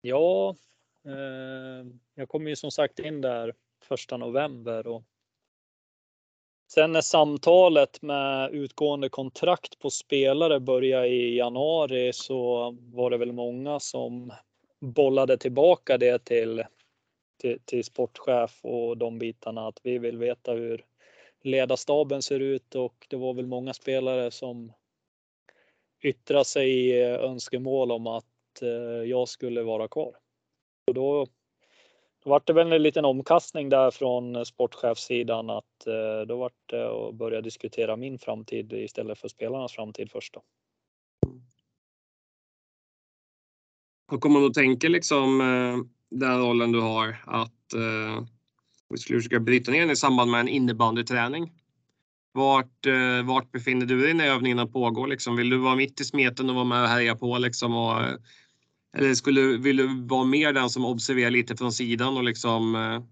Ja, 0.00 0.56
eh, 1.06 1.86
jag 2.14 2.28
kommer 2.28 2.50
ju 2.50 2.56
som 2.56 2.70
sagt 2.70 2.98
in 2.98 3.20
där 3.20 3.54
första 3.82 4.16
november 4.16 4.86
och 4.86 5.04
Sen 6.74 6.92
när 6.92 7.00
samtalet 7.00 8.02
med 8.02 8.54
utgående 8.54 9.08
kontrakt 9.08 9.78
på 9.78 9.90
spelare 9.90 10.60
började 10.60 11.08
i 11.08 11.36
januari 11.36 12.12
så 12.12 12.70
var 12.92 13.10
det 13.10 13.16
väl 13.16 13.32
många 13.32 13.80
som 13.80 14.32
bollade 14.80 15.38
tillbaka 15.38 15.98
det 15.98 16.24
till, 16.24 16.64
till, 17.40 17.58
till 17.64 17.84
sportchef 17.84 18.60
och 18.64 18.98
de 18.98 19.18
bitarna 19.18 19.66
att 19.66 19.80
vi 19.82 19.98
vill 19.98 20.18
veta 20.18 20.52
hur 20.52 20.84
ledarstaben 21.42 22.22
ser 22.22 22.40
ut 22.40 22.74
och 22.74 23.06
det 23.08 23.16
var 23.16 23.34
väl 23.34 23.46
många 23.46 23.74
spelare 23.74 24.30
som 24.30 24.72
yttrade 26.02 26.44
sig 26.44 26.70
i 26.70 27.02
önskemål 27.02 27.92
om 27.92 28.06
att 28.06 28.62
eh, 28.62 29.10
jag 29.10 29.28
skulle 29.28 29.62
vara 29.62 29.88
kvar. 29.88 30.16
Och 30.86 30.94
då 30.94 31.26
då 32.24 32.30
var 32.30 32.42
det 32.46 32.52
väl 32.52 32.72
en 32.72 32.82
liten 32.82 33.04
omkastning 33.04 33.68
där 33.68 33.90
från 33.90 34.46
sportchefssidan 34.46 35.50
att 35.50 35.86
eh, 35.86 36.26
då 36.28 36.36
var 36.36 36.52
det 36.66 37.08
att 37.08 37.14
börja 37.14 37.40
diskutera 37.40 37.96
min 37.96 38.18
framtid 38.18 38.72
istället 38.72 39.18
för 39.18 39.28
spelarnas 39.28 39.72
framtid 39.72 40.10
först. 40.10 40.34
Då. 40.34 40.42
Och 44.12 44.26
om 44.26 44.32
man 44.32 44.42
då 44.42 44.50
tänker 44.50 44.88
liksom 44.88 45.40
eh, 45.40 45.76
den 46.10 46.40
rollen 46.40 46.72
du 46.72 46.80
har 46.80 47.16
att 47.26 47.72
eh, 47.74 48.24
vi 48.88 48.98
skulle 48.98 49.18
försöka 49.18 49.40
bryta 49.40 49.70
ner 49.70 49.80
den 49.80 49.90
i 49.90 49.96
samband 49.96 50.30
med 50.30 50.40
en 50.40 50.48
innebandyträning. 50.48 51.52
Vart, 52.32 52.86
eh, 52.86 53.22
vart 53.24 53.52
befinner 53.52 53.86
du 53.86 54.00
dig 54.00 54.14
när 54.14 54.26
övningarna 54.26 54.66
pågår? 54.66 55.06
Liksom? 55.06 55.36
Vill 55.36 55.50
du 55.50 55.56
vara 55.56 55.76
mitt 55.76 56.00
i 56.00 56.04
smeten 56.04 56.48
och 56.50 56.54
vara 56.54 56.64
med 56.64 56.82
och 56.82 56.88
härja 56.88 57.16
på 57.16 57.38
liksom, 57.38 57.74
och 57.76 58.00
eller 58.94 59.14
skulle, 59.14 59.40
vill 59.40 59.76
du 59.76 60.06
vara 60.06 60.24
mer 60.24 60.52
den 60.52 60.70
som 60.70 60.84
observerar 60.84 61.30
lite 61.30 61.56
från 61.56 61.72
sidan 61.72 62.16
och 62.16 62.24
liksom 62.24 62.74
eh, 62.74 63.02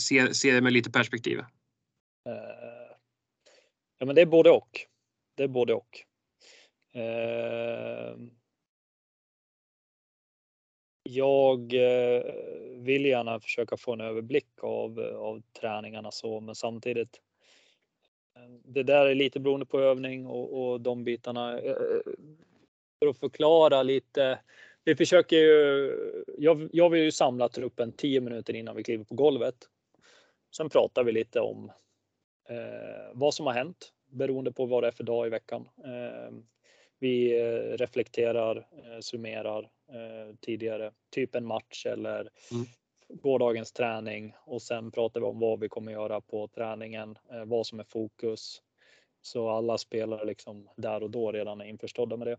ser, 0.00 0.32
ser 0.32 0.54
det 0.54 0.60
med 0.60 0.72
lite 0.72 0.90
perspektiv? 0.90 1.38
Uh, 1.38 1.44
ja, 3.98 4.06
men 4.06 4.14
det 4.14 4.22
är 4.22 4.26
både 4.26 4.50
och. 4.50 4.80
Det 5.34 5.42
är 5.42 5.48
både 5.48 5.74
och. 5.74 6.00
Uh, 6.96 8.28
jag 11.02 11.72
uh, 11.72 12.22
vill 12.76 13.04
gärna 13.04 13.40
försöka 13.40 13.76
få 13.76 13.92
en 13.92 14.00
överblick 14.00 14.48
av, 14.62 15.00
av 15.00 15.42
träningarna 15.60 16.10
så, 16.10 16.40
men 16.40 16.54
samtidigt 16.54 17.20
det 18.64 18.82
där 18.82 19.06
är 19.06 19.14
lite 19.14 19.40
beroende 19.40 19.66
på 19.66 19.80
övning 19.80 20.26
och, 20.26 20.72
och 20.72 20.80
de 20.80 21.04
bitarna 21.04 21.60
för 22.98 23.06
att 23.06 23.18
förklara 23.18 23.82
lite. 23.82 24.38
Vi 24.84 24.96
försöker 24.96 25.36
ju. 25.36 26.24
Jag, 26.38 26.68
jag 26.72 26.90
vill 26.90 27.02
ju 27.02 27.12
samla 27.12 27.48
truppen 27.48 27.92
10 27.92 28.20
minuter 28.20 28.54
innan 28.54 28.76
vi 28.76 28.82
kliver 28.82 29.04
på 29.04 29.14
golvet. 29.14 29.54
Sen 30.56 30.70
pratar 30.70 31.04
vi 31.04 31.12
lite 31.12 31.40
om 31.40 31.72
eh, 32.48 33.10
vad 33.12 33.34
som 33.34 33.46
har 33.46 33.52
hänt 33.52 33.92
beroende 34.06 34.52
på 34.52 34.66
vad 34.66 34.82
det 34.82 34.86
är 34.86 34.92
för 34.92 35.04
dag 35.04 35.26
i 35.26 35.30
veckan. 35.30 35.68
Eh, 35.84 36.34
vi 36.98 37.40
eh, 37.40 37.76
reflekterar, 37.76 38.56
eh, 38.56 39.00
summerar 39.00 39.62
eh, 39.88 40.34
tidigare, 40.40 40.92
typ 41.10 41.34
en 41.34 41.46
match 41.46 41.86
eller 41.86 42.20
mm. 42.20 42.66
gårdagens 43.08 43.72
träning 43.72 44.34
och 44.44 44.62
sen 44.62 44.90
pratar 44.90 45.20
vi 45.20 45.26
om 45.26 45.38
vad 45.38 45.60
vi 45.60 45.68
kommer 45.68 45.92
göra 45.92 46.20
på 46.20 46.48
träningen, 46.48 47.18
eh, 47.32 47.44
vad 47.44 47.66
som 47.66 47.80
är 47.80 47.84
fokus. 47.84 48.62
Så 49.24 49.48
alla 49.48 49.78
spelare 49.78 50.24
liksom 50.24 50.68
där 50.76 51.02
och 51.02 51.10
då 51.10 51.32
redan 51.32 51.60
är 51.60 51.64
införstådda 51.64 52.16
med 52.16 52.26
det. 52.26 52.36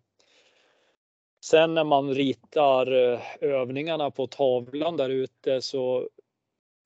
Sen 1.45 1.73
när 1.73 1.83
man 1.83 2.13
ritar 2.13 2.91
eh, 2.91 3.19
övningarna 3.41 4.11
på 4.11 4.27
tavlan 4.27 4.97
där 4.97 5.09
ute 5.09 5.61
så 5.61 5.99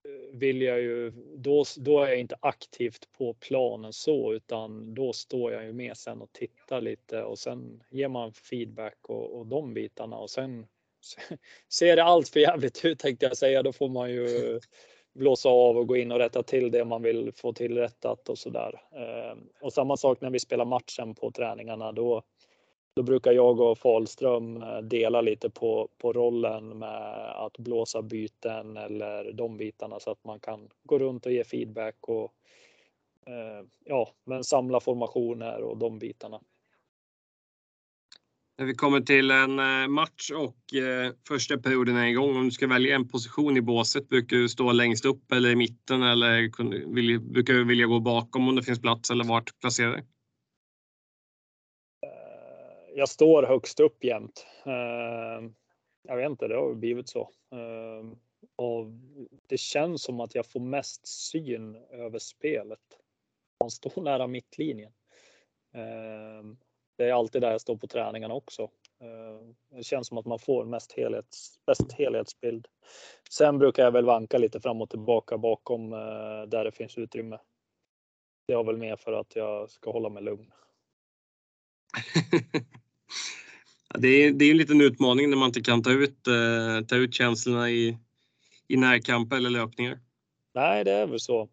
eh, 0.06 0.38
vill 0.38 0.62
jag 0.62 0.82
ju, 0.82 1.12
då, 1.36 1.66
då 1.78 2.04
är 2.04 2.08
jag 2.08 2.20
inte 2.20 2.36
aktivt 2.40 3.12
på 3.18 3.34
planen 3.34 3.94
så 3.94 4.34
utan 4.34 4.94
då 4.94 5.14
står 5.14 5.54
jag 5.54 5.66
ju 5.66 5.74
med 5.74 5.98
sen 5.98 6.22
och 6.22 6.32
tittar 6.32 6.82
lite 6.82 7.24
och 7.24 7.40
sen 7.40 7.84
ger 7.90 8.08
man 8.08 8.34
feedback 8.34 8.98
och, 9.02 9.38
och 9.40 9.48
de 9.48 9.74
bitarna 9.74 10.18
och 10.18 10.30
sen 10.30 10.68
ser 11.70 11.96
det 11.96 12.04
allt 12.04 12.30
för 12.30 12.40
jävligt 12.40 12.86
ut 12.86 13.00
tänkte 13.00 13.26
jag 13.26 13.38
säga. 13.38 13.64
Då 13.64 13.74
får 13.74 13.90
man 13.90 14.12
ju 14.12 14.60
blåsa 15.14 15.50
av 15.50 15.78
och 15.78 15.88
gå 15.88 15.98
in 15.98 16.12
och 16.12 16.20
rätta 16.20 16.44
till 16.44 16.72
det 16.72 16.86
man 16.86 17.02
vill 17.02 17.32
få 17.36 17.54
tillrättat 17.54 18.30
och 18.30 18.38
så 18.38 18.50
där. 18.50 18.82
Ehm, 18.92 19.50
och 19.62 19.74
samma 19.74 19.98
sak 19.98 20.22
när 20.22 20.30
vi 20.30 20.40
spelar 20.40 20.66
matchen 20.66 21.16
på 21.16 21.32
träningarna. 21.32 21.92
Då, 21.92 22.24
då 22.96 23.04
brukar 23.04 23.32
jag 23.32 23.60
och 23.60 23.78
Falström 23.78 24.62
eh, 24.62 24.78
dela 24.78 25.22
lite 25.22 25.50
på, 25.50 25.90
på 25.98 26.14
rollen 26.14 26.80
med 26.80 27.32
att 27.46 27.58
blåsa 27.58 28.02
byten 28.02 28.78
eller 28.78 29.32
de 29.32 29.58
bitarna 29.58 30.00
så 30.00 30.12
att 30.12 30.24
man 30.24 30.40
kan 30.40 30.70
gå 30.84 31.00
runt 31.00 31.26
och 31.26 31.32
ge 31.32 31.44
feedback 31.44 31.96
och 32.02 32.34
eh, 33.26 33.66
ja, 33.86 34.10
men 34.24 34.44
samla 34.44 34.80
formationer 34.80 35.62
och 35.62 35.78
de 35.78 36.00
bitarna. 36.00 36.40
När 38.60 38.66
vi 38.66 38.76
kommer 38.76 39.02
till 39.02 39.32
en 39.32 39.60
eh, 39.60 39.88
match 39.88 40.32
och 40.32 40.74
eh, 40.74 41.12
första 41.28 41.58
perioden 41.58 41.96
är 41.96 42.08
igång, 42.08 42.38
om 42.38 42.46
du 42.46 42.52
ska 42.52 42.68
välja 42.68 42.96
en 42.96 43.08
position 43.08 43.58
i 43.58 43.62
båset, 43.62 44.10
brukar 44.10 44.38
du 44.38 44.50
stå 44.50 44.72
längst 44.72 45.06
upp 45.06 45.32
eller 45.32 45.50
i 45.50 45.56
mitten 45.56 46.04
eller 46.04 47.20
brukar 47.20 47.54
du 47.54 47.66
vilja 47.66 47.86
gå 47.86 48.00
bakom 48.00 48.48
om 48.50 48.56
det 48.56 48.64
finns 48.64 48.82
plats 48.82 49.12
eller 49.12 49.24
vart 49.24 49.60
placerar 49.60 49.92
du 49.92 49.98
eh, 49.98 50.04
jag 52.96 53.10
står 53.10 53.44
högst 53.44 53.80
upp 53.80 54.04
jämt. 54.04 54.46
Eh, 54.66 55.50
jag 56.08 56.18
vet 56.18 56.30
inte, 56.30 56.48
det 56.48 56.56
har 56.56 56.74
blivit 56.74 57.10
så. 57.10 57.30
Och 58.56 58.86
det 59.48 59.58
känns 59.58 60.04
som 60.04 60.20
att 60.20 60.36
jag 60.36 60.46
får 60.46 60.60
mest 60.60 61.08
syn 61.08 61.76
över 61.76 62.20
spelet. 62.20 62.80
Man 63.64 63.72
står 63.72 64.02
nära 64.02 64.28
mittlinjen. 64.28 64.92
Det 67.00 67.10
är 67.10 67.14
alltid 67.14 67.42
där 67.42 67.52
jag 67.52 67.62
står 67.62 67.78
på 67.78 67.88
träningarna 67.88 68.34
också. 68.34 68.62
Eh, 69.02 69.78
det 69.78 69.84
känns 69.84 70.08
som 70.08 70.18
att 70.18 70.26
man 70.26 70.40
får 70.40 70.66
mest 70.66 70.92
helhets, 70.92 71.60
bäst 71.66 71.92
helhetsbild. 71.92 72.68
Sen 73.30 73.60
brukar 73.60 73.84
jag 73.84 73.92
väl 73.92 74.06
vanka 74.06 74.38
lite 74.38 74.60
fram 74.60 74.82
och 74.82 74.90
tillbaka 74.90 75.38
bakom 75.38 75.94
eh, 75.94 76.44
där 76.48 76.64
det 76.64 76.72
finns 76.72 76.98
utrymme. 76.98 77.38
Det 78.48 78.54
har 78.54 78.64
väl 78.64 78.78
mer 78.78 78.96
för 78.96 79.14
att 79.14 79.36
jag 79.36 79.70
ska 79.70 79.92
hålla 79.92 80.10
mig 80.10 80.24
lugn. 80.24 80.52
det, 84.00 84.08
är, 84.08 84.32
det 84.32 84.46
är 84.46 84.52
en 84.52 84.58
liten 84.58 84.82
utmaning 84.82 85.30
när 85.30 85.38
man 85.38 85.48
inte 85.48 85.62
kan 85.62 85.84
ta 85.84 85.92
ut, 85.92 86.28
eh, 86.28 86.86
ta 86.88 86.96
ut 86.96 87.14
känslorna 87.14 87.70
i, 87.70 87.98
i 88.68 88.78
närkamp 88.78 89.34
eller 89.34 89.50
löpningar. 89.50 90.00
Nej, 90.54 90.84
det 90.84 90.92
är 90.92 91.08
väl 91.08 91.20
så. 91.20 91.50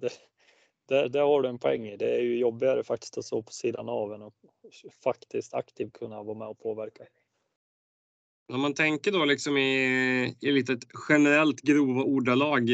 Det, 0.00 0.10
det, 0.88 1.08
det 1.08 1.20
har 1.20 1.42
du 1.42 1.48
en 1.48 1.58
poäng 1.58 1.86
i. 1.86 1.96
Det 1.96 2.16
är 2.16 2.20
ju 2.20 2.38
jobbigare 2.38 2.84
faktiskt 2.84 3.18
att 3.18 3.24
stå 3.24 3.42
på 3.42 3.52
sidan 3.52 3.88
av 3.88 4.14
än 4.14 4.22
att 4.22 4.34
faktiskt 5.04 5.54
aktivt 5.54 5.92
kunna 5.92 6.22
vara 6.22 6.38
med 6.38 6.48
och 6.48 6.58
påverka. 6.58 7.04
Om 8.52 8.60
man 8.60 8.74
tänker 8.74 9.12
då 9.12 9.24
liksom 9.24 9.56
i, 9.56 10.36
i 10.40 10.52
lite 10.52 10.78
generellt 11.08 11.60
grova 11.60 12.02
ordalag. 12.02 12.70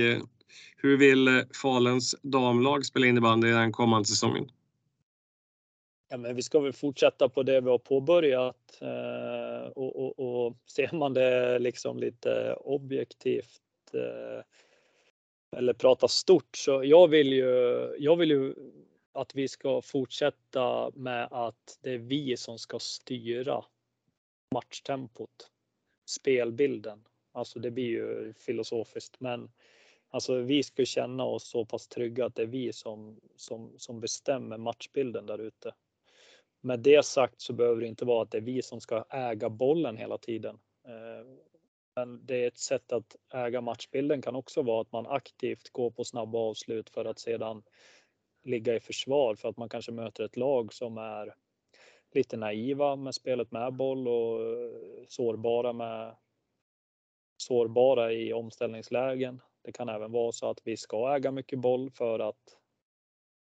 Hur 0.77 0.97
vill 0.97 1.45
Faluns 1.62 2.17
damlag 2.23 2.87
spela 2.87 3.07
innebandy 3.07 3.51
den 3.51 3.73
kommande 3.73 4.09
säsongen? 4.09 4.49
Ja, 6.09 6.17
men 6.17 6.37
vi 6.37 6.43
ska 6.43 6.61
väl 6.61 6.73
fortsätta 6.73 7.29
på 7.29 7.43
det 7.43 7.61
vi 7.61 7.71
har 7.71 7.79
påbörjat 7.79 8.79
eh, 8.81 9.69
och, 9.69 9.97
och, 9.97 10.19
och 10.19 10.57
ser 10.67 10.97
man 10.97 11.15
det 11.15 11.59
liksom 11.59 11.99
lite 11.99 12.55
objektivt 12.55 13.61
eh, 13.93 14.45
eller 15.55 15.73
prata 15.73 16.09
stort 16.09 16.57
så 16.57 16.85
jag 16.85 17.09
vill 17.09 17.33
ju, 17.33 17.97
jag 17.99 18.17
vill 18.17 18.31
ju 18.31 18.55
att 19.13 19.35
vi 19.35 19.49
ska 19.49 19.83
fortsätta 19.83 20.91
med 20.95 21.29
att 21.31 21.79
det 21.83 21.91
är 21.91 21.99
vi 21.99 22.37
som 22.37 22.59
ska 22.59 22.79
styra 22.79 23.65
matchtempot, 24.55 25.51
spelbilden. 26.07 27.05
Alltså 27.33 27.59
det 27.59 27.71
blir 27.71 27.85
ju 27.85 28.33
filosofiskt, 28.33 29.21
men 29.21 29.51
alltså 30.11 30.35
vi 30.35 30.63
ska 30.63 30.85
känna 30.85 31.25
oss 31.25 31.49
så 31.49 31.65
pass 31.65 31.89
trygga 31.89 32.27
att 32.27 32.35
det 32.35 32.43
är 32.43 32.47
vi 32.47 32.73
som, 32.73 33.21
som, 33.37 33.73
som 33.77 34.01
bestämmer 34.01 34.59
matchbilden 34.59 35.27
där 35.27 35.39
ute. 35.39 35.75
Med 36.61 36.81
det 36.81 37.05
sagt 37.05 37.41
så 37.41 37.53
behöver 37.53 37.81
det 37.81 37.87
inte 37.87 38.05
vara 38.05 38.23
att 38.23 38.31
det 38.31 38.39
är 38.39 38.43
vi 38.43 38.63
som 38.63 38.81
ska 38.81 39.05
äga 39.11 39.49
bollen 39.49 39.97
hela 39.97 40.19
tiden. 40.19 40.59
Eh, 40.87 41.27
men 41.97 42.27
det 42.27 42.45
är 42.45 42.49
ett 42.49 42.59
sätt 42.59 42.93
att 42.93 43.17
äga 43.35 43.61
matchbilden 43.61 44.23
kan 44.23 44.37
också 44.37 44.63
vara 44.63 44.81
att 44.81 44.93
man 44.93 45.07
aktivt 45.07 45.71
går 45.71 45.91
på 45.91 46.05
snabba 46.05 46.39
avslut 46.39 46.91
för 46.91 47.05
att 47.05 47.19
sedan 47.19 47.63
ligga 48.45 48.75
i 48.75 48.81
försvar 48.81 49.35
för 49.35 49.49
att 49.49 49.57
man 49.57 49.69
kanske 49.69 49.93
möter 49.93 50.25
ett 50.25 50.37
lag 50.37 50.73
som 50.73 50.99
är 50.99 51.35
lite 52.15 52.37
naiva 52.37 52.97
med 52.97 53.15
spelet 53.15 53.53
med 53.53 53.73
boll 53.73 54.09
och 54.09 54.41
eh, 54.41 55.05
sårbara 55.09 55.73
med 55.73 56.17
sårbara 57.37 58.13
i 58.13 58.33
omställningslägen. 58.33 59.41
Det 59.63 59.73
kan 59.73 59.89
även 59.89 60.13
vara 60.13 60.33
så 60.33 60.51
att 60.51 60.61
vi 60.65 60.77
ska 60.77 61.17
äga 61.17 61.31
mycket 61.31 61.59
boll 61.59 61.91
för 61.91 62.19
att 62.19 62.59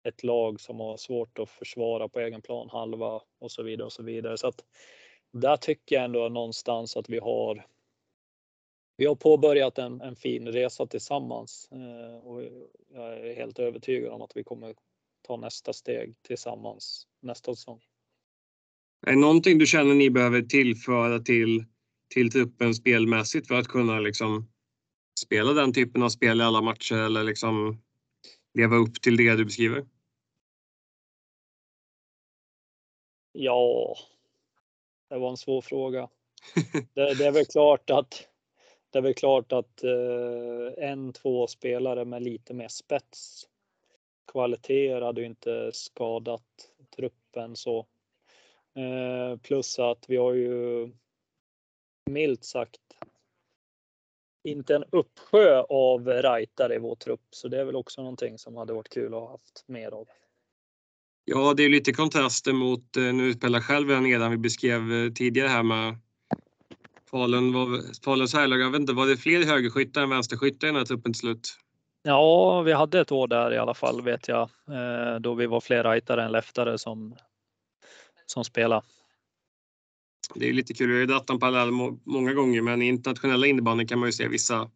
ett 0.04 0.22
lag 0.22 0.60
som 0.60 0.80
har 0.80 0.96
svårt 0.96 1.38
att 1.38 1.50
försvara 1.50 2.08
på 2.08 2.20
egen 2.20 2.42
plan 2.42 2.68
halva 2.70 3.20
och 3.38 3.52
så 3.52 3.62
vidare 3.62 3.86
och 3.86 3.92
så 3.92 4.02
vidare. 4.02 4.38
Så 4.38 4.46
att 4.46 4.64
där 5.32 5.56
tycker 5.56 5.96
jag 5.96 6.04
ändå 6.04 6.28
någonstans 6.28 6.96
att 6.96 7.08
vi 7.08 7.18
har 7.18 7.66
vi 8.96 9.06
har 9.06 9.14
påbörjat 9.14 9.78
en, 9.78 10.00
en 10.00 10.16
fin 10.16 10.48
resa 10.48 10.86
tillsammans 10.86 11.68
eh, 11.72 12.26
och 12.26 12.42
jag 12.94 13.18
är 13.18 13.34
helt 13.34 13.58
övertygad 13.58 14.12
om 14.12 14.22
att 14.22 14.36
vi 14.36 14.44
kommer 14.44 14.74
ta 15.22 15.36
nästa 15.36 15.72
steg 15.72 16.14
tillsammans 16.22 17.06
nästa 17.20 17.54
säsong. 17.54 17.80
Är 19.06 19.10
det 19.10 19.18
någonting 19.18 19.58
du 19.58 19.66
känner 19.66 19.94
ni 19.94 20.10
behöver 20.10 20.42
tillföra 20.42 21.18
till, 21.18 21.64
till 22.14 22.30
truppen 22.30 22.74
spelmässigt 22.74 23.48
för 23.48 23.54
att 23.54 23.68
kunna 23.68 24.00
liksom 24.00 24.48
spela 25.20 25.52
den 25.52 25.72
typen 25.72 26.02
av 26.02 26.08
spel 26.08 26.40
i 26.40 26.44
alla 26.44 26.62
matcher 26.62 26.96
eller 26.96 27.24
liksom 27.24 27.82
leva 28.54 28.76
upp 28.76 29.02
till 29.02 29.16
det 29.16 29.36
du 29.36 29.44
beskriver? 29.44 29.86
Ja, 33.32 33.96
det 35.08 35.18
var 35.18 35.30
en 35.30 35.36
svår 35.36 35.60
fråga. 35.60 36.08
Det, 36.94 37.14
det 37.14 37.26
är 37.26 37.32
väl 37.32 37.46
klart 37.46 37.90
att 37.90 38.28
det 38.92 38.98
är 38.98 39.02
väl 39.02 39.14
klart 39.14 39.52
att 39.52 39.84
eh, 39.84 40.88
en, 40.90 41.12
två 41.12 41.46
spelare 41.46 42.04
med 42.04 42.22
lite 42.22 42.54
mer 42.54 42.68
spets 42.68 43.48
kvaliteter 44.32 45.00
hade 45.00 45.20
ju 45.20 45.26
inte 45.26 45.70
skadat 45.72 46.42
truppen 46.96 47.56
så. 47.56 47.86
Eh, 48.76 49.38
plus 49.38 49.78
att 49.78 50.04
vi 50.08 50.16
har 50.16 50.32
ju 50.32 50.90
milt 52.10 52.44
sagt 52.44 52.80
inte 54.44 54.74
en 54.74 54.84
uppsjö 54.90 55.62
av 55.68 56.08
rightare 56.08 56.74
i 56.74 56.78
vår 56.78 56.94
trupp, 56.94 57.26
så 57.30 57.48
det 57.48 57.60
är 57.60 57.64
väl 57.64 57.76
också 57.76 58.02
någonting 58.02 58.38
som 58.38 58.56
hade 58.56 58.72
varit 58.72 58.88
kul 58.88 59.14
att 59.14 59.20
ha 59.20 59.30
haft 59.30 59.64
mer 59.66 59.90
av. 59.90 60.08
Ja, 61.24 61.54
det 61.56 61.62
är 61.62 61.68
lite 61.68 61.92
kontraster 61.92 62.52
mot, 62.52 62.96
eh, 62.96 63.02
nu 63.02 63.32
spelar 63.32 63.60
själv 63.60 63.88
redan 63.88 64.30
vi 64.30 64.36
beskrev 64.36 64.92
eh, 64.92 65.12
tidigare 65.12 65.48
här 65.48 65.62
med 65.62 65.98
Falun 67.12 67.52
var, 67.52 68.02
Faluns 68.04 68.34
herrlag, 68.34 68.60
jag 68.60 68.70
vet 68.70 68.80
inte, 68.80 68.92
var 68.92 69.06
det 69.06 69.16
fler 69.16 69.44
högerskyttar 69.44 70.02
än 70.02 70.10
vänsterskyttar 70.10 70.66
i 70.66 70.70
den 70.70 70.76
här 70.76 70.84
truppen 70.84 71.12
till 71.12 71.20
slut? 71.20 71.56
Ja, 72.02 72.62
vi 72.62 72.72
hade 72.72 73.00
ett 73.00 73.12
år 73.12 73.28
där 73.28 73.54
i 73.54 73.58
alla 73.58 73.74
fall 73.74 74.02
vet 74.02 74.28
jag, 74.28 74.50
eh, 74.70 75.20
då 75.20 75.34
vi 75.34 75.46
var 75.46 75.60
fler 75.60 75.84
rightare 75.84 76.24
än 76.24 76.32
leftare 76.32 76.78
som, 76.78 77.16
som 78.26 78.44
spelade. 78.44 78.82
Det 80.34 80.48
är 80.48 80.52
lite 80.52 80.74
kul, 80.74 80.88
vi 80.88 80.92
har 80.92 81.00
ju 81.00 81.06
dragit 81.06 81.30
en 81.30 81.38
parallell 81.38 81.70
många 82.04 82.32
gånger, 82.32 82.62
men 82.62 82.82
i 82.82 82.86
internationella 82.86 83.46
innebandy 83.46 83.86
kan 83.86 83.98
man 83.98 84.08
ju 84.08 84.12
se 84.12 84.28
vissa 84.28 84.70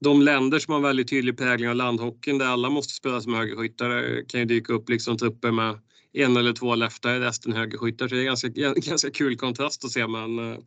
de 0.00 0.22
länder 0.22 0.58
som 0.58 0.74
har 0.74 0.80
väldigt 0.80 1.08
tydlig 1.08 1.38
prägling 1.38 1.68
av 1.68 1.76
landhockeyn 1.76 2.38
där 2.38 2.46
alla 2.46 2.70
måste 2.70 2.94
spela 2.94 3.20
som 3.20 3.34
högerskyttar 3.34 4.22
kan 4.28 4.40
ju 4.40 4.46
dyka 4.46 4.72
upp 4.72 4.88
liksom 4.88 5.18
trupper 5.18 5.50
med 5.50 5.78
en 6.12 6.36
eller 6.36 6.52
två 6.52 6.74
leftare, 6.74 7.20
resten 7.20 7.52
högerskyttar. 7.52 8.08
Så 8.08 8.14
det 8.14 8.20
är 8.20 8.24
ganska, 8.24 8.48
ganska 8.90 9.10
kul 9.10 9.36
kontrast 9.36 9.84
att 9.84 9.90
se. 9.90 10.06
Men 10.06 10.38
eh, 10.38 10.58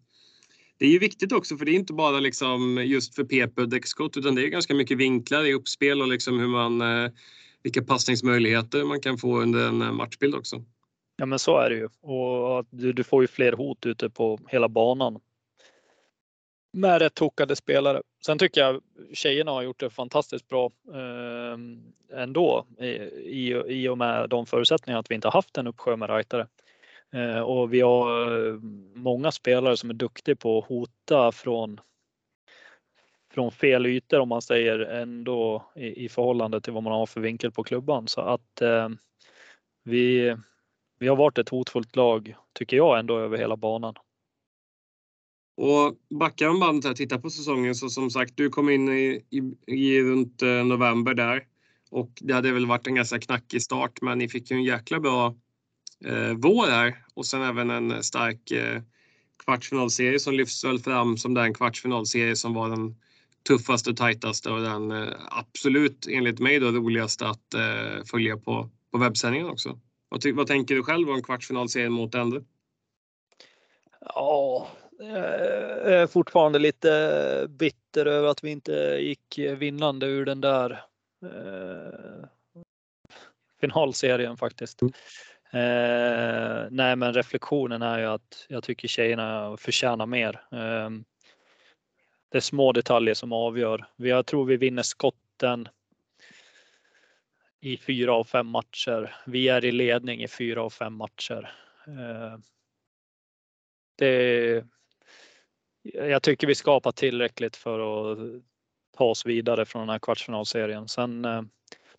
det 0.82 0.88
är 0.88 0.92
ju 0.92 1.00
viktigt 1.00 1.32
också 1.32 1.58
för 1.58 1.66
det 1.66 1.72
är 1.72 1.76
inte 1.76 1.94
bara 1.94 2.20
liksom 2.20 2.84
just 2.86 3.16
för 3.16 3.24
PP 3.24 3.62
och 3.62 3.70
däckskott 3.70 4.18
utan 4.18 4.36
det 4.36 4.46
är 4.46 4.48
ganska 4.48 4.74
mycket 4.74 4.98
vinklar 4.98 5.44
i 5.44 5.54
uppspel 5.54 6.02
och 6.02 6.08
liksom 6.08 6.40
hur 6.40 6.48
man, 6.48 6.82
eh, 6.82 7.12
vilka 7.64 7.82
passningsmöjligheter 7.82 8.84
man 8.84 9.02
kan 9.02 9.18
få 9.18 9.42
under 9.42 9.68
en 9.68 9.82
eh, 9.82 9.92
matchbild 9.92 10.36
också. 10.36 10.64
Ja 11.18 11.26
men 11.26 11.40
så 11.40 11.58
är 11.58 11.70
det 11.70 11.76
ju 11.76 11.86
och 11.86 12.66
du, 12.70 12.94
du 12.94 13.04
får 13.04 13.24
ju 13.24 13.28
fler 13.28 13.54
hot 13.54 13.86
ute 13.86 14.10
på 14.10 14.40
hela 14.48 14.70
banan. 14.70 15.20
Med 16.74 17.02
rätt 17.02 17.20
hookade 17.20 17.56
spelare. 17.56 18.02
Sen 18.26 18.38
tycker 18.38 18.62
jag 18.62 18.82
tjejerna 19.14 19.52
har 19.52 19.62
gjort 19.62 19.80
det 19.80 19.90
fantastiskt 19.90 20.48
bra 20.48 20.72
eh, 20.94 22.22
ändå 22.22 22.66
i, 22.80 22.86
i, 22.86 23.64
i 23.68 23.88
och 23.88 23.98
med 23.98 24.30
de 24.30 24.46
förutsättningarna 24.46 25.00
att 25.00 25.12
vi 25.12 25.16
inte 25.16 25.30
haft 25.30 25.58
en 25.58 25.68
uppsjö 25.68 25.96
med 25.96 26.10
rightare. 26.10 26.48
Eh, 27.14 27.40
och 27.40 27.74
vi 27.74 27.82
har 27.82 28.38
eh, 28.48 28.60
många 28.96 29.32
spelare 29.32 29.78
som 29.78 29.90
är 29.90 29.94
duktiga 29.94 30.36
på 30.36 30.60
att 30.60 30.66
hota 30.66 31.32
från 31.32 31.80
från 33.34 33.52
fel 33.52 33.86
ytor 33.86 34.20
om 34.20 34.30
man 34.30 34.42
säger 34.42 34.80
ändå 34.80 35.72
i, 35.76 36.06
i 36.06 36.10
förhållande 36.10 36.62
till 36.62 36.74
vad 36.74 36.84
man 36.84 36.94
har 36.94 37.06
för 37.06 37.22
vinkel 37.22 37.52
på 37.52 37.64
klubban 37.64 38.08
så 38.08 38.22
att 38.22 38.62
eh, 38.62 38.90
vi, 39.84 40.36
vi 41.00 41.08
har 41.08 41.16
varit 41.16 41.38
ett 41.38 41.50
hotfullt 41.50 41.96
lag 41.96 42.36
tycker 42.54 42.78
jag 42.78 43.00
ändå 43.00 43.18
över 43.20 43.38
hela 43.38 43.58
banan. 43.58 43.96
Och 45.58 45.96
backar 46.20 46.48
man 46.48 46.60
bandet 46.60 46.86
här, 46.86 46.94
tittar 46.94 47.18
på 47.18 47.30
säsongen 47.30 47.76
så 47.76 47.90
som 47.90 48.10
sagt, 48.10 48.38
du 48.38 48.50
kom 48.50 48.70
in 48.70 48.90
i, 48.90 49.26
i, 49.30 49.74
i 49.76 50.04
runt 50.04 50.42
eh, 50.42 50.66
november 50.66 51.14
där 51.14 51.44
och 51.92 52.12
det 52.22 52.34
hade 52.34 52.52
väl 52.52 52.66
varit 52.66 52.88
en 52.88 52.96
ganska 52.96 53.20
knackig 53.20 53.62
start, 53.62 54.02
men 54.02 54.18
ni 54.18 54.30
fick 54.30 54.52
ju 54.52 54.58
en 54.58 54.64
jäkla 54.64 55.00
bra 55.00 55.36
eh, 56.06 56.34
vår 56.38 56.68
här 56.68 57.06
och 57.14 57.26
sen 57.26 57.42
även 57.42 57.70
en 57.70 58.04
stark 58.04 58.52
eh, 58.52 58.82
kvartsfinalserie 59.46 60.20
som 60.20 60.34
lyfts 60.34 60.64
väl 60.64 60.80
fram 60.80 61.18
som 61.18 61.34
den 61.34 61.54
kvartsfinalserie 61.54 62.36
som 62.36 62.54
var 62.54 62.70
den 62.70 62.96
tuffaste 63.48 63.90
och 63.90 63.98
tajtaste 63.98 64.50
och 64.50 64.62
den 64.62 64.92
eh, 64.92 65.08
absolut 65.30 66.08
enligt 66.10 66.40
mig 66.40 66.60
då 66.60 66.68
roligaste 66.68 67.28
att 67.28 67.54
eh, 67.54 68.04
följa 68.12 68.38
på, 68.38 68.70
på 68.92 68.98
webbsändningen 68.98 69.48
också. 69.48 69.80
Vad, 70.10 70.26
vad 70.34 70.48
tänker 70.48 70.76
du 70.76 70.84
själv 70.84 71.10
om 71.10 71.16
en 71.16 71.24
kvartsfinalserie 71.24 71.90
mot 71.90 72.16
Endre? 72.16 72.44
Ja, 74.16 74.68
jag 75.00 75.94
är 75.94 76.08
fortfarande 76.08 76.60
lite 76.60 77.46
bitter 77.50 78.06
över 78.06 78.28
att 78.28 78.44
vi 78.44 78.50
inte 78.50 78.72
gick 79.02 79.40
vinnande 79.58 80.06
ur 80.06 80.26
den 80.26 80.42
där 80.42 80.72
eh, 81.26 82.26
finalserien 83.62 84.38
faktiskt. 84.38 84.80
Eh, 85.54 86.68
nej, 86.72 86.96
men 86.96 87.14
reflektionen 87.14 87.82
är 87.82 88.00
ju 88.00 88.06
att 88.06 88.46
jag 88.50 88.64
tycker 88.64 88.88
tjejerna 88.88 89.58
förtjänar 89.58 90.06
mer. 90.06 90.42
Eh, 90.52 90.90
det 92.30 92.38
är 92.38 92.42
små 92.42 92.72
detaljer 92.72 93.14
som 93.14 93.34
avgör. 93.34 93.86
Jag 93.96 94.26
tror 94.26 94.46
vi 94.46 94.58
vinner 94.58 94.84
skotten 94.84 95.68
i 97.62 97.78
fyra 97.78 98.14
av 98.14 98.24
fem 98.24 98.48
matcher. 98.48 99.16
Vi 99.26 99.50
är 99.50 99.66
i 99.66 99.72
ledning 99.72 100.24
i 100.24 100.28
fyra 100.28 100.64
av 100.64 100.70
fem 100.70 100.94
matcher. 100.94 101.52
Eh, 101.88 102.38
det, 103.98 104.66
jag 105.82 106.24
tycker 106.24 106.48
vi 106.48 106.56
skapar 106.56 106.92
tillräckligt 106.92 107.56
för 107.56 107.80
att 108.12 108.18
ta 108.98 109.06
oss 109.06 109.26
vidare 109.26 109.66
från 109.66 109.80
den 109.80 109.90
här 109.90 110.00
kvartsfinalserien. 110.00 110.88
Sen 110.88 111.26
eh, 111.26 111.42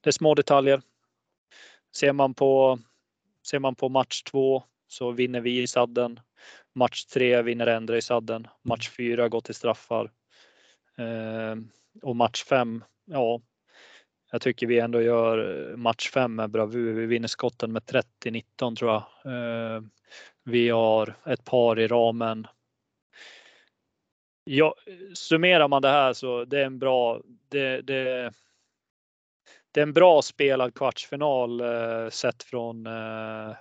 det 0.01 0.11
är 0.11 0.13
små 0.13 0.35
detaljer. 0.35 0.83
Ser 1.97 2.13
man 2.13 2.35
på, 2.35 2.79
ser 3.47 3.59
man 3.59 3.75
på 3.75 3.89
match 3.89 4.23
två 4.23 4.63
så 4.89 5.11
vinner 5.11 5.41
vi 5.41 5.63
i 5.63 5.67
sadden. 5.67 6.21
Match 6.75 7.05
tre 7.05 7.43
vinner 7.43 7.67
Endre 7.67 7.97
i 7.97 8.03
sadden. 8.03 8.49
Match 8.63 8.91
fyra 8.91 9.29
går 9.29 9.41
till 9.41 9.55
straffar. 9.55 10.11
Eh, 10.99 11.57
och 12.03 12.17
match 12.17 12.45
fem, 12.45 12.85
ja, 13.05 13.41
jag 14.33 14.41
tycker 14.41 14.67
vi 14.67 14.79
ändå 14.79 15.03
gör 15.03 15.77
match 15.77 16.11
fem 16.11 16.35
med 16.35 16.51
bravur. 16.51 16.93
Vi 16.93 17.07
vinner 17.07 17.29
skotten 17.29 17.73
med 17.73 17.83
30-19 17.83 18.77
tror 18.77 18.91
jag. 18.91 19.03
Eh, 19.25 19.83
vi 20.45 20.69
har 20.69 21.17
ett 21.27 21.45
par 21.45 21.79
i 21.79 21.87
ramen. 21.87 22.47
Ja, 24.45 24.75
summerar 25.15 25.69
man 25.69 25.83
det 25.83 25.89
här 25.89 26.13
så 26.13 26.45
det 26.45 26.61
är 26.61 26.65
en 26.65 26.79
bra, 26.79 27.21
det, 27.49 27.81
det, 27.81 28.33
det 29.73 29.81
är 29.81 29.83
en 29.83 29.93
bra 29.93 30.23
spelad 30.23 30.75
kvartsfinal 30.75 31.61
eh, 31.61 32.11
sett 32.11 32.43
från 32.43 32.87
eh, 32.87 33.57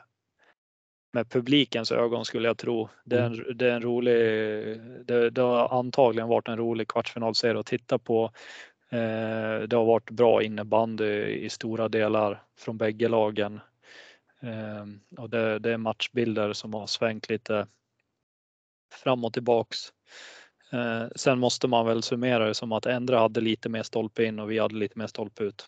med 1.13 1.29
publikens 1.29 1.91
ögon 1.91 2.25
skulle 2.25 2.47
jag 2.47 2.57
tro. 2.57 2.89
Det 3.05 3.17
är 3.17 3.25
en, 3.25 3.33
mm. 3.33 3.57
det 3.57 3.67
är 3.67 3.71
en 3.71 3.81
rolig, 3.81 4.15
det, 5.05 5.29
det, 5.29 5.41
har 5.41 5.79
antagligen 5.79 6.27
varit 6.27 6.47
en 6.47 6.57
rolig 6.57 6.87
kvartsfinalserie 6.87 7.59
att 7.59 7.65
titta 7.65 7.99
på. 7.99 8.31
Eh, 8.89 9.59
det 9.67 9.75
har 9.75 9.85
varit 9.85 10.09
bra 10.09 10.43
innebandy 10.43 11.23
i 11.23 11.49
stora 11.49 11.89
delar 11.89 12.43
från 12.57 12.77
bägge 12.77 13.07
lagen. 13.07 13.59
Eh, 14.41 15.19
och 15.21 15.29
det, 15.29 15.59
det, 15.59 15.71
är 15.71 15.77
matchbilder 15.77 16.53
som 16.53 16.73
har 16.73 16.87
svängt 16.87 17.29
lite 17.29 17.67
fram 19.03 19.25
och 19.25 19.33
tillbaks. 19.33 19.77
Sen 21.15 21.39
måste 21.39 21.67
man 21.67 21.85
väl 21.85 22.03
summera 22.03 22.47
det 22.47 22.53
som 22.53 22.71
att 22.71 22.85
Endre 22.85 23.15
hade 23.15 23.41
lite 23.41 23.69
mer 23.69 23.83
stolpe 23.83 24.23
in 24.23 24.39
och 24.39 24.51
vi 24.51 24.59
hade 24.59 24.75
lite 24.75 24.99
mer 24.99 25.07
stolpe 25.07 25.43
ut. 25.43 25.67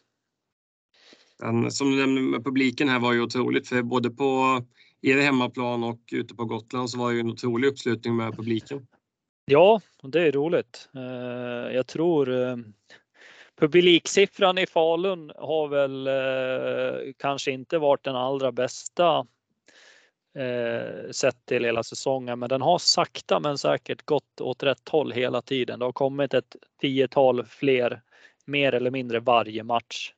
Den, 1.43 1.71
som 1.71 1.91
du 1.91 1.97
nämnde 1.97 2.21
med 2.21 2.43
publiken 2.43 2.89
här 2.89 2.99
var 2.99 3.13
ju 3.13 3.21
otroligt 3.21 3.67
för 3.67 3.81
både 3.81 4.09
på 4.09 4.61
er 5.01 5.17
hemmaplan 5.17 5.83
och 5.83 5.99
ute 6.11 6.35
på 6.35 6.45
Gotland 6.45 6.89
så 6.89 6.99
var 6.99 7.09
det 7.09 7.13
ju 7.13 7.19
en 7.19 7.29
otrolig 7.29 7.67
uppslutning 7.67 8.15
med 8.15 8.35
publiken. 8.35 8.87
Ja, 9.45 9.81
det 10.03 10.21
är 10.21 10.31
roligt. 10.31 10.89
Ehm, 10.93 11.75
jag 11.75 11.87
tror 11.87 12.29
ehm, 12.29 12.73
publiksiffran 13.59 14.57
i 14.57 14.67
Falun 14.67 15.31
har 15.35 15.67
väl 15.67 16.07
eh, 16.07 17.13
kanske 17.17 17.51
inte 17.51 17.77
varit 17.77 18.03
den 18.03 18.15
allra 18.15 18.51
bästa 18.51 19.27
eh, 20.37 21.11
sett 21.11 21.45
till 21.45 21.65
hela 21.65 21.83
säsongen. 21.83 22.39
Men 22.39 22.49
den 22.49 22.61
har 22.61 22.77
sakta 22.77 23.39
men 23.39 23.57
säkert 23.57 24.05
gått 24.05 24.41
åt 24.41 24.63
rätt 24.63 24.89
håll 24.89 25.11
hela 25.11 25.41
tiden. 25.41 25.79
Det 25.79 25.85
har 25.85 25.91
kommit 25.91 26.33
ett 26.33 26.55
tiotal 26.81 27.45
fler 27.45 28.01
mer 28.45 28.73
eller 28.73 28.91
mindre 28.91 29.19
varje 29.19 29.63
match. 29.63 30.13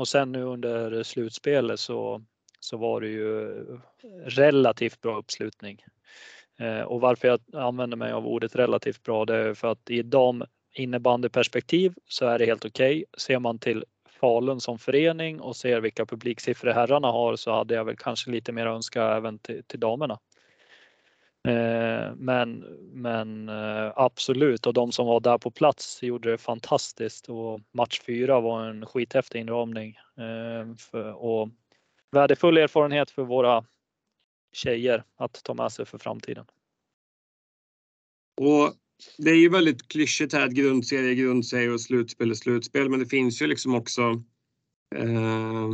Och 0.00 0.08
sen 0.08 0.32
nu 0.32 0.42
under 0.42 1.02
slutspelet 1.02 1.80
så, 1.80 2.22
så 2.60 2.76
var 2.76 3.00
det 3.00 3.08
ju 3.08 3.66
relativt 4.24 5.00
bra 5.00 5.18
uppslutning. 5.18 5.84
Eh, 6.58 6.80
och 6.80 7.00
varför 7.00 7.28
jag 7.28 7.40
använder 7.52 7.96
mig 7.96 8.12
av 8.12 8.26
ordet 8.26 8.56
relativt 8.56 9.02
bra 9.02 9.24
det 9.24 9.36
är 9.36 9.54
för 9.54 9.68
att 9.68 9.90
i 9.90 10.02
de 10.02 10.44
innebandyperspektiv 10.74 11.94
så 12.08 12.26
är 12.26 12.38
det 12.38 12.46
helt 12.46 12.64
okej. 12.64 12.96
Okay. 12.96 13.04
Ser 13.18 13.38
man 13.38 13.58
till 13.58 13.84
Falun 14.20 14.60
som 14.60 14.78
förening 14.78 15.40
och 15.40 15.56
ser 15.56 15.80
vilka 15.80 16.06
publiksiffror 16.06 16.70
herrarna 16.70 17.08
har 17.08 17.36
så 17.36 17.52
hade 17.52 17.74
jag 17.74 17.84
väl 17.84 17.96
kanske 17.96 18.30
lite 18.30 18.52
mer 18.52 18.66
önska 18.66 19.04
även 19.04 19.38
till, 19.38 19.62
till 19.66 19.80
damerna. 19.80 20.18
Eh, 21.48 22.14
men, 22.16 22.58
men 22.92 23.48
eh, 23.48 23.92
absolut 23.96 24.66
och 24.66 24.74
de 24.74 24.92
som 24.92 25.06
var 25.06 25.20
där 25.20 25.38
på 25.38 25.50
plats 25.50 26.02
gjorde 26.02 26.30
det 26.30 26.38
fantastiskt 26.38 27.28
och 27.28 27.60
match 27.72 28.00
fyra 28.00 28.40
var 28.40 28.64
en 28.64 28.86
skithäftig 28.86 29.40
inramning 29.40 29.96
eh, 30.16 31.10
och 31.10 31.48
värdefull 32.10 32.56
erfarenhet 32.56 33.10
för 33.10 33.22
våra 33.22 33.64
tjejer 34.52 35.04
att 35.16 35.44
ta 35.44 35.54
med 35.54 35.72
sig 35.72 35.86
för 35.86 35.98
framtiden. 35.98 36.44
Och 38.40 38.74
det 39.18 39.30
är 39.30 39.36
ju 39.36 39.48
väldigt 39.48 39.88
klyschigt 39.88 40.32
här 40.32 40.46
att 40.46 40.52
grundserie, 40.52 41.14
grundserie 41.14 41.70
och 41.70 41.80
slutspel 41.80 42.30
är 42.30 42.34
slutspel. 42.34 42.88
Men 42.90 43.00
det 43.00 43.06
finns 43.06 43.42
ju 43.42 43.46
liksom 43.46 43.74
också 43.74 44.02
eh, 44.96 45.68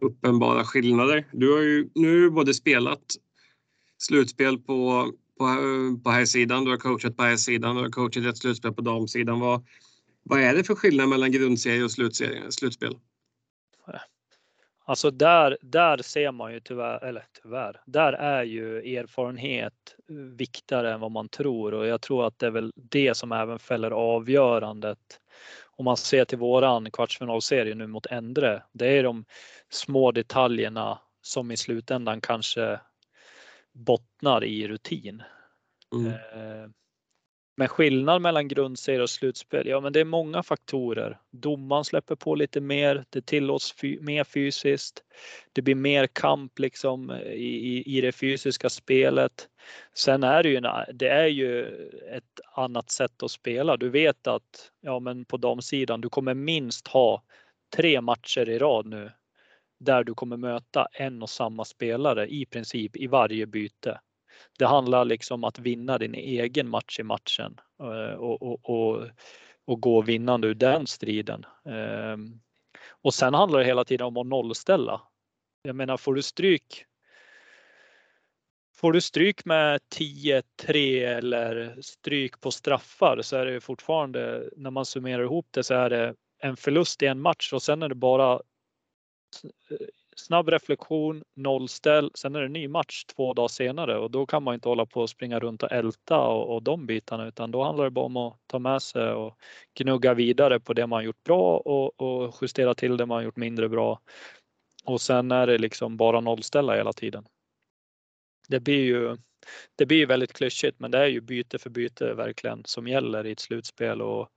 uppenbara 0.00 0.64
skillnader. 0.64 1.28
Du 1.32 1.52
har 1.52 1.60
ju 1.60 1.90
nu 1.94 2.30
både 2.30 2.54
spelat 2.54 3.04
slutspel 4.04 4.58
på, 4.58 5.12
på, 5.38 5.46
på 6.04 6.10
här 6.10 6.24
sidan, 6.24 6.64
du 6.64 6.70
har 6.70 6.78
coachat 6.78 7.16
på 7.16 7.22
här 7.22 7.36
sidan, 7.36 7.76
du 7.76 7.82
har 7.82 7.90
coachat 7.90 8.24
ett 8.24 8.38
slutspel 8.38 8.72
på 8.72 8.82
damsidan. 8.82 9.40
Vad, 9.40 9.66
vad 10.22 10.40
är 10.40 10.54
det 10.54 10.64
för 10.64 10.74
skillnad 10.74 11.08
mellan 11.08 11.32
grundserie 11.32 11.84
och 11.84 11.90
slutserie, 11.90 12.52
slutspel? 12.52 12.96
Alltså 14.86 15.10
där, 15.10 15.58
där 15.62 15.98
ser 15.98 16.32
man 16.32 16.52
ju 16.52 16.60
tyvärr, 16.60 17.04
eller 17.04 17.26
tyvärr, 17.42 17.80
där 17.86 18.12
är 18.12 18.44
ju 18.44 18.96
erfarenhet 18.96 19.94
viktigare 20.36 20.92
än 20.92 21.00
vad 21.00 21.10
man 21.10 21.28
tror 21.28 21.74
och 21.74 21.86
jag 21.86 22.00
tror 22.00 22.26
att 22.26 22.38
det 22.38 22.46
är 22.46 22.50
väl 22.50 22.72
det 22.76 23.16
som 23.16 23.32
även 23.32 23.58
fäller 23.58 23.90
avgörandet. 23.90 24.98
Om 25.76 25.84
man 25.84 25.96
ser 25.96 26.24
till 26.24 26.38
våran 26.38 26.90
kvartsfinalserie 26.90 27.74
nu 27.74 27.86
mot 27.86 28.06
Endre, 28.06 28.62
det 28.72 28.86
är 28.86 29.02
de 29.02 29.24
små 29.70 30.12
detaljerna 30.12 30.98
som 31.22 31.50
i 31.50 31.56
slutändan 31.56 32.20
kanske 32.20 32.80
bottnar 33.74 34.44
i 34.44 34.68
rutin. 34.68 35.22
Mm. 35.94 36.06
Eh, 36.06 36.70
men 37.56 37.68
skillnad 37.68 38.22
mellan 38.22 38.48
grundserie 38.48 39.02
och 39.02 39.10
slutspel, 39.10 39.66
ja 39.66 39.80
men 39.80 39.92
det 39.92 40.00
är 40.00 40.04
många 40.04 40.42
faktorer. 40.42 41.18
Domaren 41.30 41.84
släpper 41.84 42.14
på 42.14 42.34
lite 42.34 42.60
mer, 42.60 43.04
det 43.10 43.26
tillåts 43.26 43.74
mer 44.00 44.24
fysiskt. 44.24 45.04
Det 45.52 45.62
blir 45.62 45.74
mer 45.74 46.06
kamp 46.06 46.58
liksom 46.58 47.10
i, 47.32 47.82
i 47.96 48.00
det 48.00 48.12
fysiska 48.12 48.70
spelet. 48.70 49.48
Sen 49.94 50.22
är 50.22 50.42
det 50.42 50.48
ju, 50.48 50.60
det 50.92 51.08
är 51.08 51.26
ju 51.26 51.66
ett 52.16 52.40
annat 52.54 52.90
sätt 52.90 53.22
att 53.22 53.30
spela. 53.30 53.76
Du 53.76 53.88
vet 53.88 54.26
att 54.26 54.70
ja, 54.80 55.00
men 55.00 55.24
på 55.24 55.36
damsidan, 55.36 56.00
du 56.00 56.08
kommer 56.08 56.34
minst 56.34 56.88
ha 56.88 57.22
tre 57.76 58.00
matcher 58.00 58.48
i 58.48 58.58
rad 58.58 58.86
nu 58.86 59.10
där 59.78 60.04
du 60.04 60.14
kommer 60.14 60.36
möta 60.36 60.86
en 60.92 61.22
och 61.22 61.30
samma 61.30 61.64
spelare 61.64 62.26
i 62.26 62.46
princip 62.46 62.96
i 62.96 63.06
varje 63.06 63.46
byte 63.46 64.00
det 64.58 64.66
handlar 64.66 65.04
liksom 65.04 65.44
att 65.44 65.58
vinna 65.58 65.98
din 65.98 66.14
egen 66.14 66.68
match 66.68 67.00
i 67.00 67.02
matchen 67.02 67.60
eh, 67.80 68.14
och, 68.14 68.42
och, 68.42 68.70
och, 68.70 69.08
och 69.64 69.80
gå 69.80 70.02
vinnande 70.02 70.48
ur 70.48 70.54
den 70.54 70.86
striden. 70.86 71.46
Ehm, 71.64 72.40
och 73.02 73.14
sen 73.14 73.34
handlar 73.34 73.58
det 73.58 73.64
hela 73.64 73.84
tiden 73.84 74.06
om 74.06 74.16
att 74.16 74.26
nollställa. 74.26 75.00
Jag 75.62 75.76
menar, 75.76 75.96
får 75.96 76.14
du 76.14 76.22
stryk 76.22 76.86
Får 78.76 78.92
du 78.92 79.00
stryk 79.00 79.44
med 79.44 79.80
10-3 79.96 81.08
eller 81.08 81.76
stryk 81.80 82.40
på 82.40 82.50
straffar 82.50 83.22
så 83.22 83.36
är 83.36 83.46
det 83.46 83.60
fortfarande, 83.60 84.50
när 84.56 84.70
man 84.70 84.84
summerar 84.84 85.22
ihop 85.22 85.46
det 85.50 85.62
så 85.62 85.74
är 85.74 85.90
det 85.90 86.14
en 86.38 86.56
förlust 86.56 87.02
i 87.02 87.06
en 87.06 87.20
match 87.20 87.52
och 87.52 87.62
sen 87.62 87.82
är 87.82 87.88
det 87.88 87.94
bara 87.94 88.40
Eh, 89.44 89.76
snabb 90.16 90.48
reflektion, 90.48 91.24
nollställ. 91.34 92.10
Sen 92.14 92.34
är 92.36 92.42
det 92.42 92.48
ny 92.48 92.68
match 92.68 93.04
två 93.04 93.34
dagar 93.34 93.48
senare 93.48 93.98
och 93.98 94.10
då 94.10 94.26
kan 94.26 94.42
man 94.42 94.54
inte 94.54 94.68
hålla 94.68 94.86
på 94.86 95.00
och 95.00 95.10
springa 95.10 95.40
runt 95.40 95.62
och 95.62 95.72
älta 95.72 96.18
och, 96.18 96.54
och 96.54 96.62
de 96.62 96.86
bitarna 96.86 97.26
utan 97.26 97.50
då 97.50 97.62
handlar 97.62 97.84
det 97.84 97.90
bara 97.90 98.04
om 98.04 98.16
att 98.16 98.38
ta 98.46 98.58
med 98.58 98.82
sig 98.82 99.10
och 99.12 99.38
gnugga 99.74 100.14
vidare 100.14 100.60
på 100.60 100.72
det 100.72 100.86
man 100.86 101.04
gjort 101.04 101.24
bra 101.24 101.56
och, 101.56 102.00
och 102.00 102.34
justera 102.42 102.74
till 102.74 102.96
det 102.96 103.06
man 103.06 103.24
gjort 103.24 103.36
mindre 103.36 103.68
bra. 103.68 104.00
Och 104.84 105.00
sen 105.00 105.30
är 105.30 105.46
det 105.46 105.58
liksom 105.58 105.96
bara 105.96 106.20
nollställa 106.20 106.76
hela 106.76 106.92
tiden. 106.92 107.24
Det 108.48 108.60
blir 108.60 108.84
ju 108.84 109.16
det 109.76 109.86
blir 109.86 110.06
väldigt 110.06 110.32
klyschigt 110.32 110.80
men 110.80 110.90
det 110.90 110.98
är 110.98 111.06
ju 111.06 111.20
byte 111.20 111.58
för 111.58 111.70
byte 111.70 112.14
verkligen 112.14 112.62
som 112.64 112.88
gäller 112.88 113.26
i 113.26 113.32
ett 113.32 113.40
slutspel 113.40 114.02
och, 114.02 114.28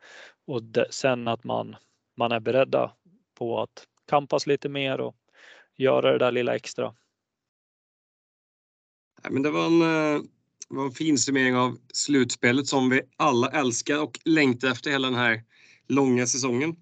och 0.48 0.64
de, 0.64 0.86
sen 0.90 1.28
att 1.28 1.44
man, 1.44 1.76
man 2.18 2.32
är 2.32 2.40
beredda 2.40 2.94
på 3.38 3.62
att 3.62 3.88
kampas 4.08 4.48
lite 4.48 4.70
mer 4.70 5.00
och 5.00 5.16
göra 5.78 6.12
det 6.12 6.18
där 6.18 6.32
lilla 6.32 6.56
extra. 6.56 6.96
men 9.30 9.42
det 9.42 9.52
var 9.52 9.66
en, 9.66 9.82
eh, 9.82 10.22
det 10.70 10.76
var 10.76 10.86
en 10.86 10.92
fin 10.92 11.18
summering 11.18 11.56
av 11.56 11.78
slutspelet 11.94 12.68
som 12.68 12.90
vi 12.90 13.02
alla 13.18 13.52
älskar 13.52 14.04
och 14.04 14.20
längtar 14.26 14.72
efter 14.72 14.92
hela 14.92 15.08
den 15.08 15.20
här 15.20 15.44
långa 15.88 16.28
säsongen. 16.28 16.76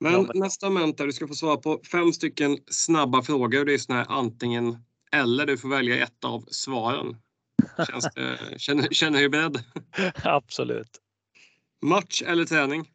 Men, 0.00 0.12
ja, 0.12 0.22
men... 0.22 0.38
nästa 0.38 0.70
moment 0.70 0.98
där 0.98 1.06
du 1.06 1.12
ska 1.12 1.28
få 1.28 1.34
svara 1.34 1.56
på 1.56 1.80
fem 1.92 2.12
stycken 2.12 2.58
snabba 2.66 3.22
frågor. 3.22 3.64
Det 3.64 3.74
är 3.74 3.78
såna 3.78 3.98
här 3.98 4.06
antingen 4.08 4.84
eller. 5.12 5.46
Du 5.46 5.58
får 5.58 5.68
välja 5.68 6.04
ett 6.04 6.24
av 6.24 6.44
svaren. 6.50 7.16
Känns 7.88 8.08
känner, 8.62 8.88
känner 8.88 9.20
du 9.20 9.28
beredd? 9.28 9.64
Absolut. 10.24 11.00
Match 11.82 12.22
eller 12.22 12.44
träning? 12.44 12.90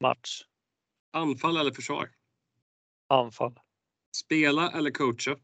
Match. 0.00 0.42
Anfall 1.12 1.56
eller 1.56 1.72
försvar? 1.72 2.10
Anfall. 3.14 3.60
Spela 4.16 4.70
eller 4.70 4.90
coacha? 4.90 5.36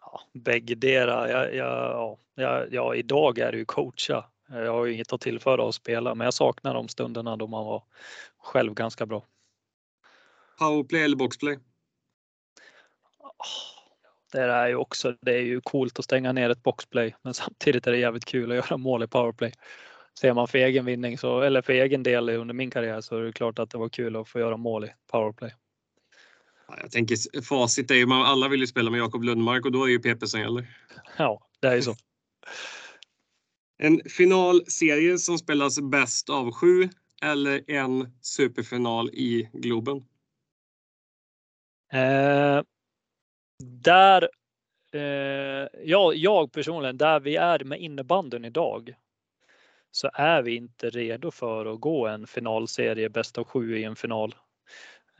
Ja, 0.00 0.20
bäggedera. 0.34 1.30
Jag, 1.30 1.54
jag, 1.54 2.18
ja, 2.34 2.66
ja, 2.70 2.94
idag 2.94 3.38
är 3.38 3.52
det 3.52 3.58
ju 3.58 3.64
coacha. 3.64 4.24
Jag 4.48 4.72
har 4.72 4.84
ju 4.84 4.94
inget 4.94 5.12
att 5.12 5.20
tillföra 5.20 5.62
och 5.62 5.74
spela, 5.74 6.14
men 6.14 6.24
jag 6.24 6.34
saknar 6.34 6.74
de 6.74 6.88
stunderna 6.88 7.36
då 7.36 7.46
man 7.46 7.64
var 7.64 7.82
själv 8.38 8.74
ganska 8.74 9.06
bra. 9.06 9.26
Powerplay 10.58 11.02
eller 11.02 11.16
boxplay? 11.16 11.58
Det 14.32 14.40
är 14.40 14.68
ju 14.68 14.76
också, 14.76 15.16
det 15.20 15.32
är 15.32 15.42
ju 15.42 15.60
coolt 15.60 15.98
att 15.98 16.04
stänga 16.04 16.32
ner 16.32 16.50
ett 16.50 16.62
boxplay, 16.62 17.16
men 17.22 17.34
samtidigt 17.34 17.86
är 17.86 17.92
det 17.92 17.98
jävligt 17.98 18.24
kul 18.24 18.50
att 18.50 18.56
göra 18.56 18.76
mål 18.76 19.02
i 19.02 19.06
powerplay. 19.06 19.52
Ser 20.20 20.34
man 20.34 20.48
för 20.48 20.58
egen 20.58 20.84
vinning 20.84 21.18
så, 21.18 21.40
eller 21.40 21.62
för 21.62 21.72
egen 21.72 22.02
del 22.02 22.28
under 22.28 22.54
min 22.54 22.70
karriär 22.70 23.00
så 23.00 23.16
är 23.16 23.22
det 23.22 23.32
klart 23.32 23.58
att 23.58 23.70
det 23.70 23.78
var 23.78 23.88
kul 23.88 24.16
att 24.16 24.28
få 24.28 24.38
göra 24.38 24.56
mål 24.56 24.84
i 24.84 24.88
powerplay. 25.10 25.54
Jag 26.80 26.90
tänker 26.90 27.42
facit 27.42 27.90
är 27.90 27.94
ju, 27.94 28.12
alla 28.12 28.48
vill 28.48 28.60
ju 28.60 28.66
spela 28.66 28.90
med 28.90 29.00
Jakob 29.00 29.22
Lundmark 29.22 29.64
och 29.64 29.72
då 29.72 29.84
är 29.84 29.88
ju 29.88 29.98
PP 29.98 30.26
som 30.26 30.40
gäller. 30.40 30.66
Ja, 31.16 31.40
det 31.60 31.68
är 31.68 31.74
ju 31.74 31.82
så. 31.82 31.94
En 33.78 34.00
finalserie 34.10 35.18
som 35.18 35.38
spelas 35.38 35.80
bäst 35.80 36.30
av 36.30 36.52
sju 36.52 36.88
eller 37.22 37.70
en 37.70 38.12
superfinal 38.20 39.10
i 39.10 39.50
Globen? 39.52 39.96
Eh, 41.92 42.62
där, 43.64 44.28
eh, 44.92 45.68
ja, 45.84 46.12
jag 46.14 46.52
personligen, 46.52 46.98
där 46.98 47.20
vi 47.20 47.36
är 47.36 47.64
med 47.64 47.80
innebanden 47.80 48.44
idag 48.44 48.94
så 49.92 50.10
är 50.14 50.42
vi 50.42 50.56
inte 50.56 50.90
redo 50.90 51.30
för 51.30 51.74
att 51.74 51.80
gå 51.80 52.06
en 52.06 52.26
finalserie 52.26 53.08
bäst 53.08 53.38
av 53.38 53.44
sju 53.44 53.78
i 53.78 53.84
en 53.84 53.96
final. 53.96 54.34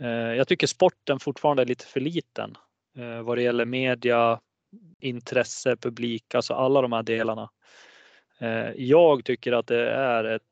Eh, 0.00 0.08
jag 0.08 0.48
tycker 0.48 0.66
sporten 0.66 1.20
fortfarande 1.20 1.62
är 1.62 1.66
lite 1.66 1.86
för 1.86 2.00
liten 2.00 2.56
eh, 2.98 3.22
vad 3.22 3.38
det 3.38 3.42
gäller 3.42 3.64
media, 3.64 4.40
intresse, 5.00 5.76
publik, 5.76 6.34
alltså 6.34 6.54
alla 6.54 6.82
de 6.82 6.92
här 6.92 7.02
delarna. 7.02 7.50
Eh, 8.38 8.70
jag 8.76 9.24
tycker 9.24 9.52
att 9.52 9.66
det 9.66 9.90
är 9.90 10.24
ett 10.24 10.42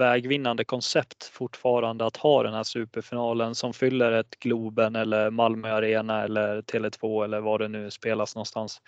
vägvinnande 0.00 0.64
koncept 0.64 1.24
fortfarande 1.24 2.06
att 2.06 2.16
ha 2.16 2.42
den 2.42 2.54
här 2.54 2.62
superfinalen 2.62 3.54
som 3.54 3.72
fyller 3.72 4.12
ett 4.12 4.38
Globen 4.38 4.96
eller 4.96 5.30
Malmö 5.30 5.72
Arena 5.72 6.22
eller 6.22 6.62
Tele2 6.62 7.24
eller 7.24 7.40
var 7.40 7.58
det 7.58 7.68
nu 7.68 7.90
spelas 7.90 8.34
någonstans. 8.34 8.80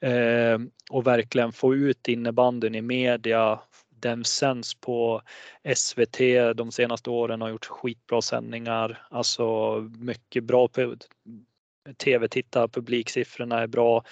Eh, 0.00 0.58
och 0.90 1.06
verkligen 1.06 1.52
få 1.52 1.74
ut 1.74 2.08
innebandyn 2.08 2.74
i 2.74 2.82
media. 2.82 3.60
Den 3.90 4.24
sänds 4.24 4.74
på 4.74 5.22
SVT 5.76 6.18
de 6.54 6.72
senaste 6.72 7.10
åren 7.10 7.40
har 7.40 7.48
gjort 7.48 7.66
skitbra 7.66 8.22
sändningar. 8.22 9.06
Alltså 9.10 9.76
mycket 9.98 10.44
bra 10.44 10.68
tv-tittar, 12.04 12.68
publiksiffrorna 12.68 13.60
är 13.60 13.66
bra. 13.66 14.04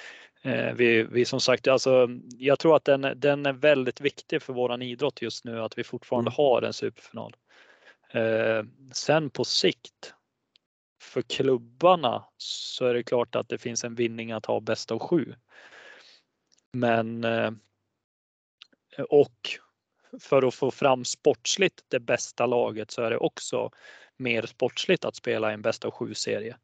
Eh, 0.42 0.74
vi, 0.74 1.02
vi 1.02 1.24
som 1.24 1.40
sagt, 1.40 1.68
alltså, 1.68 2.08
jag 2.38 2.58
tror 2.58 2.76
att 2.76 2.84
den, 2.84 3.12
den 3.16 3.46
är 3.46 3.52
väldigt 3.52 4.00
viktig 4.00 4.42
för 4.42 4.52
våran 4.52 4.82
idrott 4.82 5.22
just 5.22 5.44
nu 5.44 5.60
att 5.60 5.78
vi 5.78 5.84
fortfarande 5.84 6.28
mm. 6.28 6.36
har 6.36 6.62
en 6.62 6.72
superfinal. 6.72 7.36
Eh, 8.10 8.64
sen 8.92 9.30
på 9.30 9.44
sikt 9.44 10.14
för 11.02 11.22
klubbarna 11.22 12.24
så 12.36 12.86
är 12.86 12.94
det 12.94 13.02
klart 13.02 13.34
att 13.34 13.48
det 13.48 13.58
finns 13.58 13.84
en 13.84 13.94
vinning 13.94 14.32
att 14.32 14.46
ha 14.46 14.60
bäst 14.60 14.90
av 14.90 14.98
sju. 14.98 15.34
Men 16.72 17.24
eh, 17.24 17.50
och 19.08 19.58
för 20.20 20.42
att 20.42 20.54
få 20.54 20.70
fram 20.70 21.04
sportsligt 21.04 21.84
det 21.88 22.00
bästa 22.00 22.46
laget 22.46 22.90
så 22.90 23.02
är 23.02 23.10
det 23.10 23.16
också 23.16 23.70
mer 24.16 24.46
sportsligt 24.46 25.04
att 25.04 25.16
spela 25.16 25.52
en 25.52 25.62
bäst 25.62 25.84
av 25.84 25.90
sju 25.90 26.14
serie. 26.14 26.56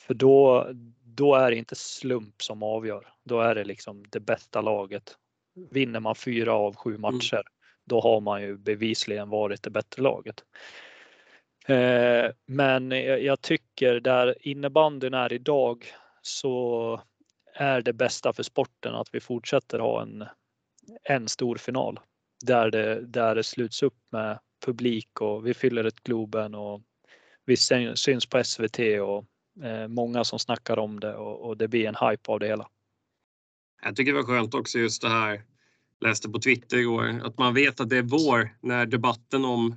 För 0.00 0.14
då, 0.14 0.68
då 1.16 1.34
är 1.34 1.50
det 1.50 1.56
inte 1.56 1.74
slump 1.74 2.42
som 2.42 2.62
avgör. 2.62 3.12
Då 3.24 3.40
är 3.40 3.54
det 3.54 3.64
liksom 3.64 4.04
det 4.10 4.20
bästa 4.20 4.60
laget. 4.60 5.16
Vinner 5.70 6.00
man 6.00 6.14
fyra 6.14 6.52
av 6.52 6.76
sju 6.76 6.90
mm. 6.90 7.00
matcher, 7.00 7.34
mm. 7.34 7.46
då 7.84 8.00
har 8.00 8.20
man 8.20 8.42
ju 8.42 8.56
bevisligen 8.56 9.28
varit 9.28 9.62
det 9.62 9.70
bättre 9.70 10.02
laget. 10.02 10.44
Eh, 11.66 12.30
men 12.46 12.90
jag 13.24 13.40
tycker 13.40 14.00
där 14.00 14.48
innebandyn 14.48 15.14
är 15.14 15.32
idag 15.32 15.86
så 16.22 17.00
är 17.54 17.82
det 17.82 17.92
bästa 17.92 18.32
för 18.32 18.42
sporten 18.42 18.94
att 18.94 19.08
vi 19.12 19.20
fortsätter 19.20 19.78
ha 19.78 20.02
en, 20.02 20.24
en 21.02 21.28
stor 21.28 21.56
final 21.56 22.00
där 22.44 22.70
det, 22.70 23.00
där 23.00 23.34
det 23.34 23.42
sluts 23.42 23.82
upp 23.82 23.98
med 24.12 24.38
publik 24.66 25.20
och 25.20 25.46
vi 25.46 25.54
fyller 25.54 25.84
ett 25.84 26.02
Globen 26.02 26.54
och 26.54 26.82
vi 27.44 27.56
syns 27.96 28.26
på 28.26 28.44
SVT 28.44 28.78
och 29.02 29.24
många 29.88 30.24
som 30.24 30.38
snackar 30.38 30.78
om 30.78 31.00
det 31.00 31.14
och, 31.14 31.56
det 31.56 31.68
blir 31.68 31.88
en 31.88 32.08
hype 32.10 32.32
av 32.32 32.40
det 32.40 32.46
hela. 32.46 32.68
Jag 33.82 33.96
tycker 33.96 34.12
det 34.12 34.18
var 34.18 34.26
skönt 34.26 34.54
också 34.54 34.78
just 34.78 35.02
det 35.02 35.08
här, 35.08 35.42
läste 36.00 36.28
på 36.28 36.38
Twitter 36.38 36.76
igår, 36.76 37.20
att 37.24 37.38
man 37.38 37.54
vet 37.54 37.80
att 37.80 37.88
det 37.88 37.96
är 37.96 38.02
vår 38.02 38.56
när 38.60 38.86
debatten 38.86 39.44
om 39.44 39.76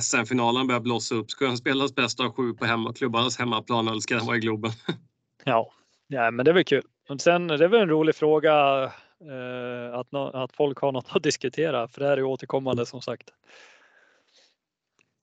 SM-finalen 0.00 0.66
börjar 0.66 0.80
blossa 0.80 1.14
upp. 1.14 1.30
Ska 1.30 1.44
den 1.44 1.56
spelas 1.56 1.94
bäst 1.94 2.20
av 2.20 2.32
sju 2.32 2.52
på 2.54 2.64
hemma, 2.64 2.92
klubbarnas 2.92 3.38
hemmaplan 3.38 3.88
eller 3.88 4.00
ska 4.00 4.14
den 4.14 4.26
vara 4.26 4.36
i 4.36 4.40
Globen? 4.40 4.70
ja, 5.44 5.72
ja, 6.06 6.30
men 6.30 6.44
det 6.44 6.50
är 6.50 6.54
väl 6.54 6.64
kul. 6.64 6.82
Och 7.08 7.20
sen 7.20 7.46
det 7.46 7.64
är 7.64 7.68
väl 7.68 7.80
en 7.80 7.88
rolig 7.88 8.14
fråga 8.14 8.84
eh, 8.84 9.94
att, 9.94 10.14
att 10.14 10.52
folk 10.52 10.78
har 10.78 10.92
något 10.92 11.06
att 11.16 11.22
diskutera 11.22 11.88
för 11.88 12.00
det 12.00 12.06
här 12.06 12.16
är 12.16 12.22
återkommande 12.22 12.86
som 12.86 13.02
sagt. 13.02 13.30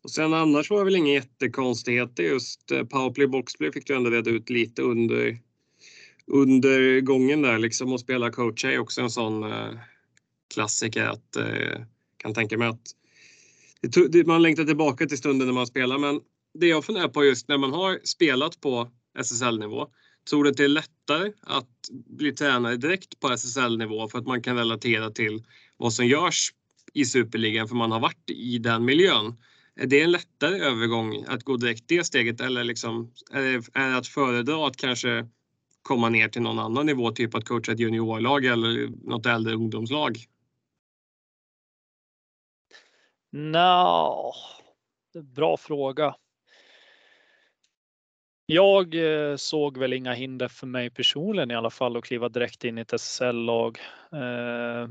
Och 0.03 0.11
sen 0.11 0.33
annars 0.33 0.69
var 0.69 0.77
det 0.77 0.85
väl 0.85 0.95
inga 0.95 1.13
jättekonstigheter. 1.13 2.23
Just 2.23 2.71
eh, 2.71 2.83
powerplay 2.83 3.27
boxplay 3.27 3.71
fick 3.71 3.87
du 3.87 3.95
ändå 3.95 4.09
reda 4.09 4.29
ut 4.29 4.49
lite 4.49 4.81
under, 4.81 5.39
under 6.27 7.01
gången 7.01 7.41
där 7.41 7.59
liksom. 7.59 7.93
Och 7.93 7.99
spela 7.99 8.31
coach 8.31 8.65
är 8.65 8.79
också 8.79 9.01
en 9.01 9.09
sån 9.09 9.43
eh, 9.43 9.69
klassiker 10.53 11.03
att 11.05 11.35
eh, 11.35 11.85
kan 12.17 12.33
tänka 12.33 12.57
mig 12.57 12.67
att 12.67 12.95
det, 14.09 14.27
man 14.27 14.41
längtar 14.41 14.63
tillbaka 14.63 15.05
till 15.05 15.17
stunden 15.17 15.47
när 15.47 15.53
man 15.53 15.67
spelar. 15.67 15.97
Men 15.97 16.19
det 16.53 16.67
jag 16.67 16.85
funderar 16.85 17.07
på 17.07 17.25
just 17.25 17.47
när 17.47 17.57
man 17.57 17.73
har 17.73 17.99
spelat 18.03 18.61
på 18.61 18.91
SSL-nivå. 19.19 19.87
Tror 20.29 20.43
du 20.43 20.49
att 20.49 20.57
det 20.57 20.63
är 20.63 20.67
lättare 20.67 21.31
att 21.41 21.69
bli 22.17 22.31
tränare 22.31 22.77
direkt 22.77 23.19
på 23.19 23.29
SSL-nivå 23.29 24.07
för 24.07 24.19
att 24.19 24.27
man 24.27 24.41
kan 24.41 24.57
relatera 24.57 25.09
till 25.09 25.43
vad 25.77 25.93
som 25.93 26.07
görs 26.07 26.53
i 26.93 27.05
Superligan 27.05 27.67
för 27.67 27.75
man 27.75 27.91
har 27.91 27.99
varit 27.99 28.29
i 28.29 28.57
den 28.57 28.85
miljön? 28.85 29.35
Är 29.75 29.87
det 29.87 30.01
en 30.01 30.11
lättare 30.11 30.57
övergång 30.57 31.25
att 31.27 31.43
gå 31.43 31.57
direkt 31.57 31.87
det 31.87 32.03
steget 32.03 32.41
eller 32.41 32.63
liksom, 32.63 33.13
är, 33.31 33.41
det, 33.41 33.79
är 33.79 33.89
det 33.89 33.97
att 33.97 34.07
föredra 34.07 34.67
att 34.67 34.77
kanske 34.77 35.27
komma 35.81 36.09
ner 36.09 36.29
till 36.29 36.41
någon 36.41 36.59
annan 36.59 36.85
nivå, 36.85 37.11
typ 37.11 37.35
att 37.35 37.45
coacha 37.45 37.71
ett 37.71 37.79
juniorlag 37.79 38.45
eller 38.45 38.87
något 39.09 39.25
äldre 39.25 39.53
ungdomslag? 39.53 40.17
No, 43.31 44.33
bra 45.35 45.57
fråga. 45.57 46.15
Jag 48.45 48.95
eh, 48.95 49.35
såg 49.35 49.77
väl 49.77 49.93
inga 49.93 50.13
hinder 50.13 50.47
för 50.47 50.67
mig 50.67 50.89
personligen 50.89 51.51
i 51.51 51.55
alla 51.55 51.69
fall 51.69 51.97
att 51.97 52.03
kliva 52.03 52.29
direkt 52.29 52.63
in 52.63 52.77
i 52.77 52.81
ett 52.81 52.93
SSL-lag. 52.93 53.79
Eh, 54.11 54.89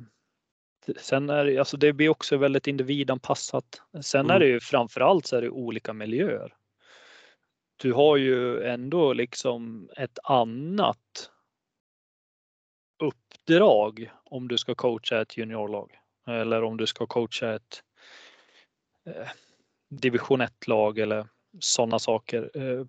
Sen 0.96 1.30
är 1.30 1.44
det, 1.44 1.58
alltså 1.58 1.76
det 1.76 1.92
blir 1.92 2.08
också 2.08 2.36
väldigt 2.36 2.66
individanpassat. 2.66 3.82
Sen 4.00 4.20
mm. 4.20 4.36
är 4.36 4.40
det 4.40 4.46
ju 4.46 4.60
framförallt 4.60 5.26
så 5.26 5.36
är 5.36 5.42
det 5.42 5.50
olika 5.50 5.92
miljöer. 5.92 6.54
Du 7.76 7.92
har 7.92 8.16
ju 8.16 8.62
ändå 8.62 9.12
liksom 9.12 9.90
ett 9.96 10.18
annat 10.22 11.30
uppdrag 13.02 14.10
om 14.24 14.48
du 14.48 14.58
ska 14.58 14.74
coacha 14.74 15.20
ett 15.20 15.36
juniorlag 15.36 15.98
eller 16.26 16.62
om 16.62 16.76
du 16.76 16.86
ska 16.86 17.06
coacha 17.06 17.54
ett 17.54 17.82
eh, 19.06 19.28
division 19.90 20.42
1-lag 20.42 20.98
eller 20.98 21.28
sådana 21.60 21.98
saker. 21.98 22.50
Eh, 22.54 22.86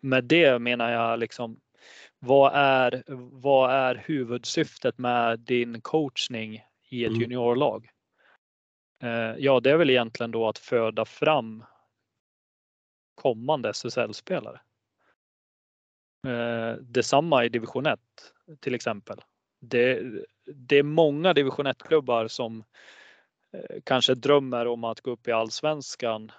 med 0.00 0.24
det 0.24 0.58
menar 0.58 0.90
jag 0.90 1.18
liksom 1.18 1.60
vad 2.18 2.52
är, 2.54 3.02
vad 3.32 3.70
är 3.70 3.94
huvudsyftet 4.06 4.98
med 4.98 5.40
din 5.40 5.80
coachning 5.80 6.62
i 6.88 7.04
ett 7.04 7.10
mm. 7.10 7.20
juniorlag? 7.20 7.88
Eh, 9.02 9.34
ja, 9.38 9.60
det 9.60 9.70
är 9.70 9.76
väl 9.76 9.90
egentligen 9.90 10.30
då 10.30 10.48
att 10.48 10.58
föda 10.58 11.04
fram 11.04 11.64
kommande 13.14 13.68
SSL-spelare. 13.68 14.60
Eh, 16.26 16.76
detsamma 16.80 17.44
i 17.44 17.48
division 17.48 17.86
1 17.86 18.00
till 18.60 18.74
exempel. 18.74 19.20
Det, 19.60 20.02
det 20.44 20.78
är 20.78 20.82
många 20.82 21.32
division 21.32 21.66
1-klubbar 21.66 22.28
som 22.28 22.64
eh, 23.52 23.80
kanske 23.84 24.14
drömmer 24.14 24.66
om 24.66 24.84
att 24.84 25.00
gå 25.00 25.10
upp 25.10 25.28
i 25.28 25.32
allsvenskan 25.32 26.32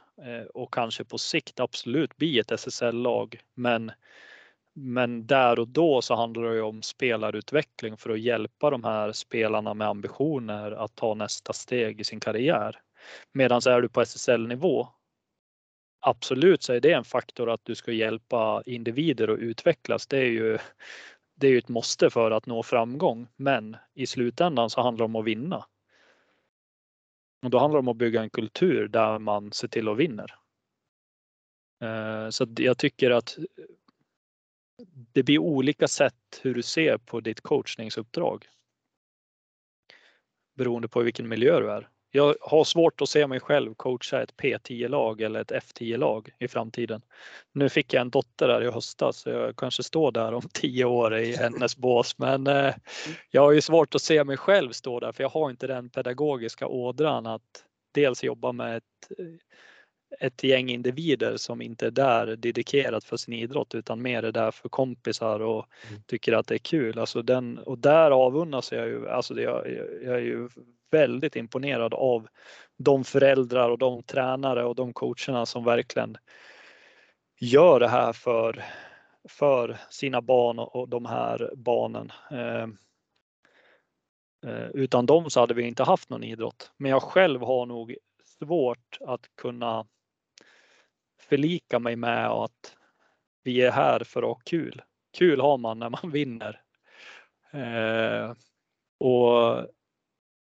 och 0.53 0.73
kanske 0.73 1.03
på 1.03 1.17
sikt 1.17 1.59
absolut 1.59 2.17
bli 2.17 2.39
ett 2.39 2.51
SSL-lag. 2.51 3.39
Men 3.53 3.91
men 4.77 5.27
där 5.27 5.59
och 5.59 5.67
då 5.67 6.01
så 6.01 6.15
handlar 6.15 6.43
det 6.43 6.55
ju 6.55 6.61
om 6.61 6.81
spelarutveckling 6.81 7.97
för 7.97 8.09
att 8.09 8.19
hjälpa 8.19 8.69
de 8.69 8.83
här 8.83 9.11
spelarna 9.11 9.73
med 9.73 9.87
ambitioner 9.87 10.71
att 10.71 10.95
ta 10.95 11.13
nästa 11.13 11.53
steg 11.53 12.01
i 12.01 12.03
sin 12.03 12.19
karriär. 12.19 12.81
Medan 13.31 13.61
är 13.67 13.81
du 13.81 13.89
på 13.89 14.01
SSL-nivå, 14.01 14.87
absolut 15.99 16.63
så 16.63 16.73
är 16.73 16.79
det 16.79 16.91
en 16.91 17.03
faktor 17.03 17.49
att 17.49 17.61
du 17.65 17.75
ska 17.75 17.91
hjälpa 17.91 18.63
individer 18.65 19.27
att 19.27 19.39
utvecklas. 19.39 20.07
Det 20.07 20.17
är 20.17 20.29
ju, 20.29 20.57
det 21.35 21.47
är 21.47 21.51
ju 21.51 21.57
ett 21.57 21.69
måste 21.69 22.09
för 22.09 22.31
att 22.31 22.45
nå 22.45 22.63
framgång. 22.63 23.27
Men 23.35 23.77
i 23.93 24.07
slutändan 24.07 24.69
så 24.69 24.81
handlar 24.81 24.97
det 24.97 25.05
om 25.05 25.15
att 25.15 25.25
vinna. 25.25 25.65
Och 27.43 27.49
då 27.49 27.59
handlar 27.59 27.77
det 27.77 27.79
om 27.79 27.87
att 27.87 27.97
bygga 27.97 28.21
en 28.21 28.29
kultur 28.29 28.87
där 28.87 29.19
man 29.19 29.51
ser 29.51 29.67
till 29.67 29.89
att 29.89 29.97
vinna. 29.97 30.25
Eh, 31.81 32.29
så 32.29 32.47
jag 32.57 32.77
tycker 32.77 33.11
att 33.11 33.37
det 35.13 35.23
blir 35.23 35.39
olika 35.39 35.87
sätt 35.87 36.41
hur 36.41 36.53
du 36.53 36.61
ser 36.61 36.97
på 36.97 37.19
ditt 37.19 37.41
coachningsuppdrag. 37.41 38.45
Beroende 40.57 40.87
på 40.87 41.01
vilken 41.01 41.27
miljö 41.27 41.59
du 41.59 41.71
är. 41.71 41.89
Jag 42.11 42.35
har 42.41 42.63
svårt 42.63 43.01
att 43.01 43.09
se 43.09 43.27
mig 43.27 43.39
själv 43.39 43.73
coacha 43.73 44.21
ett 44.21 44.35
P10-lag 44.37 45.21
eller 45.21 45.41
ett 45.41 45.51
F10-lag 45.51 46.29
i 46.39 46.47
framtiden. 46.47 47.01
Nu 47.51 47.69
fick 47.69 47.93
jag 47.93 48.01
en 48.01 48.09
dotter 48.09 48.47
där 48.47 48.63
i 48.63 48.71
höstas 48.71 49.17
så 49.17 49.29
jag 49.29 49.55
kanske 49.55 49.83
står 49.83 50.11
där 50.11 50.33
om 50.33 50.41
tio 50.53 50.85
år 50.85 51.17
i 51.17 51.35
hennes 51.35 51.77
bås 51.77 52.17
men 52.17 52.47
eh, 52.47 52.73
jag 53.31 53.41
har 53.41 53.51
ju 53.51 53.61
svårt 53.61 53.95
att 53.95 54.01
se 54.01 54.23
mig 54.23 54.37
själv 54.37 54.71
stå 54.71 54.99
där 54.99 55.11
för 55.11 55.23
jag 55.23 55.29
har 55.29 55.49
inte 55.49 55.67
den 55.67 55.89
pedagogiska 55.89 56.67
ådran 56.67 57.25
att 57.25 57.65
dels 57.91 58.23
jobba 58.23 58.51
med 58.51 58.77
ett 58.77 59.19
eh, 59.19 59.25
ett 60.19 60.43
gäng 60.43 60.69
individer 60.69 61.37
som 61.37 61.61
inte 61.61 61.87
är 61.87 61.91
där 61.91 62.35
dedikerat 62.35 63.03
för 63.03 63.17
sin 63.17 63.33
idrott 63.33 63.75
utan 63.75 64.01
mer 64.01 64.23
är 64.23 64.31
där 64.31 64.51
för 64.51 64.69
kompisar 64.69 65.39
och 65.39 65.65
mm. 65.89 66.01
tycker 66.07 66.33
att 66.33 66.47
det 66.47 66.55
är 66.55 66.59
kul. 66.59 66.99
Alltså 66.99 67.21
den, 67.21 67.57
och 67.57 67.77
där 67.77 68.11
avundas 68.11 68.71
jag 68.71 68.87
ju, 68.87 69.09
alltså 69.09 69.41
jag, 69.41 69.71
jag 70.03 70.15
är 70.15 70.23
ju 70.23 70.49
väldigt 70.91 71.35
imponerad 71.35 71.93
av 71.93 72.27
de 72.77 73.03
föräldrar 73.03 73.69
och 73.69 73.77
de 73.77 74.03
tränare 74.03 74.65
och 74.65 74.75
de 74.75 74.93
coacherna 74.93 75.45
som 75.45 75.63
verkligen 75.63 76.17
gör 77.39 77.79
det 77.79 77.87
här 77.87 78.13
för, 78.13 78.63
för 79.29 79.77
sina 79.89 80.21
barn 80.21 80.59
och 80.59 80.89
de 80.89 81.05
här 81.05 81.51
barnen. 81.55 82.11
Eh, 82.31 82.63
eh 84.51 84.67
utan 84.73 85.05
dem 85.05 85.29
så 85.29 85.39
hade 85.39 85.53
vi 85.53 85.63
inte 85.63 85.83
haft 85.83 86.09
någon 86.09 86.23
idrott. 86.23 86.71
Men 86.77 86.91
jag 86.91 87.03
själv 87.03 87.41
har 87.41 87.65
nog 87.65 87.95
svårt 88.39 88.97
att 89.01 89.21
kunna 89.35 89.85
förlika 91.29 91.79
mig 91.79 91.95
med 91.95 92.27
att 92.27 92.75
vi 93.43 93.61
är 93.61 93.71
här 93.71 93.99
för 93.99 94.21
att 94.21 94.27
ha 94.27 94.41
kul. 94.45 94.81
Kul 95.17 95.41
har 95.41 95.57
man 95.57 95.79
när 95.79 95.89
man 95.89 96.11
vinner. 96.11 96.61
Eh, 97.51 98.33
och 98.97 99.67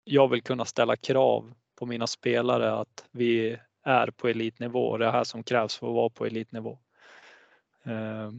jag 0.04 0.28
vill 0.28 0.44
kunna 0.44 0.66
ställa 0.66 0.96
krav 0.96 1.54
på 1.76 1.86
mina 1.86 2.08
spelare 2.08 2.74
att 2.74 3.06
vi 3.12 3.58
är 3.84 4.12
på 4.12 4.28
elitnivå 4.28 4.88
och 4.88 5.00
det 5.00 5.06
är 5.06 5.12
här 5.12 5.24
som 5.24 5.44
krävs 5.44 5.78
för 5.78 5.88
att 5.88 5.94
vara 5.94 6.10
på 6.10 6.26
elitnivå. 6.26 6.80
Eh, 7.84 8.32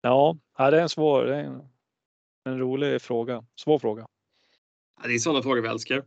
ja, 0.00 0.36
det 0.56 0.64
är 0.64 0.72
en 0.72 0.88
svår, 0.88 1.24
det 1.24 1.36
är 1.36 1.44
en, 1.44 1.68
en 2.44 2.58
rolig 2.58 3.02
fråga, 3.02 3.44
svår 3.54 3.78
fråga. 3.78 4.08
det 5.04 5.14
är 5.14 5.18
sådana 5.18 5.42
frågor 5.42 5.62
vi 5.62 5.68
älskar. 5.68 6.04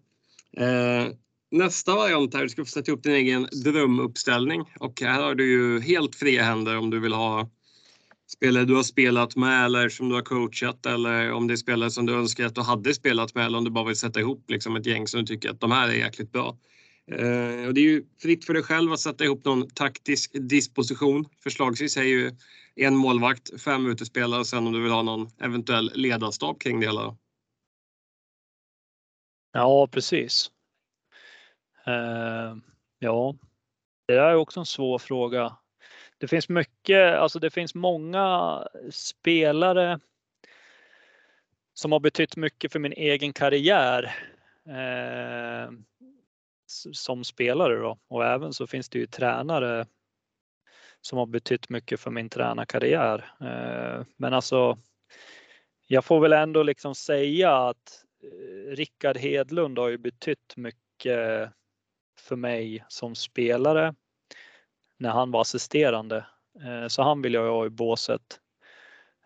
Eh, 0.52 1.08
nästa 1.52 1.96
variant 1.96 2.34
här, 2.34 2.44
du 2.44 2.50
ska 2.50 2.66
få 2.66 2.72
sätta 2.72 2.92
upp 2.92 3.04
din 3.04 3.14
egen 3.14 3.48
drömuppställning 3.64 4.64
och 4.80 5.02
här 5.02 5.22
har 5.22 5.36
du 5.36 5.52
ju 5.52 5.80
helt 5.80 6.16
fria 6.16 6.44
händer 6.44 6.78
om 6.78 6.90
du 6.90 7.00
vill 7.00 7.14
ha 7.14 7.50
spelare 8.28 8.66
du 8.66 8.76
har 8.76 8.84
spelat 8.84 9.36
med 9.36 9.66
eller 9.66 9.90
som 9.90 10.10
du 10.10 10.16
har 10.16 10.22
coachat 10.22 10.86
eller 10.86 11.32
om 11.32 11.48
det 11.48 11.54
är 11.54 11.56
spelare 11.56 11.92
som 11.92 12.06
du 12.06 12.14
önskar 12.14 12.46
att 12.46 12.56
du 12.56 12.62
hade 12.62 12.94
spelat 12.94 13.36
med 13.36 13.46
eller 13.46 13.58
om 13.58 13.64
du 13.64 13.72
bara 13.72 13.86
vill 13.86 13.96
sätta 13.96 14.20
ihop 14.20 14.50
liksom 14.50 14.76
ett 14.76 14.86
gäng 14.86 15.08
som 15.08 15.20
du 15.20 15.26
tycker 15.26 15.50
att 15.50 15.60
de 15.60 15.72
här 15.72 15.88
är 15.88 15.94
jäkligt 15.94 16.32
bra. 16.32 16.58
Eh, 17.12 17.68
och 17.68 17.74
det 17.74 17.82
är 17.82 17.86
ju 17.86 18.04
fritt 18.22 18.46
för 18.46 18.54
dig 18.54 18.64
själv 18.64 18.94
att 18.94 19.00
sätta 19.00 19.24
ihop 19.24 19.46
någon 19.46 19.70
taktisk 19.70 20.32
disposition. 20.34 21.26
Förslagsvis 21.44 21.98
är 21.98 22.04
ju 22.04 22.32
en 22.76 22.96
målvakt, 22.96 23.62
fem 23.62 23.88
utespelare 23.88 24.40
och 24.40 24.48
sen 24.48 24.68
om 24.68 24.74
du 24.74 24.82
vill 24.82 24.92
ha 24.92 25.04
någon 25.04 25.30
eventuell 25.42 25.92
ledarstab 25.96 26.62
kring 26.62 26.80
det 26.80 26.86
hela. 26.86 27.18
Ja, 29.54 29.88
precis. 29.92 30.52
Eh, 31.88 32.56
ja, 33.00 33.36
det 34.08 34.16
är 34.16 34.36
också 34.36 34.60
en 34.60 34.66
svår 34.66 35.00
fråga. 35.00 35.58
Det 36.18 36.28
finns 36.28 36.50
mycket, 36.50 37.16
alltså 37.16 37.40
det 37.40 37.50
finns 37.50 37.76
många 37.76 38.64
spelare 38.92 40.00
som 41.74 41.92
har 41.92 42.00
betytt 42.00 42.36
mycket 42.36 42.72
för 42.72 42.80
min 42.80 42.94
egen 42.94 43.34
karriär 43.34 44.16
eh, 44.68 45.72
som 46.94 47.24
spelare 47.24 47.76
då. 47.76 48.00
Och 48.08 48.26
även 48.26 48.54
så 48.54 48.68
finns 48.68 48.90
det 48.90 49.00
ju 49.00 49.06
tränare 49.06 49.86
som 51.02 51.18
har 51.18 51.26
betytt 51.26 51.70
mycket 51.70 52.00
för 52.00 52.12
min 52.12 52.30
tränarkarriär. 52.30 53.32
Eh, 53.42 54.06
men 54.18 54.34
alltså, 54.34 54.78
jag 55.88 56.06
får 56.06 56.20
väl 56.20 56.34
ändå 56.34 56.64
liksom 56.64 56.96
säga 56.96 57.58
att 57.58 58.06
eh, 58.24 58.72
Rickard 58.76 59.18
Hedlund 59.18 59.80
har 59.80 59.90
ju 59.90 59.98
betytt 59.98 60.54
mycket 60.56 61.50
för 62.20 62.36
mig 62.36 62.86
som 62.88 63.16
spelare 63.16 63.94
när 64.98 65.10
han 65.10 65.32
var 65.32 65.42
assisterande. 65.42 66.26
Eh, 66.64 66.88
så 66.88 67.02
han 67.02 67.22
vill 67.22 67.34
jag 67.34 67.52
ha 67.52 67.66
i 67.66 67.70
båset. 67.70 68.40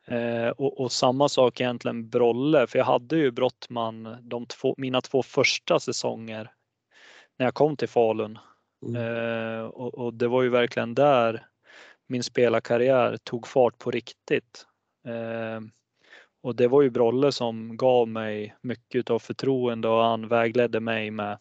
Eh, 0.07 0.47
och, 0.47 0.81
och, 0.81 0.91
samma 0.91 1.29
sak 1.29 1.61
egentligen 1.61 2.09
Brolle, 2.09 2.67
för 2.67 2.79
jag 2.79 2.85
hade 2.85 3.17
ju 3.17 3.31
Brottman 3.31 4.17
de 4.21 4.45
två, 4.45 4.75
mina 4.77 5.01
två 5.01 5.23
första 5.23 5.79
säsonger 5.79 6.51
när 7.37 7.45
jag 7.45 7.53
kom 7.53 7.77
till 7.77 7.89
Falun. 7.89 8.39
Mm. 8.85 8.95
Eh, 8.95 9.63
och, 9.63 9.93
och, 9.93 10.13
det 10.13 10.27
var 10.27 10.43
ju 10.43 10.49
verkligen 10.49 10.95
där 10.95 11.45
min 12.07 12.23
spelarkarriär 12.23 13.17
tog 13.17 13.47
fart 13.47 13.77
på 13.77 13.91
riktigt. 13.91 14.65
och 16.43 16.55
det 16.55 16.67
var 16.67 16.81
ju 16.81 16.89
Brolle 16.89 17.31
som 17.31 17.77
gav 17.77 18.07
mig 18.07 18.55
mycket 18.61 19.09
av 19.09 19.19
förtroende 19.19 19.87
och 19.87 20.03
han 20.03 20.27
vägledde 20.27 20.79
mig 20.79 21.11
med 21.11 21.37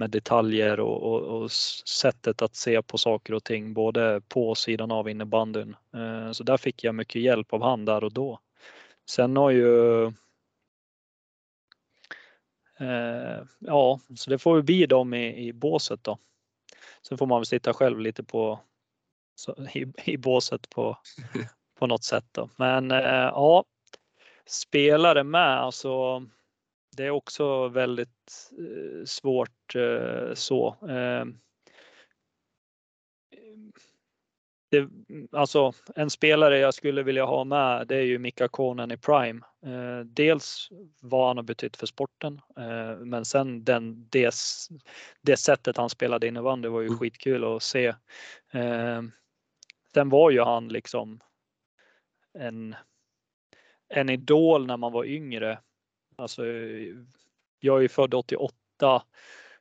med 0.00 0.10
detaljer 0.10 0.80
och, 0.80 1.02
och, 1.02 1.22
och, 1.22 1.50
sättet 1.50 2.42
att 2.42 2.56
se 2.56 2.82
på 2.82 2.98
saker 2.98 3.34
och 3.34 3.44
ting 3.44 3.74
både 3.74 4.20
på 4.28 4.54
sidan 4.54 4.90
av 4.90 5.08
innebandyn. 5.08 5.76
Eh, 5.94 6.32
så 6.32 6.44
där 6.44 6.56
fick 6.56 6.84
jag 6.84 6.94
mycket 6.94 7.22
hjälp 7.22 7.52
av 7.52 7.62
han 7.62 7.84
där 7.84 8.04
och 8.04 8.12
då. 8.12 8.38
Sen 9.10 9.36
har 9.36 9.50
ju 9.50 10.04
eh, 12.78 13.42
Ja, 13.58 14.00
så 14.16 14.30
det 14.30 14.38
får 14.38 14.56
ju 14.56 14.62
bli 14.62 14.86
dem 14.86 15.14
i, 15.14 15.48
i 15.48 15.52
båset 15.52 16.04
då. 16.04 16.18
Sen 17.08 17.18
får 17.18 17.26
man 17.26 17.40
väl 17.40 17.46
sitta 17.46 17.74
själv 17.74 18.00
lite 18.00 18.24
på 18.24 18.60
i, 19.74 19.86
i 20.04 20.16
båset 20.16 20.70
på, 20.70 20.98
på 21.78 21.86
något 21.86 22.04
sätt 22.04 22.26
då. 22.32 22.48
Men 22.56 22.90
eh, 22.90 23.30
ja, 23.34 23.64
spelare 24.46 25.24
med 25.24 25.58
alltså 25.58 26.22
det 26.96 27.04
är 27.04 27.10
också 27.10 27.68
väldigt 27.68 28.50
eh, 28.58 29.04
svårt 29.04 29.74
eh, 29.74 30.34
så. 30.34 30.76
Eh, 30.88 31.24
det, 34.70 34.88
alltså 35.32 35.72
en 35.94 36.10
spelare 36.10 36.58
jag 36.58 36.74
skulle 36.74 37.02
vilja 37.02 37.24
ha 37.24 37.44
med 37.44 37.86
det 37.86 37.96
är 37.96 38.02
ju 38.02 38.18
Mika 38.18 38.48
Konen 38.48 38.90
i 38.90 38.96
Prime. 38.96 39.40
Eh, 39.66 40.04
dels 40.04 40.68
vad 41.00 41.28
han 41.28 41.36
har 41.36 41.44
betytt 41.44 41.76
för 41.76 41.86
sporten 41.86 42.40
eh, 42.56 42.96
men 42.96 43.24
sen 43.24 43.64
den, 43.64 44.08
det, 44.10 44.34
det 45.22 45.36
sättet 45.36 45.76
han 45.76 45.90
spelade 45.90 46.26
innebandy 46.26 46.68
var 46.68 46.80
ju 46.80 46.86
mm. 46.86 46.98
skitkul 46.98 47.44
att 47.44 47.62
se. 47.62 47.86
Eh, 48.52 49.02
sen 49.94 50.08
var 50.08 50.30
ju 50.30 50.40
han 50.40 50.68
liksom 50.68 51.20
en, 52.38 52.74
en 53.88 54.08
idol 54.10 54.66
när 54.66 54.76
man 54.76 54.92
var 54.92 55.04
yngre. 55.04 55.58
Alltså, 56.20 56.46
jag 57.60 57.76
är 57.76 57.80
ju 57.80 57.88
född 57.88 58.14
88 58.14 59.02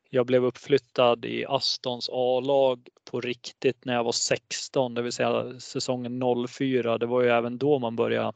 jag 0.10 0.26
blev 0.26 0.45
uppflyttad 0.45 1.26
i 1.26 1.45
Astons 1.45 2.10
A-lag 2.14 2.88
på 3.12 3.22
riktigt 3.22 3.86
när 3.86 3.93
jag 3.93 4.03
var 4.03 4.12
16, 4.12 4.93
det 4.93 5.01
vill 5.01 5.12
säga 5.12 5.60
säsongen 5.60 6.22
04. 6.47 6.97
Det 6.97 7.05
var 7.05 7.22
ju 7.22 7.30
även 7.30 7.57
då 7.57 7.80
man 7.80 7.95
började 7.95 8.34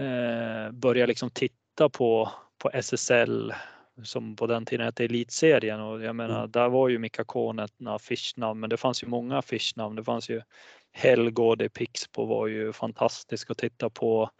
eh, 0.00 0.72
börja 0.72 1.06
liksom 1.06 1.30
titta 1.30 1.88
på, 1.88 2.30
på 2.58 2.70
SSL 2.70 3.52
som 4.02 4.36
på 4.36 4.46
den 4.46 4.66
tiden 4.66 4.86
hette 4.86 5.04
Elitserien 5.04 5.80
och 5.80 6.02
jag 6.02 6.16
menar 6.16 6.38
mm. 6.38 6.50
där 6.50 6.68
var 6.68 6.88
ju 6.88 6.98
Mika 6.98 7.24
Kone 7.24 7.64
ett 7.64 7.86
affischnamn 7.86 8.60
men 8.60 8.70
det 8.70 8.76
fanns 8.76 9.02
ju 9.02 9.06
många 9.06 9.38
affischnamn. 9.38 9.96
Det 9.96 10.04
fanns 10.04 10.28
ju 10.30 10.42
Helgård 10.92 11.62
i 11.62 11.68
Pixbo 11.68 12.26
var 12.26 12.46
ju 12.46 12.72
fantastisk 12.72 13.50
att 13.50 13.58
titta 13.58 13.90
på. 13.90 14.30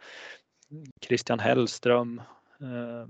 Christian 1.01 1.39
Hellström. 1.39 2.21
Eh, 2.61 3.07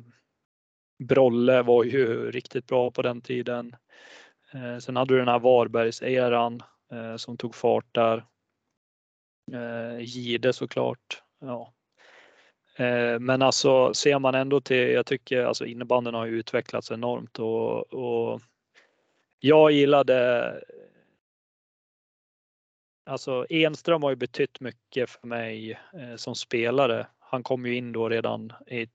Brolle 1.03 1.62
var 1.62 1.84
ju 1.84 2.32
riktigt 2.32 2.68
bra 2.68 2.91
på 2.91 3.01
den 3.01 3.22
tiden. 3.22 3.76
Eh, 4.53 4.78
sen 4.78 4.95
hade 4.95 5.14
du 5.14 5.18
den 5.18 5.28
här 5.28 5.39
Varbergs-eran 5.39 6.64
eh, 6.91 7.16
som 7.16 7.38
tog 7.38 7.55
fart 7.55 7.86
där. 7.91 8.26
Gide 9.99 10.53
såklart. 10.53 11.24
Ja. 11.39 11.74
Men 13.20 13.41
alltså 13.41 13.93
ser 13.93 14.20
man 14.20 14.36
ändå 14.36 14.62
till, 14.62 14.89
jag 14.91 15.05
tycker 15.05 15.45
alltså 15.45 15.66
innebanden 15.66 16.14
har 16.14 16.26
ju 16.26 16.39
utvecklats 16.39 16.91
enormt 16.91 17.39
och, 17.39 17.93
och 17.93 18.41
jag 19.39 19.72
gillade 19.72 20.53
Alltså 23.05 23.45
Enström 23.49 24.03
har 24.03 24.09
ju 24.09 24.16
betytt 24.16 24.59
mycket 24.59 25.09
för 25.09 25.28
mig 25.28 25.80
som 26.18 26.36
spelare 26.36 27.07
han 27.32 27.43
kom 27.43 27.65
ju 27.65 27.75
in 27.75 27.91
då 27.91 28.09
redan 28.09 28.53
i 28.67 28.88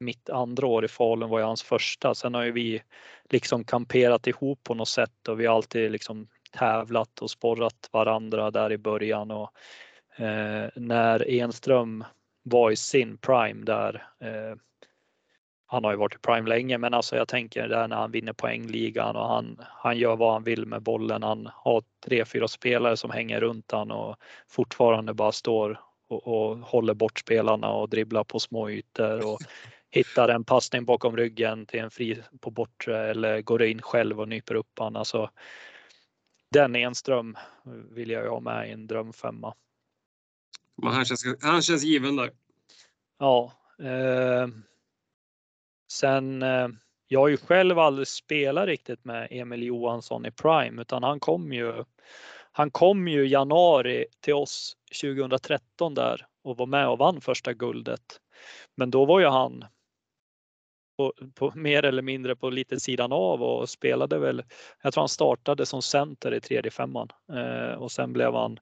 mitt 0.00 0.30
andra 0.30 0.66
år 0.66 0.84
i 0.84 0.88
Falun 0.88 1.28
var 1.28 1.38
ju 1.38 1.44
hans 1.44 1.62
första. 1.62 2.14
Sen 2.14 2.34
har 2.34 2.44
ju 2.44 2.52
vi 2.52 2.82
liksom 3.30 3.64
kamperat 3.64 4.26
ihop 4.26 4.64
på 4.64 4.74
något 4.74 4.88
sätt 4.88 5.28
och 5.28 5.40
vi 5.40 5.46
har 5.46 5.54
alltid 5.54 5.90
liksom 5.90 6.28
tävlat 6.52 7.18
och 7.22 7.30
sporrat 7.30 7.88
varandra 7.92 8.50
där 8.50 8.72
i 8.72 8.78
början 8.78 9.30
och 9.30 9.50
eh, 10.16 10.68
när 10.74 11.30
Enström 11.30 12.04
var 12.42 12.70
i 12.70 12.76
sin 12.76 13.18
prime 13.18 13.64
där. 13.64 14.06
Eh, 14.20 14.56
han 15.66 15.84
har 15.84 15.90
ju 15.90 15.96
varit 15.96 16.14
i 16.14 16.18
prime 16.18 16.48
länge, 16.48 16.78
men 16.78 16.94
alltså 16.94 17.16
jag 17.16 17.28
tänker 17.28 17.68
där 17.68 17.88
när 17.88 17.96
han 17.96 18.10
vinner 18.10 18.32
poängligan 18.32 19.16
och 19.16 19.28
han, 19.28 19.60
han 19.60 19.98
gör 19.98 20.16
vad 20.16 20.32
han 20.32 20.44
vill 20.44 20.66
med 20.66 20.82
bollen. 20.82 21.22
Han 21.22 21.50
har 21.54 21.82
tre, 22.06 22.24
fyra 22.24 22.48
spelare 22.48 22.96
som 22.96 23.10
hänger 23.10 23.40
runt 23.40 23.72
han 23.72 23.90
och 23.90 24.16
fortfarande 24.48 25.14
bara 25.14 25.32
står 25.32 25.80
och, 26.10 26.26
och 26.26 26.58
håller 26.58 26.94
bort 26.94 27.18
spelarna 27.18 27.72
och 27.72 27.88
dribblar 27.88 28.24
på 28.24 28.38
små 28.38 28.70
ytor 28.70 29.26
och 29.26 29.40
hittar 29.90 30.28
en 30.28 30.44
passning 30.44 30.84
bakom 30.84 31.16
ryggen 31.16 31.66
till 31.66 31.80
en 31.80 31.90
fri 31.90 32.22
på 32.40 32.50
bortre 32.50 33.10
eller 33.10 33.42
går 33.42 33.62
in 33.62 33.82
själv 33.82 34.20
och 34.20 34.28
nyper 34.28 34.54
upp 34.54 34.78
han. 34.78 34.96
Alltså, 34.96 35.30
den 36.50 36.76
Enström 36.76 37.36
vill 37.90 38.10
jag 38.10 38.22
ju 38.22 38.28
ha 38.28 38.40
med 38.40 38.68
i 38.68 38.72
en 38.72 38.86
drömfemma. 38.86 39.54
Men 40.82 40.92
han, 40.92 41.04
känns, 41.04 41.24
han 41.40 41.62
känns 41.62 41.82
given 41.82 42.16
där. 42.16 42.30
Ja. 43.18 43.52
Eh, 43.78 44.48
sen, 45.92 46.42
eh, 46.42 46.68
jag 47.08 47.20
har 47.20 47.28
ju 47.28 47.36
själv 47.36 47.78
aldrig 47.78 48.08
spelat 48.08 48.66
riktigt 48.66 49.04
med 49.04 49.28
Emil 49.30 49.62
Johansson 49.62 50.26
i 50.26 50.30
Prime 50.30 50.82
utan 50.82 51.02
han 51.02 51.20
kom 51.20 51.52
ju 51.52 51.84
han 52.52 52.70
kom 52.70 53.08
ju 53.08 53.26
i 53.26 53.30
januari 53.30 54.06
till 54.20 54.34
oss 54.34 54.76
2013 55.02 55.94
där 55.94 56.26
och 56.44 56.56
var 56.56 56.66
med 56.66 56.88
och 56.88 56.98
vann 56.98 57.20
första 57.20 57.52
guldet. 57.52 58.20
Men 58.76 58.90
då 58.90 59.04
var 59.04 59.20
ju 59.20 59.26
han 59.26 59.64
på, 60.96 61.12
på, 61.34 61.52
mer 61.54 61.84
eller 61.84 62.02
mindre 62.02 62.36
på 62.36 62.50
lite 62.50 62.80
sidan 62.80 63.12
av 63.12 63.42
och 63.42 63.68
spelade 63.68 64.18
väl. 64.18 64.42
Jag 64.82 64.92
tror 64.92 65.02
han 65.02 65.08
startade 65.08 65.66
som 65.66 65.82
center 65.82 66.34
i 66.34 66.40
tredje 66.40 66.70
femman 66.70 67.08
eh, 67.32 67.74
och 67.74 67.92
sen 67.92 68.12
blev 68.12 68.34
han 68.34 68.58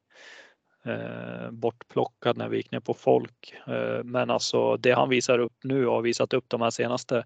eh, 0.84 1.50
bortplockad 1.50 2.36
när 2.36 2.48
vi 2.48 2.56
gick 2.56 2.70
ner 2.70 2.80
på 2.80 2.94
folk. 2.94 3.54
Eh, 3.66 4.04
men 4.04 4.30
alltså 4.30 4.76
det 4.76 4.92
han 4.92 5.08
visar 5.08 5.38
upp 5.38 5.56
nu 5.64 5.86
och 5.86 5.94
har 5.94 6.02
visat 6.02 6.32
upp 6.32 6.44
de 6.48 6.60
här 6.60 6.70
senaste 6.70 7.24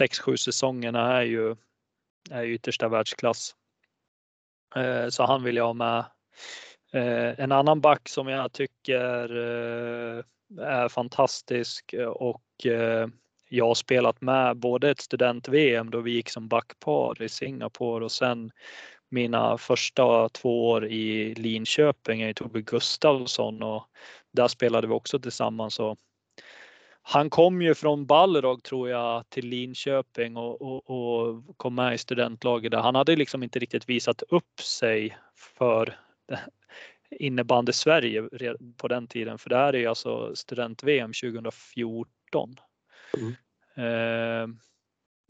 6-7 0.00 0.36
säsongerna 0.36 1.12
är 1.12 1.22
ju, 1.22 1.56
är 2.30 2.44
yttersta 2.44 2.88
världsklass. 2.88 3.54
Eh, 4.76 5.08
så 5.08 5.26
han 5.26 5.42
vill 5.42 5.56
jag 5.56 5.66
ha 5.66 5.72
med. 5.72 6.04
Eh, 6.92 7.40
en 7.40 7.52
annan 7.52 7.80
back 7.80 8.08
som 8.08 8.28
jag 8.28 8.52
tycker 8.52 9.36
eh, 9.36 10.24
är 10.66 10.88
fantastisk 10.88 11.92
eh, 11.92 12.08
och 12.08 12.42
jag 13.48 13.66
har 13.66 13.74
spelat 13.74 14.20
med 14.20 14.56
både 14.56 14.90
ett 14.90 15.00
student-VM 15.00 15.90
då 15.90 16.00
vi 16.00 16.10
gick 16.10 16.28
som 16.28 16.48
backpar 16.48 17.22
i 17.22 17.28
Singapore 17.28 18.04
och 18.04 18.12
sen 18.12 18.50
mina 19.08 19.58
första 19.58 20.28
två 20.28 20.70
år 20.70 20.86
i 20.86 21.34
Linköping 21.34 22.22
är 22.22 22.32
Tobbe 22.32 22.62
Gustavsson 22.62 23.62
och 23.62 23.84
där 24.32 24.48
spelade 24.48 24.86
vi 24.86 24.92
också 24.92 25.18
tillsammans. 25.18 25.80
Och 25.80 25.98
han 27.02 27.30
kom 27.30 27.62
ju 27.62 27.74
från 27.74 28.06
Balrog 28.06 28.62
tror 28.62 28.88
jag 28.88 29.28
till 29.28 29.46
Linköping 29.46 30.36
och, 30.36 30.62
och, 30.62 30.90
och, 30.90 31.56
kom 31.56 31.74
med 31.74 31.94
i 31.94 31.98
studentlaget 31.98 32.70
där. 32.70 32.78
Han 32.78 32.94
hade 32.94 33.16
liksom 33.16 33.42
inte 33.42 33.58
riktigt 33.58 33.88
visat 33.88 34.22
upp 34.22 34.60
sig 34.60 35.16
för 35.36 35.98
innebandy 37.10 37.72
Sverige 37.72 38.28
på 38.76 38.88
den 38.88 39.06
tiden, 39.06 39.38
för 39.38 39.50
det 39.50 39.56
här 39.56 39.72
är 39.72 39.78
ju 39.78 39.86
alltså 39.86 40.36
student-VM 40.36 41.12
2014. 41.12 42.56
Mm. 43.16 43.34
Eh, 43.76 44.48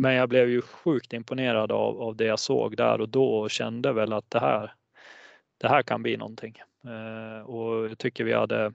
men 0.03 0.15
jag 0.15 0.29
blev 0.29 0.49
ju 0.49 0.63
sjukt 0.63 1.13
imponerad 1.13 1.73
av, 1.73 2.03
av 2.03 2.17
det 2.17 2.25
jag 2.25 2.39
såg 2.39 2.77
där 2.77 3.01
och 3.01 3.09
då 3.09 3.39
och 3.39 3.51
kände 3.51 3.93
väl 3.93 4.13
att 4.13 4.31
det 4.31 4.41
här, 4.41 4.75
det 5.59 5.69
här 5.69 5.83
kan 5.83 6.03
bli 6.03 6.17
någonting. 6.17 6.55
Eh, 6.85 7.47
och 7.47 7.91
jag 7.91 7.99
tycker 7.99 8.25
vi 8.25 8.33
hade 8.33 8.73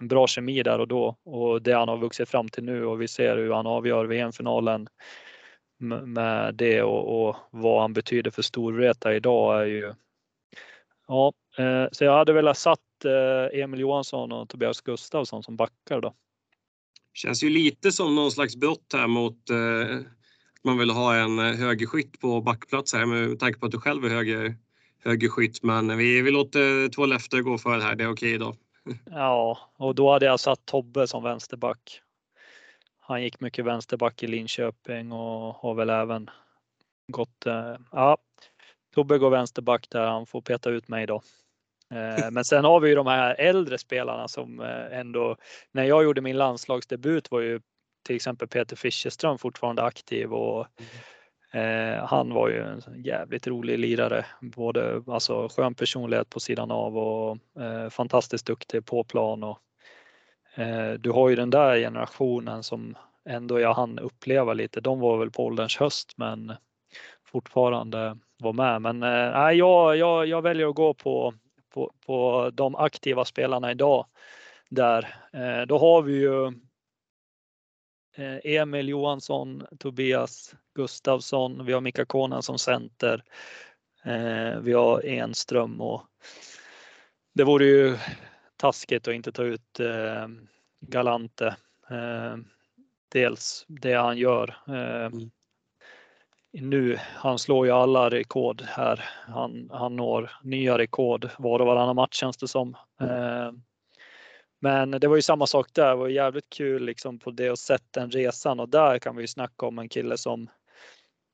en 0.00 0.08
bra 0.08 0.26
kemi 0.26 0.62
där 0.62 0.78
och 0.78 0.88
då 0.88 1.16
och 1.24 1.62
det 1.62 1.72
han 1.72 1.88
har 1.88 1.96
vuxit 1.96 2.28
fram 2.28 2.48
till 2.48 2.64
nu 2.64 2.84
och 2.86 3.02
vi 3.02 3.08
ser 3.08 3.36
hur 3.36 3.52
han 3.52 3.66
avgör 3.66 4.04
VM-finalen 4.04 4.88
med 6.04 6.54
det 6.54 6.82
och, 6.82 7.28
och, 7.28 7.36
vad 7.50 7.80
han 7.80 7.92
betyder 7.92 8.30
för 8.30 8.42
Storvreta 8.42 9.14
idag 9.14 9.60
är 9.60 9.66
ju 9.66 9.94
Ja, 11.06 11.32
eh, 11.58 11.86
så 11.92 12.04
jag 12.04 12.12
hade 12.18 12.32
velat 12.32 12.58
satt 12.58 13.04
eh, 13.04 13.60
Emil 13.60 13.80
Johansson 13.80 14.32
och 14.32 14.48
Tobias 14.48 14.80
Gustafsson 14.80 15.42
som 15.42 15.56
backar 15.56 16.00
då. 16.00 16.14
Känns 17.14 17.44
ju 17.44 17.50
lite 17.50 17.92
som 17.92 18.14
någon 18.14 18.30
slags 18.30 18.56
brott 18.56 18.92
här 18.92 19.06
mot 19.06 19.50
eh, 19.50 19.96
att 20.56 20.64
man 20.64 20.78
vill 20.78 20.90
ha 20.90 21.16
en 21.16 21.38
högerskytt 21.38 22.20
på 22.20 22.40
backplats 22.40 22.94
här 22.94 23.06
med 23.06 23.40
tanke 23.40 23.58
på 23.58 23.66
att 23.66 23.72
du 23.72 23.80
själv 23.80 24.04
är 24.04 24.08
höger, 24.08 24.56
högerskytt. 25.04 25.62
Men 25.62 25.98
vi, 25.98 26.22
vi 26.22 26.30
låter 26.30 26.88
två 26.88 27.06
löfter 27.06 27.40
gå 27.40 27.58
för 27.58 27.76
det 27.76 27.82
här. 27.82 27.94
Det 27.94 28.04
är 28.04 28.12
okej 28.12 28.36
okay 28.36 28.38
då. 28.38 28.56
Ja, 29.10 29.58
och 29.76 29.94
då 29.94 30.12
hade 30.12 30.26
jag 30.26 30.40
satt 30.40 30.66
Tobbe 30.66 31.06
som 31.06 31.22
vänsterback. 31.22 32.00
Han 33.00 33.22
gick 33.22 33.40
mycket 33.40 33.64
vänsterback 33.64 34.22
i 34.22 34.26
Linköping 34.26 35.12
och 35.12 35.54
har 35.54 35.74
väl 35.74 35.90
även 35.90 36.30
gått. 37.08 37.46
Ja, 37.92 38.18
Tobbe 38.96 39.18
går 39.18 39.30
vänsterback 39.30 39.86
där. 39.90 40.06
Han 40.06 40.26
får 40.26 40.40
peta 40.40 40.70
ut 40.70 40.88
mig 40.88 41.06
då. 41.06 41.22
Eh, 41.90 42.30
men 42.30 42.44
sen 42.44 42.64
har 42.64 42.80
vi 42.80 42.88
ju 42.88 42.94
de 42.94 43.06
här 43.06 43.34
äldre 43.34 43.78
spelarna 43.78 44.28
som 44.28 44.60
eh, 44.60 44.98
ändå, 44.98 45.36
när 45.72 45.84
jag 45.84 46.04
gjorde 46.04 46.20
min 46.20 46.36
landslagsdebut 46.36 47.30
var 47.30 47.40
ju 47.40 47.60
till 48.06 48.16
exempel 48.16 48.48
Peter 48.48 48.76
Fischerström 48.76 49.38
fortfarande 49.38 49.82
aktiv 49.82 50.32
och 50.32 50.66
mm. 50.80 50.90
Eh, 51.52 52.04
han 52.04 52.34
var 52.34 52.48
ju 52.48 52.62
en 52.62 52.82
jävligt 53.04 53.46
rolig 53.46 53.78
lirare, 53.78 54.26
både 54.40 55.02
alltså 55.06 55.48
skön 55.48 55.74
personlighet 55.74 56.30
på 56.30 56.40
sidan 56.40 56.70
av 56.70 56.98
och 56.98 57.38
eh, 57.60 57.90
fantastiskt 57.90 58.46
duktig 58.46 58.86
på 58.86 59.04
plan. 59.04 59.42
Och, 59.42 59.58
eh, 60.54 60.92
du 60.92 61.10
har 61.10 61.28
ju 61.28 61.36
den 61.36 61.50
där 61.50 61.76
generationen 61.78 62.62
som 62.62 62.96
ändå 63.28 63.60
jag 63.60 63.74
hann 63.74 63.98
uppleva 63.98 64.54
lite. 64.54 64.80
De 64.80 65.00
var 65.00 65.18
väl 65.18 65.30
på 65.30 65.44
ålderns 65.44 65.76
höst, 65.76 66.12
men 66.16 66.52
fortfarande 67.24 68.18
vara 68.38 68.52
med. 68.52 68.82
Men 68.82 69.02
eh, 69.02 69.50
jag, 69.50 69.96
jag, 69.96 70.26
jag 70.26 70.42
väljer 70.42 70.68
att 70.68 70.74
gå 70.74 70.94
på, 70.94 71.34
på, 71.74 71.92
på 72.06 72.50
de 72.54 72.76
aktiva 72.76 73.24
spelarna 73.24 73.70
idag. 73.70 74.06
Där. 74.70 75.16
Eh, 75.32 75.66
då 75.66 75.78
har 75.78 76.02
vi 76.02 76.12
ju 76.12 76.46
eh, 78.16 78.38
Emil 78.44 78.88
Johansson, 78.88 79.66
Tobias 79.78 80.54
Gustavsson, 80.74 81.64
vi 81.64 81.72
har 81.72 81.80
Mika 81.80 82.04
Konen 82.04 82.42
som 82.42 82.58
center. 82.58 83.24
Eh, 84.04 84.58
vi 84.60 84.72
har 84.72 85.06
Enström 85.06 85.80
och 85.80 86.02
det 87.34 87.44
vore 87.44 87.64
ju 87.64 87.98
taskigt 88.56 89.08
att 89.08 89.14
inte 89.14 89.32
ta 89.32 89.42
ut 89.42 89.80
eh, 89.80 90.28
Galante. 90.80 91.56
Eh, 91.90 92.36
dels 93.08 93.64
det 93.68 93.94
han 93.94 94.18
gör. 94.18 94.56
Eh, 94.68 95.06
mm. 95.06 95.30
Nu, 96.60 96.98
han 97.00 97.38
slår 97.38 97.66
ju 97.66 97.72
alla 97.72 98.10
rekord 98.10 98.62
här. 98.62 99.04
Han, 99.28 99.70
han 99.72 99.96
når 99.96 100.30
nya 100.42 100.78
rekord 100.78 101.28
var 101.38 101.60
och 101.60 101.66
varannan 101.66 101.96
match 101.96 102.16
känns 102.16 102.36
det 102.36 102.48
som. 102.48 102.76
Eh, 103.00 103.52
men 104.60 104.90
det 104.90 105.08
var 105.08 105.16
ju 105.16 105.22
samma 105.22 105.46
sak 105.46 105.66
där. 105.72 105.88
Det 105.88 105.96
var 105.96 106.08
jävligt 106.08 106.50
kul 106.50 106.84
liksom 106.84 107.18
på 107.18 107.30
det 107.30 107.50
och 107.50 107.58
sett 107.58 107.92
den 107.92 108.10
resan 108.10 108.60
och 108.60 108.68
där 108.68 108.98
kan 108.98 109.16
vi 109.16 109.22
ju 109.22 109.26
snacka 109.26 109.66
om 109.66 109.78
en 109.78 109.88
kille 109.88 110.16
som 110.16 110.48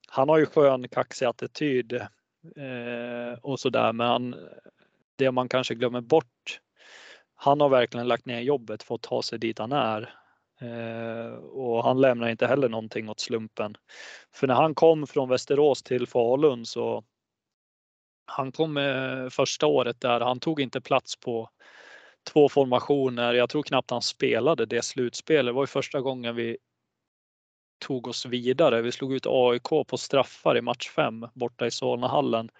han 0.08 0.28
har 0.28 0.38
ju 0.38 0.46
skön 0.46 0.88
kaxig 0.88 1.26
attityd 1.26 1.92
eh, 1.92 3.38
och 3.42 3.60
sådär 3.60 3.92
men 3.92 4.06
han, 4.06 4.34
det 5.16 5.30
man 5.30 5.48
kanske 5.48 5.74
glömmer 5.74 6.00
bort. 6.00 6.60
Han 7.34 7.60
har 7.60 7.68
verkligen 7.68 8.08
lagt 8.08 8.26
ner 8.26 8.40
jobbet 8.40 8.82
för 8.82 8.94
att 8.94 9.02
ta 9.02 9.22
sig 9.22 9.38
dit 9.38 9.58
han 9.58 9.72
är. 9.72 10.14
Eh, 10.62 11.34
och 11.34 11.84
han 11.84 12.00
lämnar 12.00 12.28
inte 12.28 12.46
heller 12.46 12.68
någonting 12.68 13.08
åt 13.08 13.20
slumpen. 13.20 13.74
För 14.34 14.46
när 14.46 14.54
han 14.54 14.74
kom 14.74 15.06
från 15.06 15.28
Västerås 15.28 15.82
till 15.82 16.06
Falun 16.06 16.66
så 16.66 17.04
han 18.26 18.52
kom 18.52 18.76
eh, 18.76 19.28
första 19.28 19.66
året 19.66 20.00
där, 20.00 20.20
han 20.20 20.40
tog 20.40 20.60
inte 20.60 20.80
plats 20.80 21.16
på 21.16 21.50
två 22.32 22.48
formationer. 22.48 23.34
Jag 23.34 23.50
tror 23.50 23.62
knappt 23.62 23.90
han 23.90 24.02
spelade 24.02 24.66
det 24.66 24.82
slutspelet. 24.82 25.46
Det 25.46 25.52
var 25.52 25.62
ju 25.62 25.66
första 25.66 26.00
gången 26.00 26.36
vi 26.36 26.56
tog 27.86 28.08
oss 28.08 28.26
vidare. 28.26 28.82
Vi 28.82 28.92
slog 28.92 29.12
ut 29.14 29.26
AIK 29.26 29.68
på 29.86 29.96
straffar 29.96 30.56
i 30.56 30.60
match 30.60 30.90
5 30.90 31.26
borta 31.34 31.66
i 31.66 31.70
Solnahallen. 31.70 32.50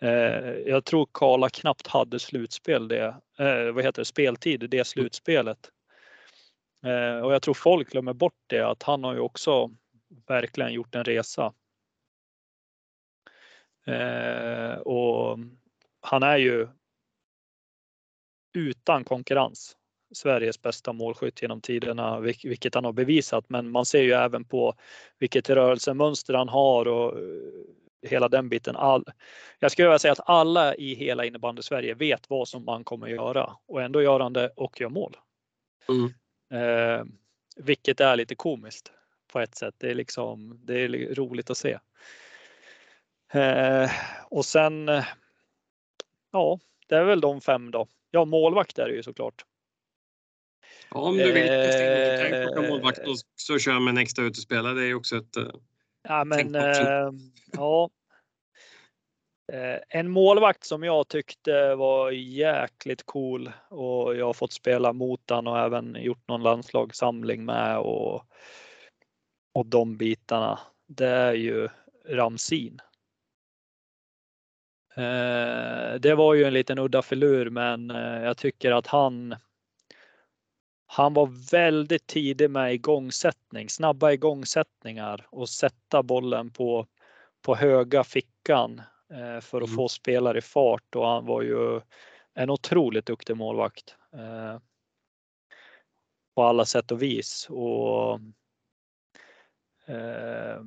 Eh, 0.00 0.52
jag 0.66 0.84
tror 0.84 1.08
Karla 1.12 1.48
knappt 1.48 1.86
hade 1.86 2.18
slutspel 2.18 2.88
det, 2.88 3.14
vad 3.74 3.84
heter 3.84 4.00
det, 4.00 4.04
speltid 4.04 4.70
det 4.70 4.86
slutspelet. 4.86 5.70
Eh, 6.84 7.20
och 7.24 7.34
jag 7.34 7.42
tror 7.42 7.54
folk 7.54 7.90
glömmer 7.90 8.12
bort 8.12 8.42
det 8.46 8.60
att 8.60 8.82
han 8.82 9.04
har 9.04 9.14
ju 9.14 9.20
också 9.20 9.70
verkligen 10.26 10.72
gjort 10.72 10.94
en 10.94 11.04
resa. 11.04 11.52
Eh, 13.86 14.78
och 14.78 15.38
han 16.00 16.22
är 16.22 16.36
ju 16.36 16.68
utan 18.54 19.04
konkurrens 19.04 19.76
Sveriges 20.14 20.62
bästa 20.62 20.92
målskytt 20.92 21.42
genom 21.42 21.60
tiderna, 21.60 22.20
vilket 22.20 22.74
han 22.74 22.84
har 22.84 22.92
bevisat. 22.92 23.44
Men 23.48 23.70
man 23.70 23.84
ser 23.84 24.02
ju 24.02 24.12
även 24.12 24.44
på 24.44 24.74
vilket 25.18 25.50
rörelsemönster 25.50 26.34
han 26.34 26.48
har 26.48 26.88
och 26.88 27.18
eh, 27.18 27.24
hela 28.02 28.28
den 28.28 28.48
biten. 28.48 28.76
All, 28.76 29.04
jag 29.58 29.72
skulle 29.72 29.88
vilja 29.88 29.98
säga 29.98 30.12
att 30.12 30.28
alla 30.28 30.74
i 30.74 30.94
hela 30.94 31.24
innebandy 31.24 31.62
Sverige 31.62 31.94
vet 31.94 32.30
vad 32.30 32.48
som 32.48 32.64
man 32.64 32.84
kommer 32.84 33.06
göra 33.06 33.56
och 33.66 33.82
ändå 33.82 34.02
gör 34.02 34.20
han 34.20 34.32
det 34.32 34.48
och 34.48 34.80
gör 34.80 34.88
mål. 34.88 35.16
Mm. 35.88 36.12
Eh, 36.50 37.04
vilket 37.56 38.00
är 38.00 38.16
lite 38.16 38.34
komiskt 38.34 38.92
på 39.32 39.40
ett 39.40 39.54
sätt. 39.54 39.74
Det 39.78 39.90
är 39.90 39.94
liksom, 39.94 40.60
det 40.64 40.80
är 40.80 41.14
roligt 41.14 41.50
att 41.50 41.58
se. 41.58 41.78
Eh, 43.32 43.90
och 44.30 44.44
sen, 44.44 44.88
eh, 44.88 45.04
ja, 46.32 46.60
det 46.86 46.96
är 46.96 47.04
väl 47.04 47.20
de 47.20 47.40
fem 47.40 47.70
då. 47.70 47.88
Ja, 48.10 48.24
målvakt 48.24 48.78
är 48.78 48.88
det 48.88 48.94
ju 48.94 49.02
såklart. 49.02 49.44
Ja, 50.90 51.00
om 51.00 51.16
du 51.16 51.32
vill 51.32 51.42
in 51.42 52.52
plocka 52.52 52.68
målvakt 52.70 52.98
och 52.98 53.16
så 53.36 53.58
kör 53.58 53.80
med 53.80 53.90
en 53.90 53.98
extra 53.98 54.24
utespelare. 54.24 54.74
Det 54.74 54.86
är 54.86 54.94
också 54.94 55.16
ett 55.16 55.36
eh, 55.36 55.50
Ja, 56.02 56.24
men 56.24 56.54
eh, 56.54 57.10
ja. 57.52 57.90
Eh, 59.52 59.78
en 59.88 60.10
målvakt 60.10 60.64
som 60.64 60.82
jag 60.82 61.08
tyckte 61.08 61.74
var 61.74 62.10
jäkligt 62.10 63.06
cool 63.06 63.52
och 63.68 64.16
jag 64.16 64.26
har 64.26 64.32
fått 64.32 64.52
spela 64.52 64.92
mot 64.92 65.30
han 65.30 65.46
och 65.46 65.58
även 65.58 65.96
gjort 66.00 66.28
någon 66.28 66.42
landslagssamling 66.42 67.44
med 67.44 67.78
och, 67.78 68.22
och 69.54 69.66
de 69.66 69.96
bitarna. 69.96 70.58
Det 70.86 71.08
är 71.08 71.32
ju 71.32 71.68
Ramsin. 72.08 72.80
Eh, 74.96 75.94
det 76.00 76.14
var 76.16 76.34
ju 76.34 76.44
en 76.44 76.52
liten 76.52 76.78
udda 76.78 77.02
filur 77.02 77.50
men 77.50 77.90
eh, 77.90 78.22
jag 78.22 78.36
tycker 78.36 78.72
att 78.72 78.86
han 78.86 79.36
han 80.90 81.14
var 81.14 81.50
väldigt 81.50 82.06
tidig 82.06 82.50
med 82.50 82.74
igångsättning, 82.74 83.68
snabba 83.68 84.12
igångsättningar 84.12 85.26
och 85.30 85.48
sätta 85.48 86.02
bollen 86.02 86.50
på, 86.50 86.86
på 87.42 87.54
höga 87.54 88.04
fickan 88.04 88.82
för 89.42 89.60
att 89.60 89.68
mm. 89.68 89.76
få 89.76 89.88
spelare 89.88 90.38
i 90.38 90.40
fart 90.40 90.94
och 90.94 91.06
han 91.06 91.26
var 91.26 91.42
ju 91.42 91.80
en 92.34 92.50
otroligt 92.50 93.06
duktig 93.06 93.36
målvakt. 93.36 93.94
Eh, 94.12 94.58
på 96.38 96.42
alla 96.42 96.64
sätt 96.64 96.90
och 96.90 97.02
vis. 97.02 97.46
Och, 97.50 98.20
eh, 99.86 100.60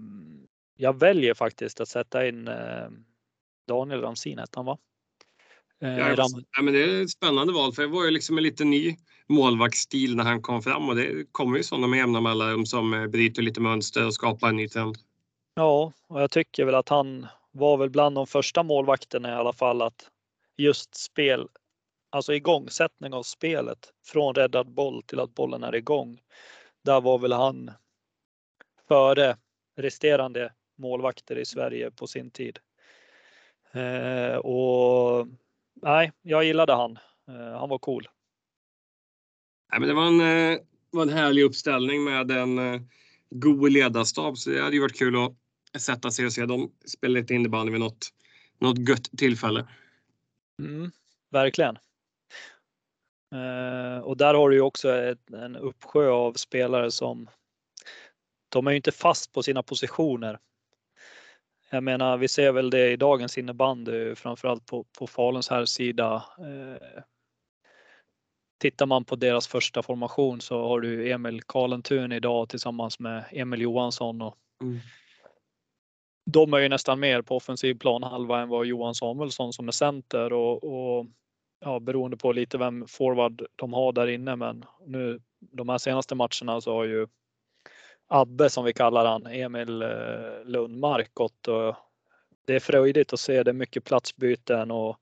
jag 0.75 0.99
väljer 0.99 1.33
faktiskt 1.33 1.81
att 1.81 1.87
sätta 1.87 2.27
in 2.27 2.47
eh, 2.47 2.89
Daniel 3.67 4.01
Ramsin 4.01 4.39
ettan 4.39 4.65
va? 4.65 4.77
Eh, 5.81 5.97
ja, 5.97 6.27
men 6.61 6.73
det 6.73 6.83
är 6.83 7.03
ett 7.03 7.09
spännande 7.09 7.53
val 7.53 7.73
för 7.73 7.81
det 7.81 7.87
var 7.87 8.05
ju 8.05 8.11
liksom 8.11 8.37
en 8.37 8.43
lite 8.43 8.63
ny 8.63 8.95
målvaktsstil 9.27 10.15
när 10.15 10.23
han 10.23 10.41
kom 10.41 10.61
fram 10.61 10.89
och 10.89 10.95
det 10.95 11.31
kommer 11.31 11.57
ju 11.57 11.63
sådana 11.63 11.87
med 11.87 11.97
jämna 11.97 12.21
mellanrum 12.21 12.65
som 12.65 12.93
eh, 12.93 13.07
bryter 13.07 13.41
lite 13.41 13.61
mönster 13.61 14.05
och 14.05 14.13
skapar 14.13 14.49
en 14.49 14.55
ny 14.55 14.67
trend. 14.67 14.97
Ja, 15.55 15.93
och 16.07 16.21
jag 16.21 16.31
tycker 16.31 16.65
väl 16.65 16.75
att 16.75 16.89
han 16.89 17.27
var 17.51 17.77
väl 17.77 17.89
bland 17.89 18.15
de 18.15 18.27
första 18.27 18.63
målvakterna 18.63 19.29
i 19.29 19.35
alla 19.35 19.53
fall 19.53 19.81
att 19.81 20.09
just 20.57 20.95
spel, 20.95 21.47
alltså 22.09 22.33
igångsättning 22.33 23.13
av 23.13 23.23
spelet 23.23 23.93
från 24.05 24.35
räddad 24.35 24.73
boll 24.73 25.03
till 25.03 25.19
att 25.19 25.35
bollen 25.35 25.63
är 25.63 25.75
igång. 25.75 26.21
Där 26.83 27.01
var 27.01 27.19
väl 27.19 27.33
han 27.33 27.71
före 28.87 29.37
resterande 29.77 30.53
målvakter 30.77 31.35
i 31.35 31.45
Sverige 31.45 31.91
på 31.91 32.07
sin 32.07 32.31
tid. 32.31 32.59
Eh, 33.71 34.35
och 34.35 35.27
nej, 35.81 36.11
jag 36.21 36.43
gillade 36.43 36.73
han. 36.73 36.97
Eh, 37.27 37.59
han 37.59 37.69
var 37.69 37.77
cool. 37.77 38.07
Nej, 39.71 39.79
men 39.79 39.89
det 39.89 39.95
var 39.95 40.07
en, 40.07 40.51
eh, 40.53 40.59
var 40.89 41.01
en 41.01 41.09
härlig 41.09 41.43
uppställning 41.43 42.03
med 42.03 42.31
en 42.31 42.73
eh, 42.73 42.81
god 43.29 43.71
ledarstab 43.71 44.37
så 44.37 44.49
det 44.49 44.61
hade 44.61 44.75
ju 44.75 44.81
varit 44.81 44.99
kul 44.99 45.25
att 45.25 45.35
sätta 45.79 46.11
sig 46.11 46.25
och 46.25 46.33
se 46.33 46.45
dem 46.45 46.71
spela 46.85 47.13
lite 47.13 47.33
innebandy 47.33 47.71
vid 47.71 47.81
något, 47.81 48.09
något 48.59 48.89
gött 48.89 49.09
tillfälle. 49.17 49.67
Mm, 50.59 50.91
verkligen. 51.29 51.77
Eh, 53.35 53.99
och 54.03 54.17
där 54.17 54.33
har 54.33 54.49
du 54.49 54.55
ju 54.55 54.61
också 54.61 54.93
ett, 54.93 55.29
en 55.33 55.55
uppsjö 55.55 56.09
av 56.09 56.33
spelare 56.33 56.91
som 56.91 57.29
de 58.49 58.67
är 58.67 58.71
ju 58.71 58.77
inte 58.77 58.91
fast 58.91 59.31
på 59.31 59.43
sina 59.43 59.63
positioner. 59.63 60.39
Jag 61.69 61.83
menar, 61.83 62.17
vi 62.17 62.27
ser 62.27 62.51
väl 62.51 62.69
det 62.69 62.91
i 62.91 62.95
dagens 62.95 63.37
innebandy, 63.37 64.15
framförallt 64.15 64.65
på, 64.65 64.85
på 64.99 65.07
Faluns 65.07 65.49
här 65.49 65.65
sida. 65.65 66.23
Eh, 66.39 67.03
tittar 68.59 68.85
man 68.85 69.05
på 69.05 69.15
deras 69.15 69.47
första 69.47 69.83
formation 69.83 70.41
så 70.41 70.67
har 70.67 70.79
du 70.79 71.11
Emil 71.11 71.41
Karlentun 71.41 72.11
idag 72.11 72.49
tillsammans 72.49 72.99
med 72.99 73.23
Emil 73.31 73.61
Johansson. 73.61 74.21
Och 74.21 74.37
mm. 74.61 74.79
De 76.33 76.53
är 76.53 76.57
ju 76.57 76.69
nästan 76.69 76.99
mer 76.99 77.21
på 77.21 77.35
offensiv 77.35 77.77
planhalva 77.77 78.41
än 78.41 78.49
vad 78.49 78.65
Johan 78.65 78.95
Samuelsson 78.95 79.53
som 79.53 79.67
är 79.67 79.71
center 79.71 80.33
och, 80.33 80.63
och 80.63 81.05
ja, 81.59 81.79
beroende 81.79 82.17
på 82.17 82.31
lite 82.31 82.57
vem 82.57 82.87
forward 82.87 83.45
de 83.55 83.73
har 83.73 83.91
där 83.91 84.07
inne. 84.07 84.35
Men 84.35 84.65
nu 84.85 85.19
de 85.39 85.69
här 85.69 85.77
senaste 85.77 86.15
matcherna 86.15 86.61
så 86.61 86.73
har 86.73 86.83
ju 86.83 87.07
Abbe 88.07 88.49
som 88.49 88.65
vi 88.65 88.73
kallar 88.73 89.05
han, 89.05 89.25
Emil 89.25 89.81
eh, 89.81 89.89
Lundmark 90.45 91.13
gått 91.13 91.47
och 91.47 91.75
det 92.47 92.55
är 92.55 92.59
fröjdigt 92.59 93.13
att 93.13 93.19
se. 93.19 93.43
Det 93.43 93.51
är 93.51 93.53
mycket 93.53 93.83
platsbyten 93.83 94.71
och 94.71 94.97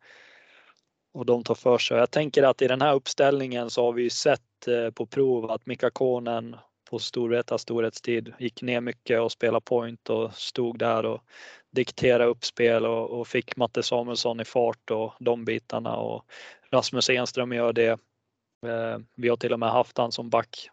och 1.11 1.25
de 1.25 1.43
tar 1.43 1.55
för 1.55 1.77
sig. 1.77 1.97
Jag 1.97 2.11
tänker 2.11 2.43
att 2.43 2.61
i 2.61 2.67
den 2.67 2.81
här 2.81 2.93
uppställningen 2.93 3.69
så 3.69 3.85
har 3.85 3.93
vi 3.93 4.09
sett 4.09 4.67
eh, 4.67 4.91
på 4.91 5.05
prov 5.05 5.51
att 5.51 5.65
Mika 5.65 5.89
Konen 5.89 6.55
på 6.89 6.99
Storvreta 6.99 7.57
storhetstid 7.57 8.33
gick 8.39 8.61
ner 8.61 8.81
mycket 8.81 9.21
och 9.21 9.31
spelade 9.31 9.65
point 9.65 10.09
och 10.09 10.33
stod 10.33 10.79
där 10.79 11.05
och 11.05 11.21
dikterade 11.71 12.25
uppspel 12.25 12.85
och, 12.85 13.19
och 13.19 13.27
fick 13.27 13.55
Matte 13.55 13.83
Samuelsson 13.83 14.39
i 14.39 14.45
fart 14.45 14.91
och 14.91 15.13
de 15.19 15.45
bitarna 15.45 15.95
och 15.95 16.25
Rasmus 16.71 17.09
Enström 17.09 17.53
gör 17.53 17.73
det. 17.73 17.99
Eh, 18.67 18.97
vi 19.15 19.29
har 19.29 19.37
till 19.37 19.53
och 19.53 19.59
med 19.59 19.71
haft 19.71 19.97
han 19.97 20.11
som 20.11 20.29
back 20.29 20.69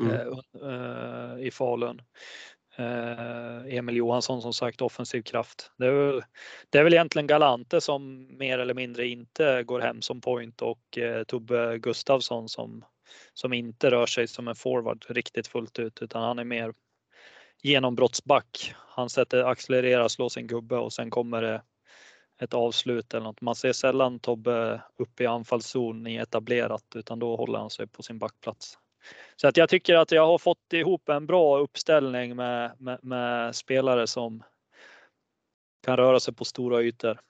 mm. 0.00 0.38
Eh, 0.62 1.46
i 1.46 1.50
Falun. 1.50 2.02
Eh, 2.76 3.76
Emil 3.76 3.96
Johansson 3.96 4.42
som 4.42 4.52
sagt 4.52 4.82
offensiv 4.82 5.22
kraft. 5.22 5.70
Det 5.78 5.86
är, 5.86 5.92
väl, 5.92 6.22
det 6.70 6.78
är 6.78 6.84
väl 6.84 6.94
egentligen 6.94 7.26
Galante 7.26 7.80
som 7.80 8.28
mer 8.38 8.58
eller 8.58 8.74
mindre 8.74 9.06
inte 9.06 9.62
går 9.62 9.80
hem 9.80 10.02
som 10.02 10.20
point 10.20 10.62
och 10.62 10.98
eh, 10.98 11.24
Tobbe 11.24 11.78
Gustavsson 11.78 12.48
som, 12.48 12.84
som 13.32 13.52
inte 13.52 13.90
rör 13.90 14.06
sig 14.06 14.28
som 14.28 14.48
en 14.48 14.54
forward 14.54 15.06
riktigt 15.08 15.46
fullt 15.46 15.78
ut 15.78 16.02
utan 16.02 16.22
han 16.22 16.38
är 16.38 16.44
mer 16.44 16.72
genombrottsback. 17.62 18.74
Han 18.76 19.10
sätter 19.10 19.44
accelerera, 19.44 20.08
slår 20.08 20.28
sin 20.28 20.46
gubbe 20.46 20.76
och 20.76 20.92
sen 20.92 21.10
kommer 21.10 21.42
det 21.42 21.62
ett 22.40 22.54
avslut 22.54 23.14
eller 23.14 23.24
något. 23.24 23.40
Man 23.40 23.54
ser 23.54 23.72
sällan 23.72 24.18
Tobbe 24.18 24.82
uppe 24.96 25.22
i 25.22 25.26
anfallszon 25.26 26.06
i 26.06 26.16
etablerat 26.16 26.84
utan 26.94 27.18
då 27.18 27.36
håller 27.36 27.58
han 27.58 27.70
sig 27.70 27.86
på 27.86 28.02
sin 28.02 28.18
backplats. 28.18 28.78
Så 29.36 29.48
att 29.48 29.56
jag 29.56 29.68
tycker 29.68 29.94
att 29.94 30.12
jag 30.12 30.26
har 30.26 30.38
fått 30.38 30.72
ihop 30.72 31.08
en 31.08 31.26
bra 31.26 31.58
uppställning 31.58 32.36
med, 32.36 32.72
med, 32.78 32.98
med 33.02 33.56
spelare 33.56 34.06
som 34.06 34.42
kan 35.84 35.96
röra 35.96 36.20
sig 36.20 36.34
på 36.34 36.44
stora 36.44 36.82
ytor. 36.82 37.20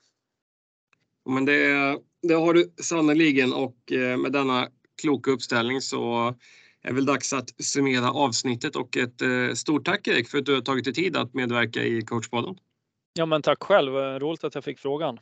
Men 1.25 1.45
det, 1.45 1.99
det 2.23 2.35
har 2.35 2.55
du 2.55 2.73
sannoliken 2.83 3.53
och 3.53 3.93
eh, 3.93 4.17
med 4.17 4.33
denna 4.33 4.69
kloka 5.03 5.31
uppställning 5.31 5.81
så 5.81 6.29
är 6.83 6.89
det 6.89 6.95
väl 6.95 7.07
dags 7.07 7.33
att 7.33 7.65
summera 7.65 8.13
avsnittet 8.13 8.77
och 8.77 8.97
ett 8.97 9.23
eh, 9.23 9.53
stort 9.55 9.85
tack 9.85 10.09
Erik 10.09 10.29
för 10.29 10.39
att 10.39 10.47
du 10.47 10.55
har 10.55 10.61
tagit 10.61 10.85
dig 10.85 10.95
tid 10.95 11.17
att 11.17 11.35
medverka 11.35 11.85
i 11.85 12.03
coachpodden. 12.03 12.57
Ja 13.15 13.27
men 13.27 13.43
tack 13.43 13.63
själv, 13.63 13.93
roligt 13.95 14.45
att 14.45 14.55
jag 14.55 14.65
fick 14.65 14.79
frågan. 14.79 15.19